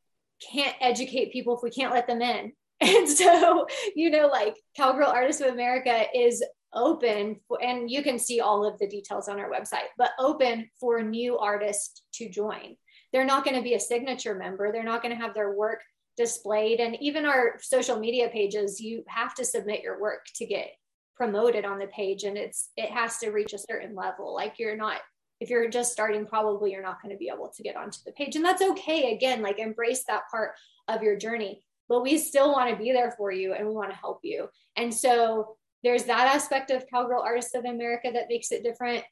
can't 0.53 0.75
educate 0.81 1.33
people 1.33 1.57
if 1.57 1.63
we 1.63 1.71
can't 1.71 1.93
let 1.93 2.07
them 2.07 2.23
in. 2.23 2.53
And 2.79 3.09
so, 3.09 3.67
you 3.95 4.11
know, 4.11 4.27
like 4.27 4.55
Cowgirl 4.77 5.09
Artists 5.09 5.41
of 5.41 5.49
America 5.49 6.05
is 6.15 6.45
open, 6.77 7.41
for, 7.49 7.63
and 7.63 7.91
you 7.91 8.03
can 8.03 8.19
see 8.19 8.41
all 8.41 8.65
of 8.65 8.79
the 8.79 8.87
details 8.87 9.29
on 9.29 9.41
our 9.41 9.51
website, 9.51 9.89
but 9.99 10.13
open 10.19 10.71
for 10.79 11.03
new 11.03 11.39
artists 11.39 12.03
to 12.15 12.29
join. 12.29 12.77
They're 13.13 13.25
not 13.25 13.45
going 13.45 13.57
to 13.57 13.63
be 13.63 13.75
a 13.75 13.81
signature 13.81 14.35
member, 14.35 14.71
they're 14.71 14.85
not 14.85 15.03
going 15.03 15.17
to 15.17 15.21
have 15.21 15.35
their 15.35 15.55
work 15.57 15.83
displayed. 16.17 16.81
And 16.81 16.97
even 17.01 17.27
our 17.27 17.55
social 17.61 17.99
media 17.99 18.29
pages, 18.29 18.81
you 18.81 19.03
have 19.09 19.35
to 19.35 19.45
submit 19.45 19.83
your 19.83 20.01
work 20.01 20.27
to 20.37 20.47
get 20.47 20.69
promoted 21.17 21.65
on 21.65 21.79
the 21.79 21.87
page 21.87 22.25
and 22.25 22.37
it's 22.37 22.69
it 22.77 22.91
has 22.91 23.17
to 23.17 23.31
reach 23.31 23.55
a 23.55 23.59
certain 23.59 23.95
level 23.95 24.35
like 24.35 24.59
you're 24.59 24.77
not 24.77 25.01
if 25.41 25.51
you're 25.51 25.69
just 25.69 25.93
starting, 25.93 26.27
probably 26.27 26.73
you're 26.73 26.83
not 26.83 27.03
going 27.03 27.15
to 27.15 27.19
be 27.19 27.31
able 27.33 27.53
to 27.55 27.63
get 27.63 27.77
onto 27.77 27.99
the 28.05 28.13
page. 28.13 28.37
And 28.37 28.45
that's 28.45 28.63
okay. 28.63 29.15
Again, 29.15 29.43
like 29.43 29.59
embrace 29.59 30.05
that 30.05 30.23
part 30.31 30.53
of 30.89 31.03
your 31.03 31.17
journey, 31.17 31.63
but 31.89 32.03
we 32.03 32.19
still 32.19 32.53
want 32.53 32.71
to 32.71 32.77
be 32.77 32.93
there 32.93 33.15
for 33.17 33.31
you 33.31 33.53
and 33.53 33.67
we 33.67 33.75
want 33.75 33.91
to 33.91 33.97
help 33.97 34.21
you. 34.23 34.49
And 34.77 34.93
so 34.93 35.57
there's 35.87 36.03
that 36.05 36.35
aspect 36.35 36.73
of 36.73 36.85
Cowgirl 36.89 37.23
Artists 37.23 37.55
of 37.55 37.65
America 37.65 38.11
that 38.13 38.27
makes 38.29 38.51
it 38.51 38.65
different. 38.65 39.05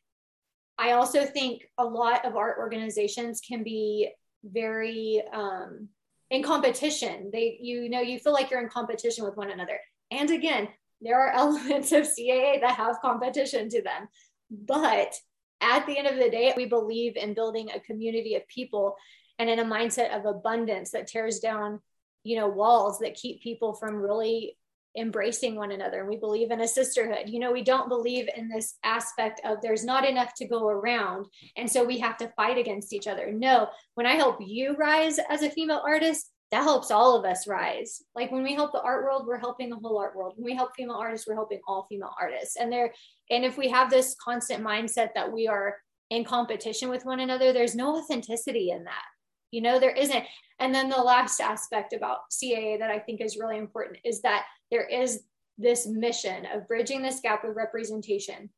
I 0.76 0.92
also 0.92 1.24
think 1.24 1.68
a 1.78 1.84
lot 1.84 2.24
of 2.24 2.34
art 2.34 2.56
organizations 2.58 3.40
can 3.40 3.62
be 3.62 4.10
very 4.42 5.22
um, 5.32 5.88
in 6.30 6.42
competition. 6.42 7.30
They, 7.32 7.58
you 7.60 7.88
know, 7.88 8.00
you 8.00 8.18
feel 8.18 8.32
like 8.32 8.50
you're 8.50 8.60
in 8.60 8.68
competition 8.68 9.24
with 9.24 9.36
one 9.36 9.52
another. 9.52 9.78
And 10.10 10.28
again, 10.32 10.66
there 11.00 11.20
are 11.20 11.32
elements 11.36 11.92
of 11.92 12.08
CAA 12.08 12.60
that 12.60 12.74
have 12.76 13.00
competition 13.00 13.68
to 13.68 13.80
them, 13.80 14.08
but 14.50 15.14
at 15.60 15.86
the 15.86 15.96
end 15.96 16.08
of 16.08 16.16
the 16.16 16.28
day, 16.28 16.52
we 16.56 16.66
believe 16.66 17.16
in 17.16 17.34
building 17.34 17.70
a 17.70 17.78
community 17.78 18.34
of 18.34 18.48
people 18.48 18.96
and 19.38 19.48
in 19.48 19.60
a 19.60 19.64
mindset 19.64 20.10
of 20.10 20.26
abundance 20.26 20.90
that 20.90 21.06
tears 21.06 21.38
down, 21.38 21.78
you 22.24 22.34
know, 22.34 22.48
walls 22.48 22.98
that 22.98 23.14
keep 23.14 23.44
people 23.44 23.74
from 23.74 23.94
really 23.94 24.56
embracing 24.96 25.56
one 25.56 25.72
another. 25.72 26.00
And 26.00 26.08
we 26.08 26.16
believe 26.16 26.50
in 26.50 26.60
a 26.60 26.68
sisterhood. 26.68 27.28
You 27.28 27.40
know, 27.40 27.52
we 27.52 27.62
don't 27.62 27.88
believe 27.88 28.28
in 28.36 28.48
this 28.48 28.74
aspect 28.84 29.40
of 29.44 29.58
there's 29.60 29.84
not 29.84 30.08
enough 30.08 30.34
to 30.36 30.46
go 30.46 30.68
around. 30.68 31.26
And 31.56 31.70
so 31.70 31.84
we 31.84 31.98
have 31.98 32.16
to 32.18 32.32
fight 32.36 32.58
against 32.58 32.92
each 32.92 33.06
other. 33.06 33.32
No, 33.32 33.68
when 33.94 34.06
I 34.06 34.14
help 34.14 34.38
you 34.40 34.74
rise 34.76 35.18
as 35.28 35.42
a 35.42 35.50
female 35.50 35.82
artist, 35.84 36.30
that 36.50 36.62
helps 36.62 36.92
all 36.92 37.16
of 37.16 37.24
us 37.24 37.48
rise. 37.48 38.02
Like 38.14 38.30
when 38.30 38.44
we 38.44 38.54
help 38.54 38.72
the 38.72 38.80
art 38.80 39.04
world, 39.04 39.26
we're 39.26 39.38
helping 39.38 39.70
the 39.70 39.76
whole 39.76 39.98
art 39.98 40.14
world. 40.14 40.34
When 40.36 40.44
we 40.44 40.54
help 40.54 40.70
female 40.76 40.96
artists, 40.96 41.26
we're 41.26 41.34
helping 41.34 41.60
all 41.66 41.86
female 41.88 42.14
artists. 42.20 42.56
And 42.56 42.70
there, 42.70 42.92
and 43.30 43.44
if 43.44 43.58
we 43.58 43.68
have 43.70 43.90
this 43.90 44.14
constant 44.22 44.62
mindset 44.62 45.08
that 45.14 45.32
we 45.32 45.48
are 45.48 45.76
in 46.10 46.24
competition 46.24 46.90
with 46.90 47.04
one 47.04 47.18
another, 47.18 47.52
there's 47.52 47.74
no 47.74 47.96
authenticity 47.96 48.70
in 48.70 48.84
that. 48.84 49.02
You 49.50 49.62
know, 49.62 49.80
there 49.80 49.90
isn't. 49.90 50.24
And 50.60 50.72
then 50.72 50.88
the 50.88 50.96
last 50.96 51.40
aspect 51.40 51.92
about 51.92 52.30
CAA 52.30 52.78
that 52.78 52.90
I 52.90 53.00
think 53.00 53.20
is 53.20 53.36
really 53.36 53.58
important 53.58 53.98
is 54.04 54.22
that 54.22 54.44
there 54.74 54.86
is 54.86 55.22
this 55.56 55.86
mission 55.86 56.46
of 56.52 56.66
bridging 56.66 57.00
this 57.00 57.20
gap 57.20 57.44
of 57.44 57.54
representation. 57.54 58.50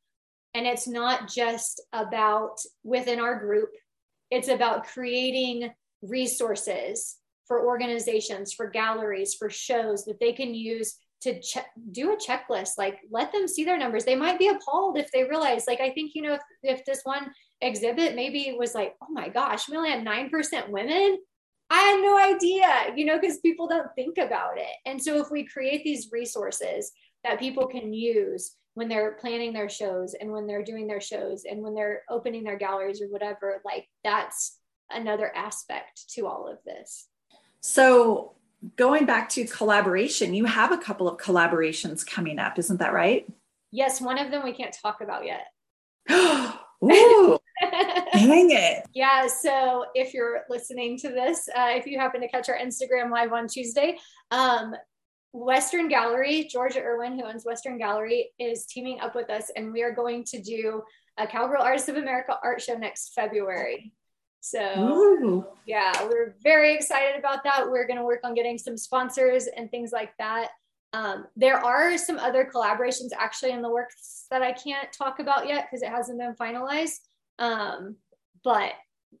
And 0.55 0.65
it's 0.65 0.87
not 0.87 1.29
just 1.29 1.81
about 1.93 2.57
within 2.83 3.19
our 3.19 3.39
group 3.39 3.69
it's 4.29 4.49
about 4.49 4.87
creating 4.87 5.71
resources 6.01 7.17
for 7.47 7.65
organizations, 7.65 8.53
for 8.53 8.69
galleries, 8.69 9.35
for 9.35 9.49
shows 9.49 10.05
that 10.05 10.19
they 10.19 10.33
can 10.33 10.53
use 10.53 10.95
to 11.21 11.39
check, 11.39 11.67
do 11.91 12.11
a 12.11 12.17
checklist. 12.17 12.71
Like 12.77 12.99
let 13.09 13.31
them 13.31 13.47
see 13.47 13.63
their 13.63 13.77
numbers. 13.77 14.05
They 14.05 14.15
might 14.15 14.37
be 14.37 14.49
appalled 14.49 14.97
if 14.97 15.11
they 15.11 15.23
realize, 15.23 15.65
like, 15.65 15.79
I 15.79 15.91
think, 15.91 16.11
you 16.13 16.21
know, 16.21 16.33
if, 16.33 16.41
if 16.61 16.85
this 16.85 17.01
one 17.03 17.31
exhibit 17.61 18.15
maybe 18.15 18.53
was 18.57 18.75
like, 18.75 18.95
oh 19.01 19.07
my 19.09 19.29
gosh, 19.29 19.69
we 19.69 19.77
only 19.77 19.91
had 19.91 20.05
9% 20.05 20.69
women. 20.69 21.17
I 21.69 21.79
had 21.79 22.01
no 22.01 22.17
idea, 22.17 22.95
you 22.95 23.05
know, 23.05 23.19
because 23.19 23.39
people 23.39 23.67
don't 23.67 23.93
think 23.95 24.17
about 24.17 24.57
it. 24.57 24.75
And 24.85 25.01
so 25.01 25.19
if 25.19 25.29
we 25.29 25.45
create 25.45 25.83
these 25.83 26.09
resources 26.11 26.91
that 27.23 27.39
people 27.39 27.67
can 27.67 27.93
use 27.93 28.55
when 28.75 28.87
they're 28.87 29.17
planning 29.19 29.53
their 29.53 29.69
shows 29.69 30.13
and 30.13 30.31
when 30.31 30.47
they're 30.47 30.63
doing 30.63 30.87
their 30.87 31.01
shows 31.01 31.43
and 31.49 31.61
when 31.61 31.73
they're 31.73 32.03
opening 32.09 32.43
their 32.43 32.57
galleries 32.57 33.01
or 33.01 33.07
whatever, 33.07 33.61
like 33.65 33.87
that's 34.03 34.59
another 34.91 35.35
aspect 35.35 36.09
to 36.11 36.27
all 36.27 36.47
of 36.47 36.59
this. 36.63 37.07
So 37.59 38.35
going 38.75 39.05
back 39.05 39.29
to 39.29 39.45
collaboration, 39.45 40.33
you 40.33 40.45
have 40.45 40.71
a 40.71 40.77
couple 40.77 41.07
of 41.07 41.17
collaborations 41.17 42.05
coming 42.05 42.39
up, 42.39 42.57
isn't 42.59 42.79
that 42.79 42.93
right? 42.93 43.27
Yes, 43.71 43.99
one 43.99 44.17
of 44.17 44.31
them 44.31 44.43
we 44.43 44.53
can't 44.53 44.75
talk 44.81 45.01
about 45.01 45.25
yet. 45.25 45.47
Ooh, 46.83 47.36
dang 47.61 48.51
it. 48.51 48.83
Yeah. 48.93 49.27
So 49.27 49.85
if 49.93 50.13
you're 50.13 50.41
listening 50.49 50.97
to 50.99 51.09
this, 51.09 51.47
uh, 51.55 51.69
if 51.71 51.85
you 51.85 51.99
happen 51.99 52.21
to 52.21 52.27
catch 52.27 52.49
our 52.49 52.57
Instagram 52.57 53.11
live 53.11 53.33
on 53.33 53.47
Tuesday, 53.47 53.97
um, 54.31 54.73
Western 55.33 55.87
Gallery, 55.87 56.47
Georgia 56.49 56.81
Irwin, 56.81 57.19
who 57.19 57.25
owns 57.25 57.45
Western 57.45 57.77
Gallery, 57.77 58.31
is 58.39 58.65
teaming 58.65 58.99
up 59.01 59.13
with 59.13 59.29
us, 59.29 59.51
and 59.55 59.71
we 59.71 59.83
are 59.83 59.91
going 59.91 60.23
to 60.25 60.41
do 60.41 60.81
a 61.17 61.27
Cowgirl 61.27 61.61
Artists 61.61 61.89
of 61.89 61.97
America 61.97 62.37
art 62.43 62.61
show 62.61 62.75
next 62.75 63.13
February. 63.13 63.93
So, 64.39 64.59
Ooh. 64.79 65.45
yeah, 65.65 65.91
we're 66.05 66.35
very 66.41 66.73
excited 66.73 67.19
about 67.19 67.43
that. 67.43 67.69
We're 67.69 67.85
going 67.85 67.97
to 67.97 68.05
work 68.05 68.21
on 68.23 68.33
getting 68.33 68.57
some 68.57 68.77
sponsors 68.77 69.47
and 69.47 69.69
things 69.69 69.91
like 69.91 70.11
that. 70.19 70.49
Um, 70.93 71.25
there 71.35 71.57
are 71.57 71.97
some 71.97 72.17
other 72.17 72.49
collaborations 72.51 73.09
actually 73.17 73.51
in 73.51 73.61
the 73.61 73.69
works 73.69 74.25
that 74.31 74.41
I 74.41 74.53
can't 74.53 74.91
talk 74.93 75.19
about 75.19 75.47
yet 75.47 75.67
because 75.69 75.83
it 75.83 75.89
hasn't 75.89 76.19
been 76.19 76.33
finalized. 76.35 76.99
Um, 77.39 77.95
but 78.43 78.73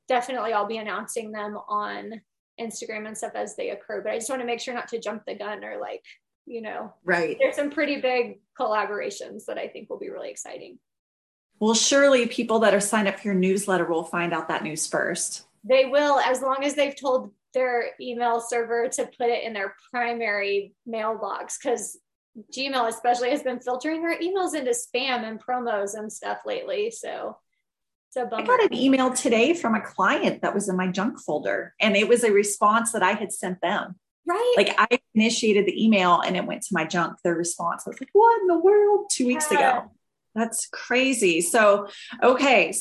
definitely 0.07 0.53
I'll 0.53 0.67
be 0.67 0.77
announcing 0.77 1.31
them 1.31 1.57
on 1.67 2.21
Instagram 2.59 3.07
and 3.07 3.17
stuff 3.17 3.33
as 3.35 3.55
they 3.55 3.69
occur. 3.69 4.01
But 4.01 4.13
I 4.13 4.17
just 4.17 4.29
want 4.29 4.41
to 4.41 4.45
make 4.45 4.59
sure 4.59 4.73
not 4.73 4.87
to 4.89 4.99
jump 4.99 5.23
the 5.25 5.35
gun 5.35 5.63
or 5.63 5.77
like, 5.79 6.03
you 6.45 6.61
know, 6.61 6.93
right. 7.03 7.37
There's 7.39 7.55
some 7.55 7.69
pretty 7.69 8.01
big 8.01 8.39
collaborations 8.59 9.45
that 9.45 9.57
I 9.57 9.67
think 9.67 9.89
will 9.89 9.99
be 9.99 10.09
really 10.09 10.29
exciting. 10.29 10.79
Well, 11.59 11.73
surely 11.73 12.27
people 12.27 12.59
that 12.59 12.73
are 12.73 12.79
signed 12.79 13.07
up 13.07 13.19
for 13.19 13.27
your 13.27 13.35
newsletter 13.35 13.85
will 13.85 14.03
find 14.03 14.33
out 14.33 14.47
that 14.47 14.63
news 14.63 14.87
first. 14.87 15.45
They 15.63 15.85
will, 15.85 16.19
as 16.19 16.41
long 16.41 16.63
as 16.63 16.75
they've 16.75 16.95
told 16.95 17.31
their 17.53 17.89
email 17.99 18.39
server 18.39 18.87
to 18.87 19.09
put 19.17 19.29
it 19.29 19.43
in 19.43 19.53
their 19.53 19.75
primary 19.91 20.75
mailbox 20.85 21.57
because 21.57 21.97
Gmail 22.55 22.87
especially 22.87 23.31
has 23.31 23.41
been 23.41 23.59
filtering 23.59 24.03
our 24.03 24.15
emails 24.17 24.53
into 24.53 24.71
spam 24.71 25.23
and 25.23 25.41
promos 25.43 25.97
and 25.97 26.11
stuff 26.11 26.39
lately. 26.45 26.91
So 26.91 27.37
it's 28.17 28.25
a 28.25 28.29
bummer. 28.29 28.43
I 28.43 28.45
got 28.45 28.71
an 28.71 28.77
email 28.77 29.13
today 29.13 29.53
from 29.53 29.75
a 29.75 29.81
client 29.81 30.41
that 30.41 30.53
was 30.53 30.69
in 30.69 30.75
my 30.75 30.87
junk 30.87 31.19
folder 31.19 31.73
and 31.79 31.95
it 31.95 32.07
was 32.07 32.23
a 32.23 32.31
response 32.31 32.91
that 32.91 33.03
I 33.03 33.11
had 33.11 33.31
sent 33.31 33.61
them. 33.61 33.95
Right. 34.25 34.53
Like 34.57 34.75
I 34.77 34.99
initiated 35.15 35.65
the 35.65 35.83
email 35.83 36.19
and 36.19 36.35
it 36.35 36.45
went 36.45 36.61
to 36.63 36.69
my 36.71 36.83
junk, 36.83 37.17
their 37.23 37.35
response. 37.35 37.83
I 37.85 37.91
was 37.91 38.01
like, 38.01 38.09
what 38.13 38.41
in 38.41 38.47
the 38.47 38.57
world? 38.57 39.07
Two 39.11 39.25
weeks 39.25 39.47
yeah. 39.51 39.79
ago. 39.79 39.91
That's 40.35 40.67
crazy. 40.67 41.41
So, 41.41 41.87
okay. 42.21 42.73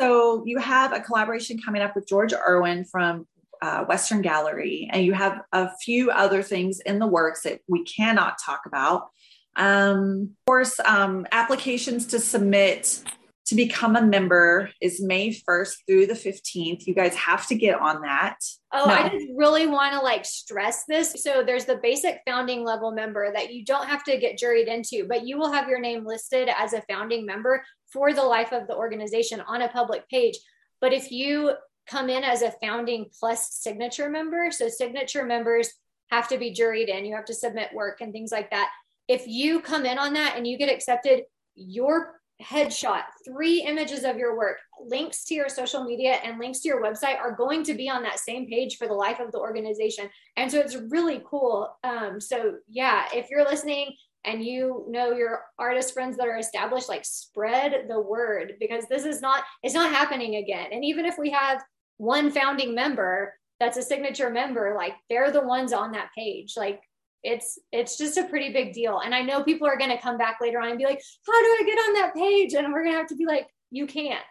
So 0.00 0.44
you 0.46 0.58
have 0.58 0.92
a 0.92 1.00
collaboration 1.00 1.58
coming 1.62 1.82
up 1.82 1.94
with 1.94 2.06
George 2.06 2.32
Irwin 2.32 2.84
from 2.84 3.26
uh, 3.60 3.84
Western 3.84 4.22
Gallery, 4.22 4.88
and 4.90 5.04
you 5.04 5.12
have 5.12 5.42
a 5.52 5.70
few 5.76 6.10
other 6.10 6.42
things 6.42 6.80
in 6.80 6.98
the 6.98 7.06
works 7.06 7.42
that 7.42 7.60
we 7.68 7.84
cannot 7.84 8.36
talk 8.44 8.62
about. 8.66 9.10
Um, 9.54 10.30
of 10.40 10.46
course, 10.46 10.80
um, 10.80 11.26
applications 11.30 12.06
to 12.06 12.18
submit 12.18 13.04
to 13.52 13.56
become 13.56 13.96
a 13.96 14.02
member 14.02 14.70
is 14.80 15.00
May 15.00 15.30
1st 15.30 15.74
through 15.86 16.06
the 16.06 16.14
15th. 16.14 16.86
You 16.86 16.94
guys 16.94 17.14
have 17.14 17.46
to 17.48 17.54
get 17.54 17.78
on 17.78 18.02
that. 18.02 18.38
Oh, 18.72 18.86
no. 18.86 18.92
I 18.92 19.08
just 19.08 19.26
really 19.36 19.66
want 19.66 19.92
to 19.92 20.00
like 20.00 20.24
stress 20.24 20.84
this. 20.86 21.22
So 21.22 21.42
there's 21.44 21.66
the 21.66 21.80
basic 21.82 22.20
founding 22.26 22.64
level 22.64 22.92
member 22.92 23.32
that 23.32 23.52
you 23.52 23.64
don't 23.64 23.86
have 23.86 24.04
to 24.04 24.16
get 24.16 24.38
juried 24.38 24.66
into, 24.66 25.06
but 25.06 25.26
you 25.26 25.38
will 25.38 25.52
have 25.52 25.68
your 25.68 25.80
name 25.80 26.04
listed 26.04 26.48
as 26.56 26.72
a 26.72 26.82
founding 26.88 27.24
member 27.24 27.64
for 27.92 28.12
the 28.12 28.22
life 28.22 28.52
of 28.52 28.66
the 28.66 28.74
organization 28.74 29.40
on 29.46 29.62
a 29.62 29.68
public 29.68 30.08
page. 30.08 30.38
But 30.80 30.92
if 30.92 31.12
you 31.12 31.52
come 31.88 32.08
in 32.08 32.24
as 32.24 32.42
a 32.42 32.52
founding 32.62 33.06
plus 33.18 33.52
signature 33.54 34.08
member. 34.08 34.50
So 34.50 34.68
signature 34.68 35.24
members 35.24 35.70
have 36.10 36.28
to 36.28 36.38
be 36.38 36.54
juried 36.54 36.88
in, 36.88 37.04
you 37.04 37.14
have 37.14 37.24
to 37.26 37.34
submit 37.34 37.74
work 37.74 38.00
and 38.00 38.12
things 38.12 38.32
like 38.32 38.50
that. 38.50 38.70
If 39.08 39.26
you 39.26 39.60
come 39.60 39.84
in 39.84 39.98
on 39.98 40.12
that 40.14 40.36
and 40.36 40.46
you 40.46 40.58
get 40.58 40.72
accepted, 40.72 41.22
your 41.54 42.20
headshot, 42.42 43.02
three 43.24 43.62
images 43.62 44.04
of 44.04 44.16
your 44.16 44.36
work, 44.36 44.58
links 44.84 45.24
to 45.24 45.34
your 45.34 45.48
social 45.48 45.84
media, 45.84 46.18
and 46.24 46.38
links 46.38 46.60
to 46.60 46.68
your 46.68 46.82
website 46.82 47.18
are 47.18 47.34
going 47.34 47.62
to 47.64 47.74
be 47.74 47.88
on 47.88 48.02
that 48.02 48.18
same 48.18 48.46
page 48.46 48.76
for 48.76 48.86
the 48.86 48.94
life 48.94 49.20
of 49.20 49.32
the 49.32 49.38
organization. 49.38 50.08
And 50.36 50.50
so 50.50 50.58
it's 50.58 50.76
really 50.76 51.22
cool. 51.24 51.76
Um, 51.84 52.20
so, 52.20 52.56
yeah, 52.68 53.04
if 53.14 53.30
you're 53.30 53.44
listening 53.44 53.94
and 54.24 54.44
you 54.44 54.86
know 54.88 55.12
your 55.12 55.42
artist 55.58 55.94
friends 55.94 56.16
that 56.16 56.28
are 56.28 56.38
established, 56.38 56.88
like 56.88 57.04
spread 57.04 57.86
the 57.88 58.00
word 58.00 58.54
because 58.60 58.84
this 58.88 59.04
is 59.04 59.20
not, 59.20 59.44
it's 59.62 59.74
not 59.74 59.90
happening 59.90 60.36
again. 60.36 60.68
And 60.72 60.84
even 60.84 61.04
if 61.04 61.16
we 61.18 61.30
have 61.30 61.62
one 61.98 62.30
founding 62.30 62.74
member 62.74 63.34
that's 63.60 63.76
a 63.76 63.82
signature 63.82 64.28
member 64.28 64.74
like 64.76 64.94
they're 65.08 65.30
the 65.30 65.40
ones 65.40 65.72
on 65.72 65.92
that 65.92 66.10
page 66.18 66.54
like 66.56 66.80
it's 67.22 67.58
it's 67.70 67.96
just 67.96 68.16
a 68.16 68.24
pretty 68.24 68.52
big 68.52 68.72
deal 68.72 69.00
and 69.00 69.14
i 69.14 69.22
know 69.22 69.42
people 69.42 69.66
are 69.66 69.78
going 69.78 69.90
to 69.90 70.00
come 70.00 70.18
back 70.18 70.38
later 70.40 70.60
on 70.60 70.68
and 70.68 70.78
be 70.78 70.84
like 70.84 71.00
how 71.26 71.32
do 71.32 71.46
i 71.46 71.62
get 71.64 71.78
on 71.78 71.94
that 71.94 72.14
page 72.14 72.54
and 72.54 72.72
we're 72.72 72.82
going 72.82 72.94
to 72.94 72.98
have 72.98 73.08
to 73.08 73.16
be 73.16 73.26
like 73.26 73.48
you 73.70 73.86
can't 73.86 74.24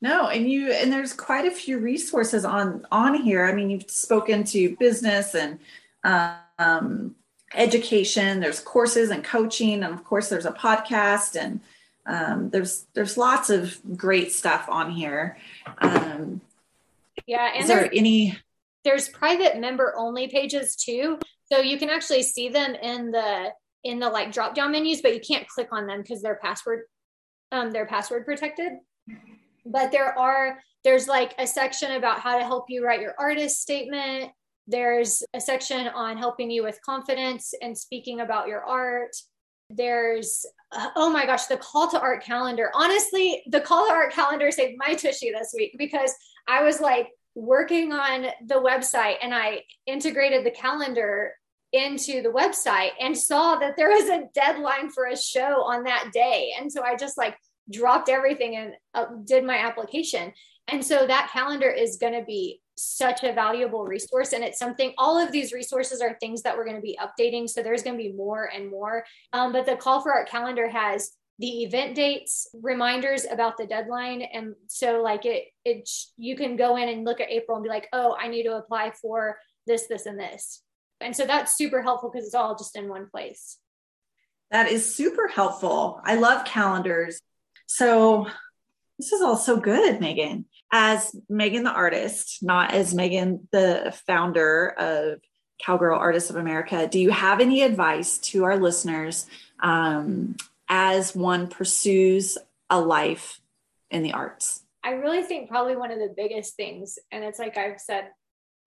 no 0.00 0.28
and 0.28 0.50
you 0.50 0.72
and 0.72 0.92
there's 0.92 1.12
quite 1.12 1.46
a 1.46 1.50
few 1.50 1.78
resources 1.78 2.44
on 2.44 2.86
on 2.90 3.14
here 3.14 3.44
i 3.44 3.52
mean 3.52 3.70
you've 3.70 3.90
spoken 3.90 4.44
to 4.44 4.76
business 4.76 5.34
and 5.34 5.58
um, 6.58 7.14
education 7.54 8.40
there's 8.40 8.60
courses 8.60 9.10
and 9.10 9.22
coaching 9.22 9.82
and 9.82 9.92
of 9.92 10.02
course 10.04 10.28
there's 10.28 10.46
a 10.46 10.52
podcast 10.52 11.38
and 11.38 11.60
um, 12.06 12.48
there's 12.48 12.86
there's 12.94 13.18
lots 13.18 13.50
of 13.50 13.78
great 13.96 14.32
stuff 14.32 14.66
on 14.70 14.90
here 14.90 15.36
um, 15.78 16.40
yeah. 17.26 17.50
And 17.54 17.62
Is 17.62 17.68
there 17.68 17.88
any? 17.92 18.36
There's 18.84 19.08
private 19.08 19.58
member 19.58 19.94
only 19.96 20.28
pages 20.28 20.76
too. 20.76 21.18
So 21.52 21.58
you 21.60 21.78
can 21.78 21.90
actually 21.90 22.22
see 22.22 22.48
them 22.48 22.74
in 22.74 23.10
the 23.10 23.52
in 23.82 23.98
the 23.98 24.08
like 24.08 24.32
drop 24.32 24.54
down 24.54 24.72
menus, 24.72 25.02
but 25.02 25.14
you 25.14 25.20
can't 25.20 25.48
click 25.48 25.68
on 25.72 25.86
them 25.86 26.02
because 26.02 26.22
they're 26.22 26.38
password 26.42 26.80
um 27.52 27.70
they're 27.70 27.86
password 27.86 28.24
protected. 28.24 28.72
But 29.66 29.90
there 29.90 30.16
are 30.18 30.58
there's 30.84 31.08
like 31.08 31.34
a 31.38 31.46
section 31.46 31.92
about 31.92 32.20
how 32.20 32.38
to 32.38 32.44
help 32.44 32.66
you 32.68 32.84
write 32.84 33.00
your 33.00 33.14
artist 33.18 33.60
statement. 33.60 34.30
There's 34.66 35.22
a 35.34 35.40
section 35.40 35.88
on 35.88 36.16
helping 36.16 36.50
you 36.50 36.62
with 36.62 36.80
confidence 36.82 37.52
and 37.60 37.76
speaking 37.76 38.20
about 38.20 38.46
your 38.46 38.64
art. 38.64 39.14
There's 39.68 40.46
oh 40.72 41.10
my 41.10 41.26
gosh, 41.26 41.46
the 41.46 41.56
call 41.56 41.90
to 41.90 42.00
art 42.00 42.22
calendar. 42.22 42.70
Honestly, 42.74 43.42
the 43.48 43.60
call 43.60 43.86
to 43.86 43.92
art 43.92 44.12
calendar 44.12 44.50
saved 44.52 44.78
my 44.78 44.94
tushy 44.94 45.32
this 45.32 45.52
week 45.56 45.74
because 45.76 46.14
I 46.46 46.62
was 46.62 46.80
like 46.80 47.08
working 47.34 47.92
on 47.92 48.26
the 48.46 48.54
website 48.54 49.16
and 49.22 49.34
I 49.34 49.62
integrated 49.86 50.44
the 50.44 50.50
calendar 50.50 51.32
into 51.72 52.22
the 52.22 52.30
website 52.30 52.90
and 53.00 53.16
saw 53.16 53.56
that 53.56 53.76
there 53.76 53.90
was 53.90 54.08
a 54.08 54.24
deadline 54.34 54.90
for 54.90 55.06
a 55.06 55.16
show 55.16 55.62
on 55.62 55.84
that 55.84 56.10
day. 56.12 56.52
And 56.58 56.70
so 56.72 56.82
I 56.82 56.96
just 56.96 57.16
like 57.16 57.36
dropped 57.70 58.08
everything 58.08 58.56
and 58.56 58.72
uh, 58.94 59.06
did 59.24 59.44
my 59.44 59.58
application. 59.58 60.32
And 60.68 60.84
so 60.84 61.06
that 61.06 61.30
calendar 61.32 61.70
is 61.70 61.96
going 61.96 62.12
to 62.12 62.24
be 62.24 62.60
such 62.76 63.24
a 63.24 63.32
valuable 63.32 63.84
resource. 63.84 64.32
And 64.32 64.42
it's 64.42 64.58
something, 64.58 64.94
all 64.96 65.18
of 65.18 65.32
these 65.32 65.52
resources 65.52 66.00
are 66.00 66.16
things 66.18 66.42
that 66.42 66.56
we're 66.56 66.64
going 66.64 66.76
to 66.76 66.82
be 66.82 66.98
updating. 67.00 67.48
So 67.48 67.62
there's 67.62 67.82
going 67.82 67.96
to 67.96 68.02
be 68.02 68.12
more 68.12 68.50
and 68.54 68.70
more. 68.70 69.04
Um, 69.32 69.52
but 69.52 69.66
the 69.66 69.76
call 69.76 70.00
for 70.00 70.12
art 70.12 70.28
calendar 70.28 70.68
has 70.68 71.10
the 71.38 71.62
event 71.62 71.94
dates, 71.94 72.48
reminders 72.54 73.26
about 73.30 73.56
the 73.56 73.66
deadline. 73.66 74.22
And 74.22 74.54
so 74.66 75.02
like 75.02 75.24
it, 75.24 75.44
it, 75.64 75.88
you 76.16 76.36
can 76.36 76.56
go 76.56 76.76
in 76.76 76.88
and 76.88 77.04
look 77.04 77.20
at 77.20 77.30
April 77.30 77.56
and 77.56 77.64
be 77.64 77.70
like, 77.70 77.88
oh, 77.92 78.16
I 78.18 78.28
need 78.28 78.44
to 78.44 78.56
apply 78.56 78.92
for 79.00 79.38
this, 79.66 79.86
this, 79.86 80.06
and 80.06 80.18
this. 80.18 80.62
And 81.00 81.16
so 81.16 81.26
that's 81.26 81.56
super 81.56 81.82
helpful 81.82 82.10
because 82.10 82.26
it's 82.26 82.34
all 82.34 82.56
just 82.56 82.76
in 82.76 82.88
one 82.88 83.08
place. 83.08 83.58
That 84.50 84.70
is 84.70 84.94
super 84.94 85.28
helpful. 85.28 86.00
I 86.04 86.16
love 86.16 86.44
calendars. 86.44 87.20
So 87.66 88.26
this 88.98 89.12
is 89.12 89.22
all 89.22 89.36
so 89.36 89.56
good, 89.56 90.00
Megan. 90.00 90.46
As 90.72 91.14
Megan 91.28 91.64
the 91.64 91.72
artist, 91.72 92.42
not 92.42 92.72
as 92.72 92.94
Megan 92.94 93.48
the 93.52 93.96
founder 94.06 94.74
of 94.78 95.20
Cowgirl 95.64 95.98
Artists 95.98 96.30
of 96.30 96.36
America, 96.36 96.86
do 96.86 96.98
you 96.98 97.10
have 97.10 97.40
any 97.40 97.62
advice 97.62 98.18
to 98.18 98.44
our 98.44 98.58
listeners 98.58 99.26
um, 99.62 100.36
as 100.68 101.14
one 101.14 101.48
pursues 101.48 102.38
a 102.68 102.80
life 102.80 103.40
in 103.90 104.02
the 104.02 104.12
arts? 104.12 104.62
I 104.82 104.92
really 104.92 105.22
think 105.22 105.48
probably 105.48 105.76
one 105.76 105.90
of 105.90 105.98
the 105.98 106.12
biggest 106.16 106.56
things, 106.56 106.98
and 107.12 107.24
it's 107.24 107.38
like 107.38 107.56
I've 107.56 107.80
said, 107.80 108.08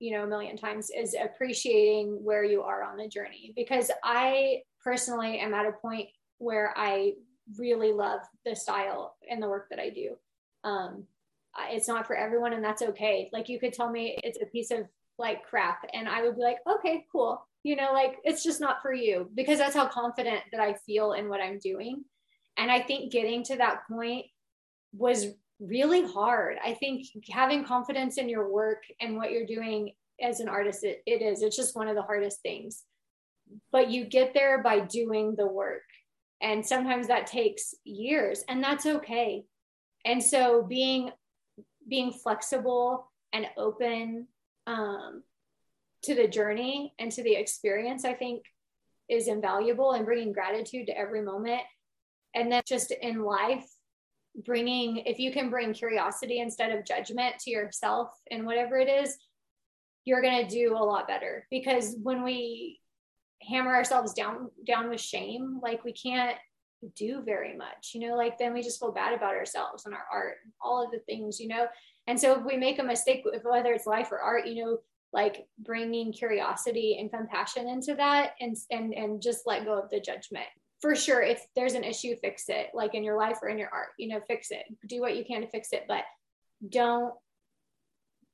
you 0.04 0.12
know, 0.12 0.26
a 0.26 0.28
million 0.28 0.58
times, 0.58 0.89
is 0.89 1.16
appreciating 1.16 2.20
where 2.26 2.43
you 2.43 2.62
are 2.62 2.84
on 2.84 2.97
the 2.97 3.08
journey. 3.08 3.54
Because 3.56 3.89
I 4.04 4.64
personally 4.84 5.39
am 5.39 5.54
at 5.54 5.66
a 5.66 5.72
point 5.72 6.10
where 6.39 6.74
I 6.76 7.14
really 7.58 7.93
love 7.93 8.20
the 8.45 8.54
style 8.54 9.16
and 9.32 9.41
the 9.41 9.47
work 9.47 9.68
that 9.70 9.80
I 9.80 9.91
do. 9.91 10.18
Um, 10.66 11.06
it's 11.70 11.88
not 11.88 12.06
for 12.06 12.18
everyone, 12.18 12.51
and 12.51 12.62
that's 12.62 12.82
okay. 12.82 13.30
Like 13.32 13.47
you 13.47 13.62
could 13.62 13.72
tell 13.72 13.89
me 13.89 14.20
it's 14.26 14.41
a 14.41 14.45
piece 14.45 14.72
of 14.72 14.80
like 15.18 15.45
crap, 15.45 15.88
and 15.93 16.10
I 16.10 16.22
would 16.22 16.36
be 16.36 16.41
like, 16.41 16.58
okay, 16.68 17.06
cool. 17.10 17.41
You 17.64 17.78
know, 17.78 17.93
like 17.93 18.18
it's 18.26 18.43
just 18.43 18.60
not 18.60 18.82
for 18.82 18.91
you 18.91 19.30
because 19.34 19.58
that's 19.58 19.76
how 19.76 19.88
confident 19.88 20.41
that 20.51 20.60
I 20.60 20.74
feel 20.86 21.14
in 21.14 21.30
what 21.30 21.39
I'm 21.39 21.60
doing. 21.60 22.04
And 22.58 22.70
I 22.70 22.82
think 22.82 23.10
getting 23.10 23.41
to 23.45 23.56
that 23.56 23.88
point 23.89 24.26
was 24.91 25.28
really 25.64 26.05
hard. 26.05 26.57
I 26.64 26.74
think 26.74 27.07
having 27.30 27.64
confidence 27.64 28.18
in 28.18 28.30
your 28.30 28.49
work 28.49 28.84
and 28.99 29.18
what 29.18 29.32
you're 29.32 29.45
doing 29.45 29.93
as 30.22 30.39
an 30.39 30.49
artist, 30.49 30.84
it, 30.84 31.01
it 31.05 31.22
is. 31.22 31.41
It's 31.41 31.55
just 31.55 31.76
one 31.76 31.88
of 31.88 31.95
the 31.95 32.01
hardest 32.01 32.41
things. 32.41 32.84
But 33.72 33.89
you 33.89 34.05
get 34.05 34.34
there 34.34 34.61
by 34.61 34.80
doing 34.82 35.36
the 35.36 35.47
work. 35.47 35.84
And 36.41 36.66
sometimes 36.66 37.07
that 37.07 37.28
takes 37.28 37.74
years, 37.86 38.43
and 38.49 38.61
that's 38.61 38.86
okay. 38.86 39.45
And 40.03 40.22
so 40.22 40.61
being 40.61 41.11
being 41.88 42.11
flexible 42.11 43.09
and 43.32 43.45
open 43.57 44.28
um, 44.68 45.24
to 46.03 46.16
the 46.16 46.28
journey 46.28 46.93
and 46.99 47.11
to 47.14 47.24
the 47.24 47.36
experience, 47.36 48.03
I 48.03 48.14
think 48.14 48.43
is 49.09 49.28
invaluable 49.28 49.93
and 49.93 50.05
bringing 50.05 50.34
gratitude 50.34 50.88
to 50.88 50.97
every 50.97 51.22
moment. 51.22 51.61
And 52.36 52.51
then 52.51 52.61
just 52.66 52.91
in 52.91 53.24
life, 53.24 53.66
bringing 54.46 54.98
if 54.98 55.20
you 55.20 55.32
can 55.32 55.50
bring 55.50 55.74
curiosity 55.74 56.40
instead 56.40 56.72
of 56.72 56.86
judgment 56.86 57.38
to 57.40 57.52
yourself 57.52 58.10
and 58.32 58.46
whatever 58.46 58.78
it 58.78 58.90
is 58.90 59.18
you're 60.06 60.22
going 60.22 60.46
to 60.46 60.54
do 60.54 60.76
a 60.76 60.84
lot 60.84 61.08
better. 61.08 61.48
Because 61.50 61.96
when 62.02 62.24
we 62.24 62.80
hammer 63.42 63.76
ourselves 63.76 64.14
down 64.14 64.50
down 64.66 64.90
with 64.90 65.02
shame 65.02 65.60
like 65.62 65.84
we 65.84 65.92
can't 65.92 66.38
do 66.96 67.22
very 67.22 67.58
much 67.58 67.92
you 67.94 68.00
know 68.00 68.16
like 68.16 68.38
then 68.38 68.54
we 68.54 68.62
just 68.62 68.80
feel 68.80 68.94
bad 68.94 69.14
about 69.14 69.36
ourselves 69.36 69.86
and 69.86 69.94
our 69.94 70.06
art 70.10 70.36
all 70.62 70.82
of 70.82 70.92
the 70.92 71.00
things 71.00 71.42
you 71.42 71.50
know? 71.50 71.68
And 72.08 72.20
so 72.20 72.40
if 72.40 72.46
we 72.46 72.56
make 72.56 72.80
a 72.80 72.84
mistake 72.84 73.26
whether 73.44 73.74
it's 73.74 73.86
life 73.86 74.14
or 74.14 74.20
art 74.20 74.48
you 74.48 74.64
know 74.64 74.78
like 75.12 75.46
bringing 75.60 76.14
curiosity 76.14 76.98
and 77.00 77.12
compassion 77.12 77.68
into 77.68 77.96
that 77.96 78.32
and 78.40 78.56
and 78.72 78.94
and 78.94 79.22
just 79.22 79.46
let 79.46 79.66
go 79.66 79.78
of 79.78 79.90
the 79.90 80.00
judgment 80.00 80.48
for 80.84 80.96
sure 80.96 81.22
if 81.22 81.42
there's 81.56 81.76
an 81.76 81.84
issue 81.86 82.14
fix 82.18 82.50
it 82.50 82.68
like 82.74 82.94
in 82.94 83.06
your 83.06 83.18
life 83.18 83.38
or 83.42 83.48
in 83.48 83.58
your 83.58 83.70
art 83.70 83.88
you 83.98 84.10
know 84.10 84.20
fix 84.28 84.52
it. 84.52 84.66
Do 84.86 85.00
what 85.00 85.16
you 85.16 85.24
can 85.24 85.40
to 85.40 85.48
fix 85.48 85.72
it 85.72 85.86
but 85.88 86.04
don't 86.68 87.14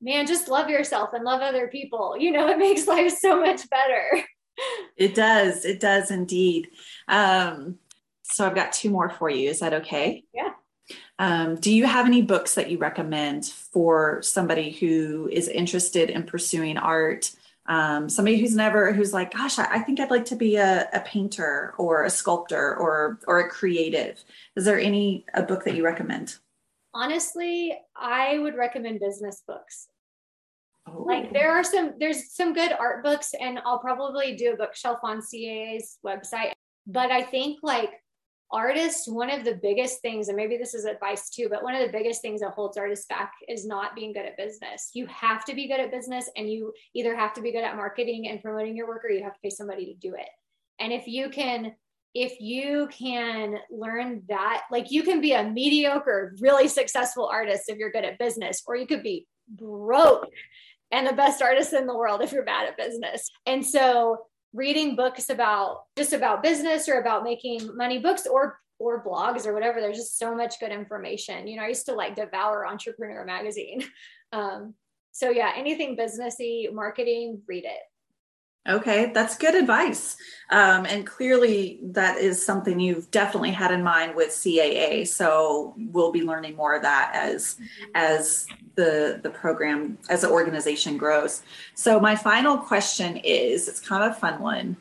man 0.02 0.26
just 0.26 0.47
love 0.47 0.68
yourself 0.68 1.14
and 1.14 1.24
love 1.24 1.41
other 1.41 1.68
people. 1.68 2.16
You 2.20 2.32
know 2.32 2.50
it 2.50 2.58
makes 2.58 2.88
life 2.88 3.16
so 3.16 3.39
much 3.39 3.70
better. 3.70 4.24
It 4.97 5.14
does. 5.14 5.64
It 5.64 5.80
does 5.80 6.10
indeed. 6.10 6.70
Um 7.08 7.78
so 8.24 8.47
i've 8.47 8.56
got 8.56 8.74
two 8.74 8.89
more 8.89 9.12
for 9.12 9.30
you. 9.30 9.47
Is 9.47 9.60
that 9.60 9.76
okay? 9.76 10.24
Yeah. 10.34 10.54
Um, 11.20 11.56
do 11.58 11.72
you 11.72 11.86
have 11.86 12.08
any 12.08 12.24
books 12.24 12.56
that 12.56 12.72
you 12.72 12.80
recommend 12.80 13.45
for 13.45 14.24
somebody 14.24 14.72
who 14.72 15.30
is 15.32 15.47
interested 15.47 16.10
in 16.10 16.24
pursuing 16.24 16.78
art 16.78 17.30
um, 17.70 18.09
somebody 18.09 18.39
who's 18.39 18.55
never 18.55 18.91
who's 18.91 19.13
like 19.13 19.32
gosh 19.32 19.59
I, 19.59 19.76
I, 19.76 19.80
think 19.80 19.99
i'd 19.99 20.09
like 20.09 20.26
to 20.26 20.36
be 20.36 20.55
a, 20.55 20.89
a 20.91 20.99
painter 21.01 21.76
or 21.78 22.03
a 22.03 22.09
sculptor 22.09 22.76
or 22.76 23.20
or 23.28 23.39
a 23.39 23.49
creative. 23.49 24.22
Is 24.55 24.65
there 24.65 24.80
any 24.80 25.26
a 25.36 25.43
book 25.43 25.63
that 25.63 25.76
you 25.76 25.86
recommend? 25.86 26.36
Honestly 26.93 27.78
i 27.95 28.38
would 28.39 28.55
recommend 28.55 28.99
business 28.99 29.43
books. 29.47 29.88
Oh. 30.88 31.03
like 31.03 31.32
there 31.32 31.51
are 31.51 31.63
some 31.63 31.93
there's 31.99 32.32
some 32.32 32.53
good 32.53 32.72
art 32.72 33.03
books 33.03 33.34
and 33.39 33.59
i'll 33.65 33.80
probably 33.80 34.36
do 34.36 34.53
a 34.53 34.57
bookshelf 34.57 34.99
on 35.03 35.22
caa's 35.22 35.99
website 36.03 36.53
but 36.88 37.11
i 37.11 37.22
think 37.22 37.59
like 37.61 37.91
artists, 38.52 39.08
one 39.08 39.30
of 39.30 39.43
the 39.43 39.60
biggest 39.62 40.02
things, 40.02 40.28
and 40.28 40.36
maybe 40.36 40.58
this 40.58 40.74
is 40.74 40.86
advice 40.86 41.30
too, 41.30 41.47
but 41.50 41.64
one 41.64 41.76
of 41.76 41.86
the 41.86 41.97
biggest 41.97 42.22
things 42.22 42.41
that 42.41 42.52
holds 42.52 42.78
artists 42.78 43.06
back 43.06 43.32
is 43.47 43.66
not 43.66 43.95
being 43.95 44.14
good 44.14 44.26
at 44.26 44.38
business. 44.38 44.89
You 44.93 45.06
have 45.08 45.45
to 45.45 45.54
be 45.54 45.68
good 45.68 45.80
at 45.80 45.91
business, 45.91 46.30
and 46.36 46.50
you 46.50 46.74
either 46.95 47.16
have 47.16 47.34
to 47.34 47.41
be 47.41 47.52
good 47.52 47.64
at 47.64 47.76
marketing 47.76 48.28
and 48.28 48.41
promoting 48.41 48.76
your 48.76 48.88
work, 48.88 49.06
or 49.06 49.12
you 49.12 49.24
have 49.24 49.34
to 49.34 49.39
pay 49.41 49.50
somebody 49.50 49.86
to 49.86 49.93
do 49.93 50.16
it. 50.16 50.30
And 50.80 50.91
if 50.91 51.08
you 51.08 51.30
can, 51.30 51.74
if 52.16 52.39
you 52.39 52.88
can 52.91 53.60
learn 53.70 54.24
that, 54.30 54.64
like 54.72 54.89
you 54.89 55.04
can 55.04 55.22
be 55.22 55.34
a 55.34 55.43
mediocre, 55.43 56.36
really 56.39 56.68
successful 56.68 57.28
artist 57.32 57.64
if 57.68 57.78
you're 57.78 57.91
good 57.91 58.06
at 58.06 58.18
business, 58.18 58.64
or 58.66 58.76
you 58.76 58.88
could 58.88 59.04
be 59.04 59.28
broke 59.47 60.28
and 60.91 61.06
the 61.06 61.14
best 61.14 61.41
artist 61.41 61.74
in 61.74 61.86
the 61.86 61.95
world 61.95 62.22
if 62.22 62.32
you're 62.32 62.43
bad 62.43 62.68
at 62.68 62.78
business. 62.78 63.30
And 63.45 63.66
so 63.66 64.26
reading 64.54 64.95
books 64.95 65.30
about 65.30 65.84
just 65.97 66.14
about 66.14 66.43
business 66.43 66.89
or 66.89 67.00
about 67.00 67.24
making 67.24 67.76
money 67.76 68.00
books 68.00 68.26
or 68.26 68.60
or 68.80 69.04
blogs 69.04 69.45
or 69.45 69.54
whatever. 69.54 69.82
There's 69.82 69.97
just 69.97 70.18
so 70.18 70.34
much 70.34 70.60
good 70.60 70.72
information. 70.72 71.47
You 71.47 71.58
know 71.58 71.64
i 71.64 71.68
used 71.68 71.86
to 71.88 71.93
like 71.93 72.16
devour 72.16 72.66
entrepreneur 72.66 73.26
magazine. 73.26 73.84
Um, 74.32 74.76
so 75.12 75.32
yeah 75.32 75.54
anything 75.56 75.97
businessy 75.97 76.72
marketing 76.72 77.41
read 77.47 77.66
it 77.66 77.82
Okay, 78.68 79.12
that's 79.14 79.38
good 79.38 79.55
advice. 79.55 80.18
Um, 80.51 80.86
and 80.86 81.05
clearly, 81.05 81.80
that 81.82 82.18
is 82.18 82.45
something 82.45 82.80
you've 82.80 83.10
definitely 83.10 83.51
had 83.51 83.72
in 83.72 83.84
mind 83.84 84.16
with 84.16 84.30
CAA. 84.30 85.07
So 85.07 85.74
we'll 85.78 86.12
be 86.12 86.24
learning 86.24 86.55
more 86.55 86.76
of 86.76 86.82
that 86.82 87.12
as 87.14 87.57
as 87.95 88.47
the 88.76 89.20
the 89.24 89.30
program 89.30 89.97
as 90.10 90.22
the 90.22 90.30
organization 90.30 90.97
grows. 90.97 91.41
So 91.74 91.99
my 91.99 92.16
final 92.16 92.57
question 92.57 93.18
is: 93.18 93.68
it's 93.68 93.80
kind 93.80 94.03
of 94.03 94.12
a 94.12 94.20
fun 94.20 94.41
one, 94.41 94.78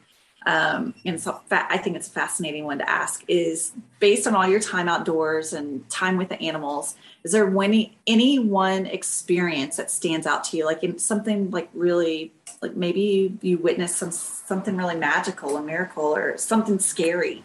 um, 0.47 0.95
and 1.05 1.21
so 1.21 1.41
I 1.51 1.79
think 1.79 1.97
it's 1.97 2.09
a 2.09 2.13
fascinating 2.13 2.65
one 2.65 2.79
to 2.79 2.89
ask. 2.89 3.23
Is 3.29 3.73
based 4.01 4.27
on 4.27 4.35
all 4.35 4.49
your 4.49 4.61
time 4.61 4.89
outdoors 4.89 5.53
and 5.53 5.89
time 5.89 6.17
with 6.17 6.31
the 6.31 6.41
animals, 6.43 6.97
is 7.25 7.33
there 7.33 7.49
any 7.63 7.97
any 8.07 8.39
one 8.39 8.87
experience 8.87 9.77
that 9.77 9.91
stands 9.91 10.27
out 10.27 10.45
to 10.45 10.57
you, 10.57 10.65
like 10.65 10.83
in 10.83 10.99
something 10.99 11.51
like 11.51 11.69
really 11.75 12.33
like 12.63 12.77
maybe 12.77 13.01
you, 13.01 13.39
you 13.43 13.59
witnessed 13.59 13.97
some 13.97 14.11
something 14.11 14.77
really 14.77 14.97
magical, 14.97 15.57
a 15.57 15.63
miracle, 15.63 16.15
or 16.15 16.37
something 16.37 16.79
scary. 16.79 17.45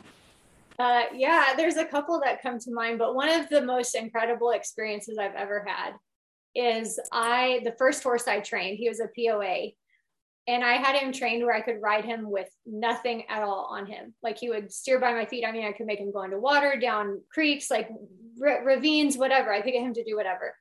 Uh, 0.80 1.03
yeah, 1.14 1.53
there's 1.55 1.78
a 1.78 1.86
couple 1.86 2.20
that 2.20 2.41
come 2.41 2.57
to 2.59 2.74
mind, 2.74 2.97
but 2.97 3.16
one 3.16 3.30
of 3.30 3.47
the 3.49 3.61
most 3.61 3.95
incredible 3.95 4.51
experiences 4.51 5.18
I've 5.18 5.36
ever 5.36 5.66
had 5.68 5.93
is 6.55 6.99
I 7.11 7.61
the 7.64 7.76
first 7.78 8.03
horse 8.03 8.28
I 8.28 8.39
trained. 8.39 8.78
He 8.78 8.89
was 8.89 8.99
a 8.99 9.09
POA, 9.16 9.72
and 10.47 10.64
I 10.64 10.74
had 10.74 10.95
him 10.95 11.11
trained 11.11 11.43
where 11.43 11.55
I 11.55 11.61
could 11.61 11.82
ride 11.82 12.05
him 12.05 12.30
with 12.30 12.49
nothing 12.66 13.24
at 13.30 13.43
all 13.43 13.68
on 13.72 13.86
him. 13.86 14.14
Like 14.24 14.38
he 14.38 14.49
would 14.49 14.72
steer 14.72 14.99
by 14.99 15.14
my 15.14 15.26
feet. 15.26 15.45
I 15.45 15.51
mean, 15.51 15.66
I 15.66 15.72
could 15.74 15.86
make 15.86 15.99
him 15.99 16.11
go 16.11 16.24
into 16.24 16.39
water, 16.39 16.78
down 16.80 17.22
creeks, 17.32 17.70
like 17.70 17.89
r- 18.41 18.64
ravines, 18.66 19.18
whatever. 19.18 19.53
I 19.53 19.61
could 19.61 19.74
get 19.74 19.84
him 19.84 19.93
to 19.93 20.03
do 20.03 20.16
whatever 20.16 20.55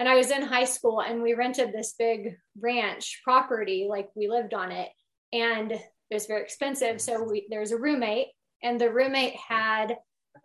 and 0.00 0.08
I 0.08 0.16
was 0.16 0.30
in 0.30 0.40
high 0.40 0.64
school 0.64 1.02
and 1.02 1.22
we 1.22 1.34
rented 1.34 1.72
this 1.72 1.94
big 1.96 2.38
ranch 2.58 3.20
property, 3.22 3.86
like 3.88 4.08
we 4.16 4.28
lived 4.28 4.54
on 4.54 4.72
it, 4.72 4.88
and 5.30 5.72
it 5.72 5.82
was 6.10 6.24
very 6.24 6.40
expensive. 6.40 7.02
So 7.02 7.22
we, 7.22 7.46
there 7.50 7.60
was 7.60 7.72
a 7.72 7.76
roommate, 7.76 8.28
and 8.62 8.80
the 8.80 8.90
roommate 8.90 9.36
had 9.36 9.98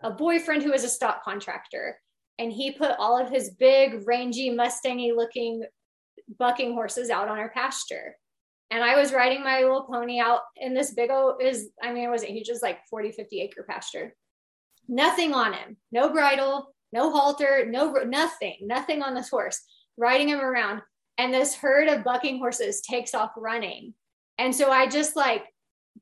a 0.03 0.11
boyfriend 0.11 0.61
who 0.61 0.71
was 0.71 0.83
a 0.83 0.89
stock 0.89 1.23
contractor, 1.23 1.97
and 2.37 2.51
he 2.51 2.73
put 2.73 2.99
all 2.99 3.17
of 3.17 3.29
his 3.29 3.51
big, 3.51 4.05
rangy, 4.05 4.49
Mustangy 4.49 5.15
looking 5.15 5.63
bucking 6.37 6.73
horses 6.73 7.09
out 7.09 7.29
on 7.29 7.39
our 7.39 7.49
pasture. 7.51 8.17
And 8.71 8.83
I 8.83 8.97
was 8.97 9.13
riding 9.13 9.41
my 9.41 9.61
little 9.61 9.83
pony 9.83 10.19
out 10.19 10.41
in 10.57 10.73
this 10.73 10.93
big 10.93 11.11
old 11.11 11.41
is 11.41 11.69
I 11.81 11.93
mean 11.93 12.03
it 12.03 12.11
wasn't 12.11 12.31
huge, 12.31 12.49
it 12.49 12.51
was 12.51 12.61
like 12.61 12.79
40, 12.89 13.13
50 13.13 13.39
acre 13.39 13.63
pasture. 13.63 14.13
Nothing 14.89 15.33
on 15.33 15.53
him, 15.53 15.77
no 15.93 16.09
bridle, 16.09 16.74
no 16.91 17.11
halter, 17.11 17.65
no 17.69 17.91
nothing, 17.91 18.57
nothing 18.61 19.01
on 19.01 19.13
this 19.13 19.29
horse, 19.29 19.61
riding 19.97 20.29
him 20.29 20.39
around. 20.39 20.81
And 21.17 21.33
this 21.33 21.55
herd 21.55 21.87
of 21.87 22.03
bucking 22.03 22.39
horses 22.39 22.81
takes 22.81 23.13
off 23.13 23.31
running. 23.37 23.93
And 24.37 24.53
so 24.53 24.69
I 24.69 24.87
just 24.87 25.15
like 25.15 25.43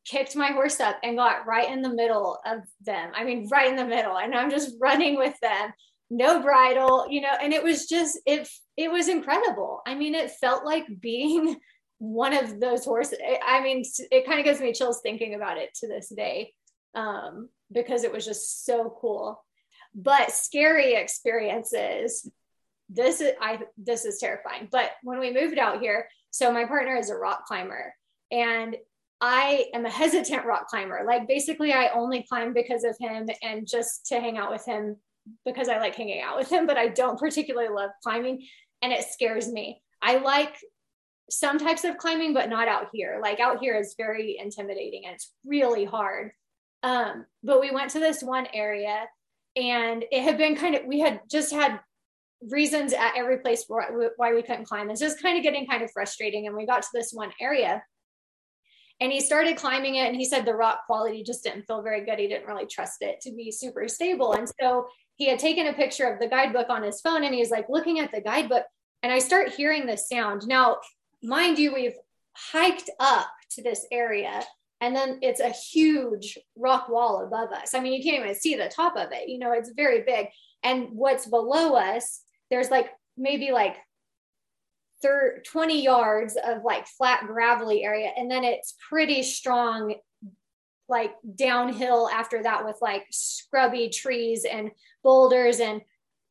kicked 0.06 0.36
my 0.36 0.48
horse 0.48 0.80
up 0.80 0.98
and 1.04 1.18
got 1.18 1.46
right 1.46 1.70
in 1.72 1.82
the 1.82 1.94
middle 1.94 2.40
of 2.46 2.60
them. 2.84 3.12
I 3.16 3.24
mean, 3.24 3.48
right 3.52 3.70
in 3.70 3.76
the 3.76 3.86
middle. 3.86 4.18
And 4.18 4.34
I'm 4.34 4.50
just 4.50 4.76
running 4.82 5.18
with 5.18 5.40
them, 5.42 5.72
no 6.10 6.42
bridle, 6.42 7.06
you 7.10 7.22
know, 7.22 7.34
and 7.42 7.54
it 7.54 7.64
was 7.64 7.88
just, 7.88 8.20
it, 8.26 8.48
it 8.76 8.92
was 8.92 9.08
incredible. 9.08 9.82
I 9.86 9.96
mean, 9.96 10.16
it 10.16 10.32
felt 10.32 10.66
like 10.66 10.86
being 11.00 11.58
one 12.00 12.34
of 12.34 12.60
those 12.60 12.84
horses. 12.84 13.20
I 13.46 13.62
mean, 13.62 13.84
it 14.12 14.26
kind 14.26 14.40
of 14.40 14.46
gives 14.46 14.60
me 14.60 14.74
chills 14.74 15.00
thinking 15.02 15.36
about 15.36 15.58
it 15.58 15.74
to 15.76 15.88
this 15.88 16.10
day 16.10 16.54
um, 16.96 17.50
because 17.72 18.04
it 18.04 18.12
was 18.12 18.26
just 18.26 18.66
so 18.66 18.96
cool 19.00 19.44
but 19.96 20.32
scary 20.32 20.96
experiences 20.96 22.30
this 22.90 23.22
is 23.22 23.34
i 23.42 23.60
this 23.78 24.06
is 24.06 24.20
terrifying 24.20 24.68
but 24.72 24.92
when 25.04 25.20
we 25.20 25.34
moved 25.34 25.58
out 25.58 25.80
here 25.80 26.08
so 26.32 26.52
my 26.52 26.66
partner 26.66 26.96
is 26.96 27.10
a 27.10 27.16
rock 27.16 27.46
climber 27.46 27.94
and 28.32 28.76
i 29.22 29.66
am 29.74 29.86
a 29.86 29.90
hesitant 29.90 30.46
rock 30.46 30.68
climber 30.68 31.02
like 31.06 31.28
basically 31.28 31.72
i 31.72 31.90
only 31.90 32.26
climb 32.28 32.54
because 32.54 32.84
of 32.84 32.96
him 33.00 33.28
and 33.42 33.68
just 33.68 34.06
to 34.06 34.20
hang 34.20 34.38
out 34.38 34.52
with 34.52 34.66
him 34.66 34.98
because 35.46 35.70
I 35.70 35.80
like 35.80 35.96
hanging 35.96 36.22
out 36.22 36.38
with 36.38 36.52
him, 36.52 36.66
but 36.66 36.78
I 36.78 36.88
don't 36.88 37.20
particularly 37.20 37.70
love 37.70 37.92
climbing 38.02 38.46
and 38.82 38.92
it 38.92 39.06
scares 39.06 39.52
me. 39.52 39.82
I 40.02 40.18
like 40.18 40.56
some 41.30 41.58
types 41.58 41.84
of 41.84 41.98
climbing, 41.98 42.34
but 42.34 42.50
not 42.50 42.68
out 42.68 42.90
here. 42.94 43.20
Like 43.22 43.40
out 43.40 43.60
here 43.60 43.76
is 43.76 43.96
very 43.98 44.38
intimidating 44.40 45.06
and 45.06 45.16
it's 45.16 45.32
really 45.46 45.86
hard. 45.86 46.32
Um, 46.84 47.26
but 47.44 47.62
we 47.62 47.72
went 47.72 47.92
to 47.92 48.00
this 48.00 48.22
one 48.22 48.48
area 48.54 49.06
and 49.56 50.04
it 50.12 50.24
had 50.24 50.38
been 50.38 50.56
kind 50.56 50.76
of, 50.76 50.86
we 50.86 51.00
had 51.00 51.22
just 51.30 51.52
had 51.52 51.80
reasons 52.50 52.94
at 52.94 53.14
every 53.16 53.40
place 53.40 53.66
why 53.68 54.34
we 54.34 54.42
couldn't 54.42 54.66
climb. 54.66 54.90
It's 54.90 55.00
just 55.00 55.22
kind 55.22 55.38
of 55.38 55.44
getting 55.44 55.68
kind 55.68 55.84
of 55.84 55.92
frustrating. 55.92 56.48
And 56.48 56.56
we 56.56 56.66
got 56.66 56.82
to 56.82 56.90
this 56.94 57.12
one 57.14 57.32
area 57.40 57.84
and 59.00 59.12
he 59.12 59.22
started 59.22 59.58
climbing 59.58 59.96
it 59.96 60.08
and 60.08 60.16
he 60.16 60.26
said 60.26 60.46
the 60.46 60.54
rock 60.54 60.86
quality 60.86 61.24
just 61.24 61.44
didn't 61.44 61.64
feel 61.64 61.82
very 61.82 62.06
good. 62.06 62.20
He 62.20 62.28
didn't 62.28 62.48
really 62.48 62.66
trust 62.66 63.02
it 63.02 63.22
to 63.22 63.32
be 63.32 63.52
super 63.52 63.88
stable. 63.88 64.34
And 64.34 64.48
so 64.62 64.88
he 65.16 65.28
had 65.28 65.40
taken 65.40 65.68
a 65.68 65.74
picture 65.74 66.12
of 66.12 66.20
the 66.20 66.28
guidebook 66.28 66.70
on 66.70 66.84
his 66.84 67.02
phone 67.02 67.24
and 67.24 67.34
he 67.34 67.40
was 67.40 67.50
like 67.50 67.68
looking 67.70 68.00
at 68.00 68.12
the 68.12 68.22
guidebook 68.22 68.64
and 69.02 69.12
I 69.12 69.20
start 69.20 69.50
hearing 69.50 69.86
this 69.86 70.08
sound. 70.08 70.48
Now, 70.48 70.78
mind 71.22 71.60
you, 71.60 71.74
we've 71.74 71.98
hiked 72.34 72.90
up 73.00 73.28
to 73.52 73.62
this 73.62 73.86
area 73.92 74.44
and 74.84 74.94
then 74.94 75.20
it's 75.22 75.40
a 75.40 75.50
huge 75.50 76.38
rock 76.58 76.90
wall 76.90 77.24
above 77.26 77.54
us. 77.54 77.74
I 77.74 77.80
mean, 77.80 77.94
you 77.94 78.04
can't 78.04 78.22
even 78.22 78.36
see 78.36 78.56
the 78.56 78.68
top 78.68 78.98
of 78.98 79.14
it, 79.14 79.30
you 79.30 79.40
know, 79.40 79.54
it's 79.54 79.72
very 79.74 80.02
big. 80.02 80.28
And 80.62 80.90
what's 80.92 81.26
below 81.26 81.76
us, 81.76 82.22
there's 82.52 82.70
like 82.70 82.90
maybe 83.16 83.52
like 83.52 83.78
30, 85.02 85.44
20 85.50 85.82
yards 85.82 86.36
of 86.36 86.66
like 86.66 86.86
flat 86.86 87.26
gravelly 87.26 87.86
area. 87.86 88.12
And 88.18 88.30
then 88.30 88.44
it's 88.44 88.76
pretty 88.90 89.24
strong, 89.24 89.96
like 90.90 91.14
downhill 91.34 92.10
after 92.10 92.44
that 92.44 92.66
with 92.66 92.76
like 92.82 93.06
scrubby 93.10 93.88
trees 93.88 94.44
and 94.44 94.70
boulders 95.02 95.62
and 95.62 95.80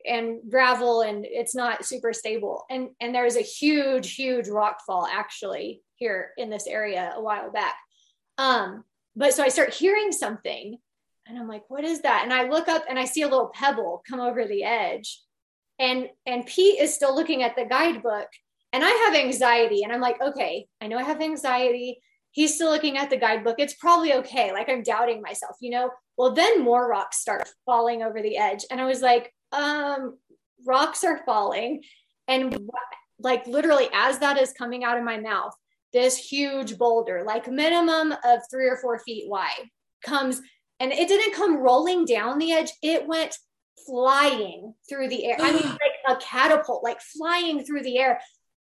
and 0.05 0.41
gravel 0.51 1.03
and 1.03 1.25
it's 1.25 1.55
not 1.55 1.85
super 1.85 2.13
stable 2.13 2.65
and 2.69 2.89
and 3.01 3.15
there's 3.15 3.37
a 3.37 3.41
huge 3.41 4.17
huge 4.17 4.49
rock 4.49 4.81
fall 4.85 5.07
actually 5.07 5.81
here 5.95 6.33
in 6.37 6.51
this 6.51 6.67
area 6.67 7.13
a 7.17 7.23
while 7.23 7.53
back 7.53 7.77
um 8.39 8.85
but 9.15 9.35
so 9.35 9.43
i 9.43 9.49
start 9.49 9.75
hearing 9.75 10.13
something 10.13 10.79
and 11.27 11.39
i'm 11.39 11.49
like 11.49 11.65
what 11.69 11.85
is 11.85 12.01
that? 12.03 12.23
And 12.25 12.33
i 12.33 12.49
look 12.49 12.69
up 12.69 12.85
and 12.89 12.99
i 12.99 13.05
see 13.05 13.23
a 13.23 13.29
little 13.29 13.51
pebble 13.55 14.03
come 14.09 14.21
over 14.21 14.47
the 14.47 14.65
edge. 14.65 15.21
And 15.79 16.09
and 16.27 16.47
pete 16.47 16.79
is 16.79 16.95
still 16.95 17.15
looking 17.15 17.43
at 17.43 17.57
the 17.57 17.65
guidebook 17.65 18.29
and 18.73 18.85
i 18.85 18.91
have 18.91 19.15
anxiety 19.15 19.83
and 19.83 19.93
i'm 19.93 20.01
like 20.01 20.21
okay 20.21 20.67
i 20.81 20.87
know 20.87 20.99
i 20.99 21.03
have 21.03 21.21
anxiety. 21.21 22.01
He's 22.35 22.55
still 22.55 22.71
looking 22.71 22.97
at 22.97 23.11
the 23.11 23.19
guidebook. 23.19 23.57
It's 23.59 23.75
probably 23.75 24.15
okay. 24.15 24.53
Like 24.53 24.69
i'm 24.69 24.83
doubting 24.83 25.23
myself 25.23 25.57
you 25.61 25.71
know? 25.71 25.91
Well 26.17 26.35
then 26.35 26.63
more 26.63 26.89
rocks 26.89 27.19
start 27.19 27.49
falling 27.67 28.03
over 28.03 28.23
the 28.23 28.37
edge. 28.37 28.65
And 28.71 28.81
i 28.81 28.85
was 28.85 29.01
like 29.01 29.33
um 29.53 30.19
rocks 30.65 31.05
are 31.05 31.25
falling. 31.25 31.83
And 32.29 32.71
like 33.19 33.47
literally 33.47 33.89
as 33.93 34.19
that 34.19 34.39
is 34.39 34.53
coming 34.53 34.85
out 34.85 34.99
of 34.99 35.05
my 35.05 35.19
mouth 35.19 35.55
this 35.93 36.17
huge 36.17 36.79
boulder 36.79 37.23
like 37.27 37.51
minimum 37.51 38.13
of 38.25 38.41
three 38.51 38.69
or 38.69 38.77
four 38.77 38.99
feet 39.01 39.29
wide 39.29 39.69
comes 40.05 40.41
and 40.83 40.93
it 40.93 41.07
didn't 41.07 41.35
come 41.35 41.59
rolling 41.59 42.05
down 42.05 42.39
the 42.39 42.51
edge. 42.51 42.73
It 42.83 43.07
went 43.07 43.37
flying 43.87 44.75
through 44.89 45.09
the 45.09 45.27
air. 45.27 45.37
I 45.39 45.53
mean 45.53 45.63
like 45.69 45.79
a 46.09 46.17
catapult 46.17 46.83
like 46.83 47.01
flying 47.01 47.65
through 47.65 47.85
the 47.85 47.99
air. 47.99 48.21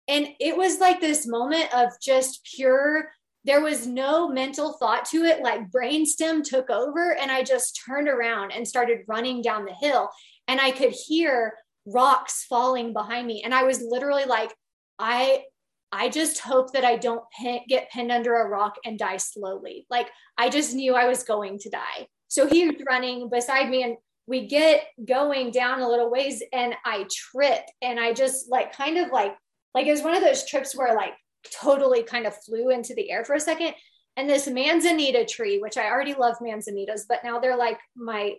And 0.10 0.28
it 0.40 0.58
was 0.58 0.80
like 0.80 1.00
this 1.00 1.26
moment 1.26 1.74
of 1.74 1.90
just 2.02 2.48
pure 2.56 3.10
there 3.46 3.62
was 3.62 3.88
no 3.88 4.28
mental 4.28 4.74
thought 4.74 5.06
to 5.06 5.24
it. 5.24 5.42
Like 5.42 5.72
brainstem 5.72 6.44
took 6.44 6.70
over 6.70 7.16
and 7.16 7.32
i 7.32 7.42
just 7.42 7.82
turned 7.88 8.10
around 8.10 8.52
and 8.52 8.68
started 8.68 9.06
running 9.08 9.42
down 9.42 9.64
the 9.64 9.74
hill 9.74 10.10
and 10.50 10.60
i 10.60 10.72
could 10.72 10.92
hear 10.92 11.54
rocks 11.86 12.46
falling 12.50 12.92
behind 12.92 13.26
me. 13.26 13.44
And 13.44 13.54
i 13.54 13.64
was 13.64 13.82
literally 13.82 14.26
like 14.26 14.54
i 15.00 15.44
i 15.92 16.10
just 16.10 16.40
hope 16.40 16.72
that 16.74 16.86
i 16.86 16.96
don't 16.96 17.24
pin, 17.38 17.60
get 17.68 17.90
pinned 17.92 18.12
under 18.12 18.36
a 18.36 18.48
rock 18.48 18.76
and 18.86 19.00
die 19.00 19.18
slowly 19.18 19.86
like 19.90 20.10
i 20.38 20.50
just 20.50 20.74
knew 20.74 20.96
i 20.96 21.08
was 21.08 21.24
going 21.24 21.58
to 21.58 21.70
die 21.70 22.08
so 22.28 22.48
he's 22.48 22.74
running 22.88 23.30
beside 23.30 23.70
me 23.70 23.84
and 23.84 23.98
we 24.28 24.48
get 24.48 24.84
going 25.06 25.50
down 25.50 25.82
a 25.82 25.88
little 25.88 26.12
ways 26.12 26.44
and 26.54 26.76
i 26.86 27.06
trip 27.12 27.64
and 27.82 28.00
i 28.00 28.14
just 28.14 28.50
like 28.50 28.76
kind 28.76 28.98
of 28.98 29.12
like 29.12 29.36
like 29.74 29.88
it 29.88 29.92
was 29.92 30.04
one 30.04 30.16
of 30.16 30.22
those 30.22 30.46
trips 30.46 30.76
where 30.76 30.96
like 30.96 31.14
totally 31.44 32.04
kind 32.04 32.26
of 32.26 32.36
flew 32.44 32.70
into 32.70 32.94
the 32.94 33.12
air 33.12 33.24
for 33.24 33.36
a 33.36 33.40
second. 33.40 33.74
And 34.18 34.30
this 34.30 34.48
manzanita 34.48 35.26
tree, 35.26 35.60
which 35.60 35.78
I 35.78 35.90
already 35.90 36.14
love 36.14 36.36
manzanitas, 36.42 37.02
but 37.08 37.24
now 37.24 37.40
they're 37.40 37.58
like 37.58 37.80
my 37.96 38.34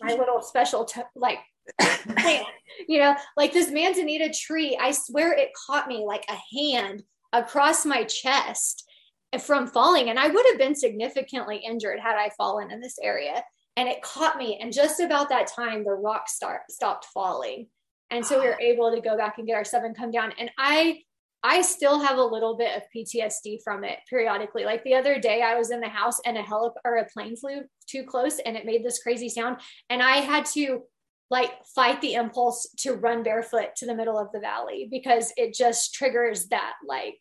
my 0.00 0.14
little 0.14 0.42
special 0.42 0.84
t- 0.84 1.02
like 1.14 1.38
you 2.88 2.98
know, 2.98 3.16
like 3.36 3.52
this 3.52 3.70
manzanita 3.70 4.32
tree. 4.32 4.78
I 4.80 4.92
swear 4.92 5.32
it 5.32 5.50
caught 5.66 5.88
me 5.88 6.04
like 6.06 6.24
a 6.28 6.56
hand 6.58 7.02
across 7.32 7.84
my 7.84 8.04
chest 8.04 8.84
from 9.40 9.66
falling, 9.66 10.08
and 10.08 10.18
I 10.18 10.28
would 10.28 10.46
have 10.50 10.58
been 10.58 10.74
significantly 10.74 11.58
injured 11.58 12.00
had 12.00 12.16
I 12.16 12.30
fallen 12.36 12.70
in 12.70 12.80
this 12.80 12.98
area. 13.02 13.42
And 13.76 13.88
it 13.88 14.02
caught 14.02 14.38
me, 14.38 14.58
and 14.60 14.72
just 14.72 14.98
about 14.98 15.28
that 15.28 15.46
time, 15.54 15.84
the 15.84 15.92
rock 15.92 16.28
start 16.28 16.62
stopped 16.70 17.06
falling. 17.14 17.68
And 18.10 18.24
so 18.24 18.40
we 18.40 18.46
were 18.46 18.54
ah. 18.54 18.64
able 18.64 18.90
to 18.92 19.00
go 19.00 19.16
back 19.16 19.38
and 19.38 19.46
get 19.46 19.54
our 19.54 19.64
seven 19.64 19.94
come 19.94 20.10
down. 20.10 20.32
And 20.38 20.50
i 20.58 21.00
i 21.44 21.62
still 21.62 22.00
have 22.00 22.18
a 22.18 22.22
little 22.22 22.56
bit 22.56 22.76
of 22.76 22.82
ptsd 22.94 23.58
from 23.62 23.84
it 23.84 23.98
periodically. 24.10 24.64
Like 24.64 24.82
the 24.82 24.94
other 24.94 25.20
day 25.20 25.42
i 25.42 25.54
was 25.54 25.70
in 25.70 25.80
the 25.80 25.88
house 25.88 26.18
and 26.24 26.36
a 26.36 26.42
helip 26.42 26.74
or 26.84 26.96
a 26.96 27.06
plane 27.06 27.36
flew 27.36 27.60
too 27.86 28.02
close 28.02 28.40
and 28.40 28.56
it 28.56 28.66
made 28.66 28.84
this 28.84 29.00
crazy 29.00 29.28
sound. 29.28 29.58
And 29.88 30.02
i 30.02 30.16
had 30.16 30.46
to 30.46 30.82
like 31.30 31.52
fight 31.74 32.00
the 32.00 32.14
impulse 32.14 32.68
to 32.78 32.94
run 32.94 33.22
barefoot 33.22 33.76
to 33.76 33.86
the 33.86 33.94
middle 33.94 34.18
of 34.18 34.32
the 34.32 34.40
valley 34.40 34.88
because 34.90 35.32
it 35.36 35.54
just 35.54 35.94
triggers 35.94 36.46
that 36.48 36.74
like 36.86 37.20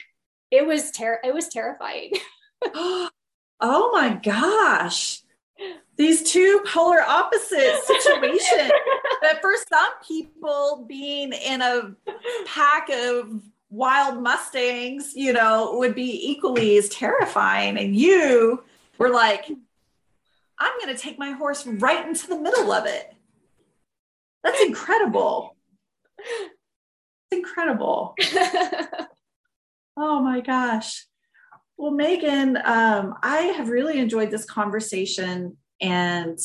it 0.51 0.65
was 0.65 0.91
ter- 0.91 1.19
it 1.23 1.33
was 1.33 1.47
terrifying. 1.47 2.11
Oh 3.59 3.89
my 3.91 4.13
gosh. 4.13 5.23
These 5.95 6.31
two 6.31 6.61
polar 6.67 7.01
opposite 7.01 7.81
situations. 7.85 8.71
But 9.19 9.41
for 9.41 9.53
some 9.67 9.93
people 10.07 10.85
being 10.87 11.33
in 11.33 11.63
a 11.63 11.95
pack 12.45 12.87
of 12.89 13.41
wild 13.71 14.21
mustangs 14.21 15.13
you 15.15 15.33
know 15.33 15.75
would 15.79 15.95
be 15.95 16.29
equally 16.29 16.77
as 16.77 16.87
terrifying. 16.89 17.79
And 17.79 17.95
you 17.95 18.63
were 18.97 19.09
like 19.09 19.49
i'm 20.59 20.79
going 20.79 20.95
to 20.95 21.01
take 21.01 21.19
my 21.19 21.31
horse 21.31 21.65
right 21.65 22.07
into 22.07 22.27
the 22.27 22.39
middle 22.39 22.71
of 22.71 22.85
it 22.85 23.13
that's 24.43 24.61
incredible 24.61 25.55
it's 26.19 27.31
incredible 27.31 28.15
oh 29.97 30.21
my 30.21 30.41
gosh 30.41 31.07
well, 31.77 31.91
Megan, 31.91 32.57
um, 32.65 33.13
I 33.21 33.53
have 33.55 33.69
really 33.69 33.99
enjoyed 33.99 34.31
this 34.31 34.45
conversation, 34.45 35.57
and 35.79 36.39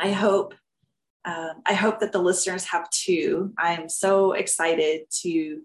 I 0.00 0.10
hope 0.10 0.54
uh, 1.24 1.54
I 1.64 1.74
hope 1.74 2.00
that 2.00 2.12
the 2.12 2.18
listeners 2.20 2.64
have 2.64 2.90
too. 2.90 3.52
I 3.56 3.74
am 3.74 3.88
so 3.88 4.32
excited 4.32 5.02
to 5.22 5.62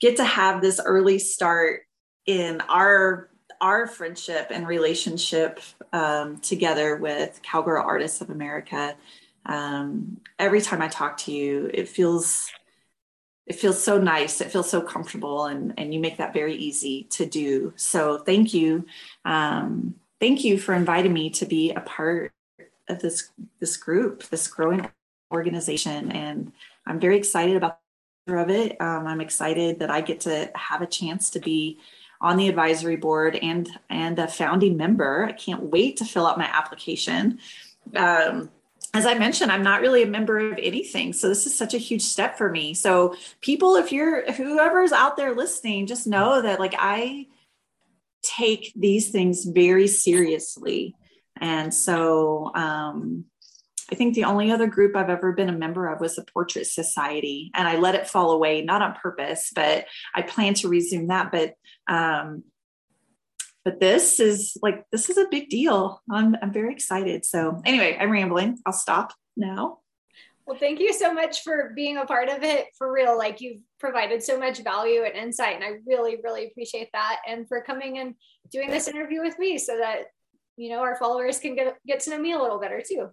get 0.00 0.16
to 0.16 0.24
have 0.24 0.60
this 0.60 0.80
early 0.84 1.20
start 1.20 1.82
in 2.26 2.60
our 2.62 3.30
our 3.60 3.86
friendship 3.86 4.48
and 4.50 4.66
relationship 4.66 5.60
um, 5.92 6.38
together 6.38 6.96
with 6.96 7.40
Cowgirl 7.42 7.84
Artists 7.84 8.20
of 8.20 8.30
America. 8.30 8.96
Um, 9.50 10.20
every 10.38 10.62
time 10.62 10.80
I 10.80 10.88
talk 10.88 11.18
to 11.18 11.32
you, 11.32 11.70
it 11.74 11.88
feels 11.88 12.50
it 13.46 13.56
feels 13.56 13.82
so 13.82 14.00
nice. 14.00 14.40
It 14.40 14.52
feels 14.52 14.70
so 14.70 14.80
comfortable, 14.80 15.46
and 15.46 15.74
and 15.76 15.92
you 15.92 16.00
make 16.00 16.18
that 16.18 16.32
very 16.32 16.54
easy 16.54 17.04
to 17.10 17.26
do. 17.26 17.72
So 17.76 18.18
thank 18.18 18.54
you, 18.54 18.86
um, 19.24 19.96
thank 20.20 20.44
you 20.44 20.56
for 20.56 20.72
inviting 20.72 21.12
me 21.12 21.30
to 21.30 21.46
be 21.46 21.72
a 21.72 21.80
part 21.80 22.32
of 22.88 23.00
this 23.00 23.30
this 23.58 23.76
group, 23.76 24.22
this 24.24 24.46
growing 24.46 24.88
organization, 25.32 26.12
and 26.12 26.52
I'm 26.86 27.00
very 27.00 27.18
excited 27.18 27.56
about 27.56 27.78
of 28.28 28.50
it. 28.50 28.80
Um, 28.80 29.06
I'm 29.06 29.20
excited 29.20 29.80
that 29.80 29.90
I 29.90 30.00
get 30.00 30.20
to 30.20 30.50
have 30.54 30.82
a 30.82 30.86
chance 30.86 31.30
to 31.30 31.40
be 31.40 31.80
on 32.20 32.36
the 32.36 32.48
advisory 32.48 32.96
board 32.96 33.34
and 33.36 33.68
and 33.88 34.18
a 34.18 34.28
founding 34.28 34.76
member. 34.76 35.24
I 35.24 35.32
can't 35.32 35.64
wait 35.64 35.96
to 35.96 36.04
fill 36.04 36.26
out 36.26 36.38
my 36.38 36.44
application. 36.44 37.40
Um, 37.96 38.50
as 38.92 39.06
I 39.06 39.14
mentioned, 39.14 39.52
I'm 39.52 39.62
not 39.62 39.82
really 39.82 40.02
a 40.02 40.06
member 40.06 40.38
of 40.38 40.58
anything. 40.58 41.12
So 41.12 41.28
this 41.28 41.46
is 41.46 41.56
such 41.56 41.74
a 41.74 41.78
huge 41.78 42.02
step 42.02 42.36
for 42.36 42.50
me. 42.50 42.74
So 42.74 43.14
people, 43.40 43.76
if 43.76 43.92
you're 43.92 44.30
whoever's 44.32 44.92
out 44.92 45.16
there 45.16 45.34
listening, 45.34 45.86
just 45.86 46.06
know 46.06 46.42
that 46.42 46.58
like 46.58 46.74
I 46.78 47.26
take 48.22 48.72
these 48.74 49.10
things 49.10 49.44
very 49.44 49.86
seriously. 49.86 50.96
And 51.40 51.72
so 51.72 52.50
um, 52.54 53.26
I 53.90 53.94
think 53.94 54.14
the 54.14 54.24
only 54.24 54.50
other 54.50 54.66
group 54.66 54.96
I've 54.96 55.08
ever 55.08 55.32
been 55.32 55.48
a 55.48 55.56
member 55.56 55.88
of 55.88 56.00
was 56.00 56.16
the 56.16 56.24
Portrait 56.24 56.66
Society, 56.66 57.50
and 57.54 57.66
I 57.66 57.76
let 57.76 57.94
it 57.94 58.08
fall 58.08 58.32
away, 58.32 58.62
not 58.62 58.82
on 58.82 58.94
purpose, 58.94 59.50
but 59.54 59.86
I 60.14 60.22
plan 60.22 60.54
to 60.54 60.68
resume 60.68 61.08
that. 61.08 61.32
But 61.32 61.54
um, 61.88 62.44
but 63.64 63.80
this 63.80 64.20
is 64.20 64.56
like 64.62 64.84
this 64.92 65.10
is 65.10 65.18
a 65.18 65.26
big 65.30 65.48
deal 65.48 66.00
i'm, 66.10 66.36
I'm 66.42 66.52
very 66.52 66.72
excited 66.72 67.24
so 67.24 67.60
anyway 67.64 67.96
i'm 68.00 68.10
rambling 68.10 68.58
i'll 68.66 68.72
stop 68.72 69.12
now 69.36 69.78
Well, 70.46 70.58
thank 70.58 70.80
you 70.80 70.92
so 70.92 71.14
much 71.14 71.42
for 71.44 71.72
being 71.76 71.96
a 71.96 72.06
part 72.06 72.28
of 72.28 72.42
it 72.42 72.66
for 72.76 72.92
real. 72.92 73.16
Like 73.16 73.40
you've 73.40 73.60
provided 73.78 74.20
so 74.20 74.36
much 74.36 74.64
value 74.64 75.04
and 75.04 75.14
insight, 75.14 75.54
and 75.54 75.62
I 75.62 75.78
really, 75.86 76.16
really 76.24 76.48
appreciate 76.48 76.88
that. 76.92 77.20
And 77.24 77.46
for 77.46 77.62
coming 77.62 77.98
and 77.98 78.16
doing 78.50 78.68
this 78.68 78.88
interview 78.88 79.22
with 79.22 79.38
me 79.38 79.58
so 79.58 79.76
that 79.78 80.06
you 80.56 80.70
know 80.70 80.80
our 80.80 80.96
followers 80.96 81.38
can 81.38 81.54
get 81.54 81.76
get 81.86 82.00
to 82.00 82.10
know 82.10 82.18
me 82.18 82.32
a 82.32 82.42
little 82.42 82.58
better 82.58 82.82
too. 82.84 83.10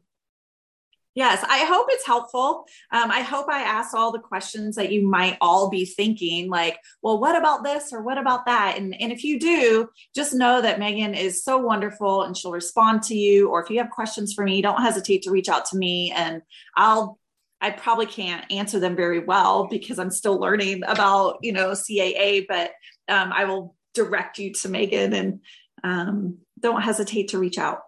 Yes, 1.18 1.44
I 1.50 1.66
hope 1.66 1.88
it's 1.90 2.06
helpful. 2.06 2.68
Um, 2.92 3.10
I 3.10 3.22
hope 3.22 3.48
I 3.50 3.64
asked 3.64 3.96
all 3.96 4.12
the 4.12 4.20
questions 4.20 4.76
that 4.76 4.92
you 4.92 5.02
might 5.02 5.36
all 5.42 5.68
be 5.68 5.84
thinking, 5.84 6.48
like, 6.48 6.78
well, 7.02 7.20
what 7.20 7.36
about 7.36 7.64
this 7.64 7.92
or 7.92 8.04
what 8.04 8.20
about 8.20 8.46
that? 8.46 8.78
And, 8.78 8.96
and 9.02 9.12
if 9.12 9.24
you 9.24 9.40
do, 9.40 9.90
just 10.14 10.36
know 10.36 10.62
that 10.62 10.78
Megan 10.78 11.16
is 11.16 11.44
so 11.44 11.58
wonderful 11.58 12.22
and 12.22 12.38
she'll 12.38 12.52
respond 12.52 13.02
to 13.06 13.16
you. 13.16 13.50
Or 13.50 13.64
if 13.64 13.72
you 13.72 13.80
have 13.80 13.90
questions 13.90 14.32
for 14.32 14.44
me, 14.44 14.62
don't 14.62 14.84
hesitate 14.84 15.24
to 15.24 15.32
reach 15.32 15.50
out 15.50 15.66
to 15.72 15.78
me 15.78 16.14
and 16.16 16.44
I'll 16.76 17.18
I 17.62 17.72
probably 17.72 18.06
can't 18.06 18.46
answer 18.52 18.80
them 18.80 18.96
very 18.96 19.18
well 19.18 19.66
because 19.66 19.98
I'm 19.98 20.12
still 20.12 20.38
learning 20.40 20.84
about, 20.86 21.40
you 21.42 21.52
know, 21.52 21.72
CAA, 21.72 22.46
but 22.48 22.74
um, 23.08 23.34
I 23.34 23.46
will 23.46 23.76
direct 23.96 24.38
you 24.38 24.54
to 24.54 24.70
Megan 24.70 25.14
and 25.14 25.40
um, 25.84 26.38
don't 26.60 26.84
hesitate 26.84 27.30
to 27.30 27.40
reach 27.40 27.58
out. 27.58 27.80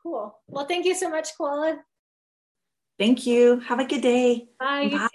Cool. 0.00 0.38
Well, 0.46 0.66
thank 0.66 0.86
you 0.86 0.94
so 0.94 1.10
much, 1.10 1.30
Coila. 1.36 1.78
Thank 2.98 3.26
you. 3.26 3.60
Have 3.60 3.80
a 3.80 3.84
good 3.84 4.00
day. 4.00 4.48
Bye. 4.58 4.88
Bye. 4.90 5.08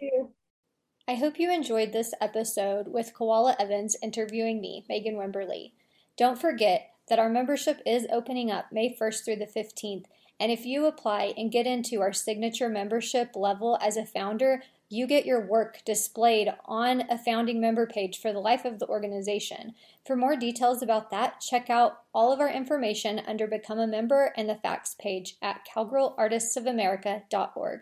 I 1.07 1.15
hope 1.15 1.39
you 1.39 1.51
enjoyed 1.51 1.91
this 1.91 2.13
episode 2.21 2.87
with 2.87 3.13
Coila 3.13 3.55
Evans 3.59 3.97
interviewing 4.03 4.61
me, 4.61 4.85
Megan 4.87 5.15
Wimberley. 5.15 5.73
Don't 6.15 6.39
forget 6.39 6.91
that 7.09 7.19
our 7.19 7.29
membership 7.29 7.81
is 7.85 8.07
opening 8.11 8.51
up 8.51 8.65
May 8.71 8.95
1st 8.95 9.25
through 9.25 9.35
the 9.37 9.45
15th, 9.45 10.05
and 10.39 10.51
if 10.51 10.65
you 10.65 10.85
apply 10.85 11.33
and 11.35 11.51
get 11.51 11.67
into 11.67 12.01
our 12.01 12.13
signature 12.13 12.69
membership 12.69 13.35
level 13.35 13.77
as 13.81 13.97
a 13.97 14.05
founder, 14.05 14.63
you 14.91 15.07
get 15.07 15.25
your 15.25 15.47
work 15.47 15.79
displayed 15.85 16.53
on 16.65 17.03
a 17.09 17.17
founding 17.17 17.61
member 17.61 17.87
page 17.87 18.19
for 18.19 18.33
the 18.33 18.39
life 18.39 18.65
of 18.65 18.79
the 18.79 18.87
organization. 18.87 19.73
For 20.05 20.17
more 20.17 20.35
details 20.35 20.81
about 20.81 21.11
that, 21.11 21.39
check 21.39 21.69
out 21.69 21.99
all 22.13 22.33
of 22.33 22.41
our 22.41 22.49
information 22.49 23.21
under 23.25 23.47
Become 23.47 23.79
a 23.79 23.87
Member 23.87 24.33
and 24.35 24.49
the 24.49 24.59
FAQs 24.63 24.97
page 24.97 25.37
at 25.41 25.65
cowgirlartistsofamerica.org. 25.73 27.79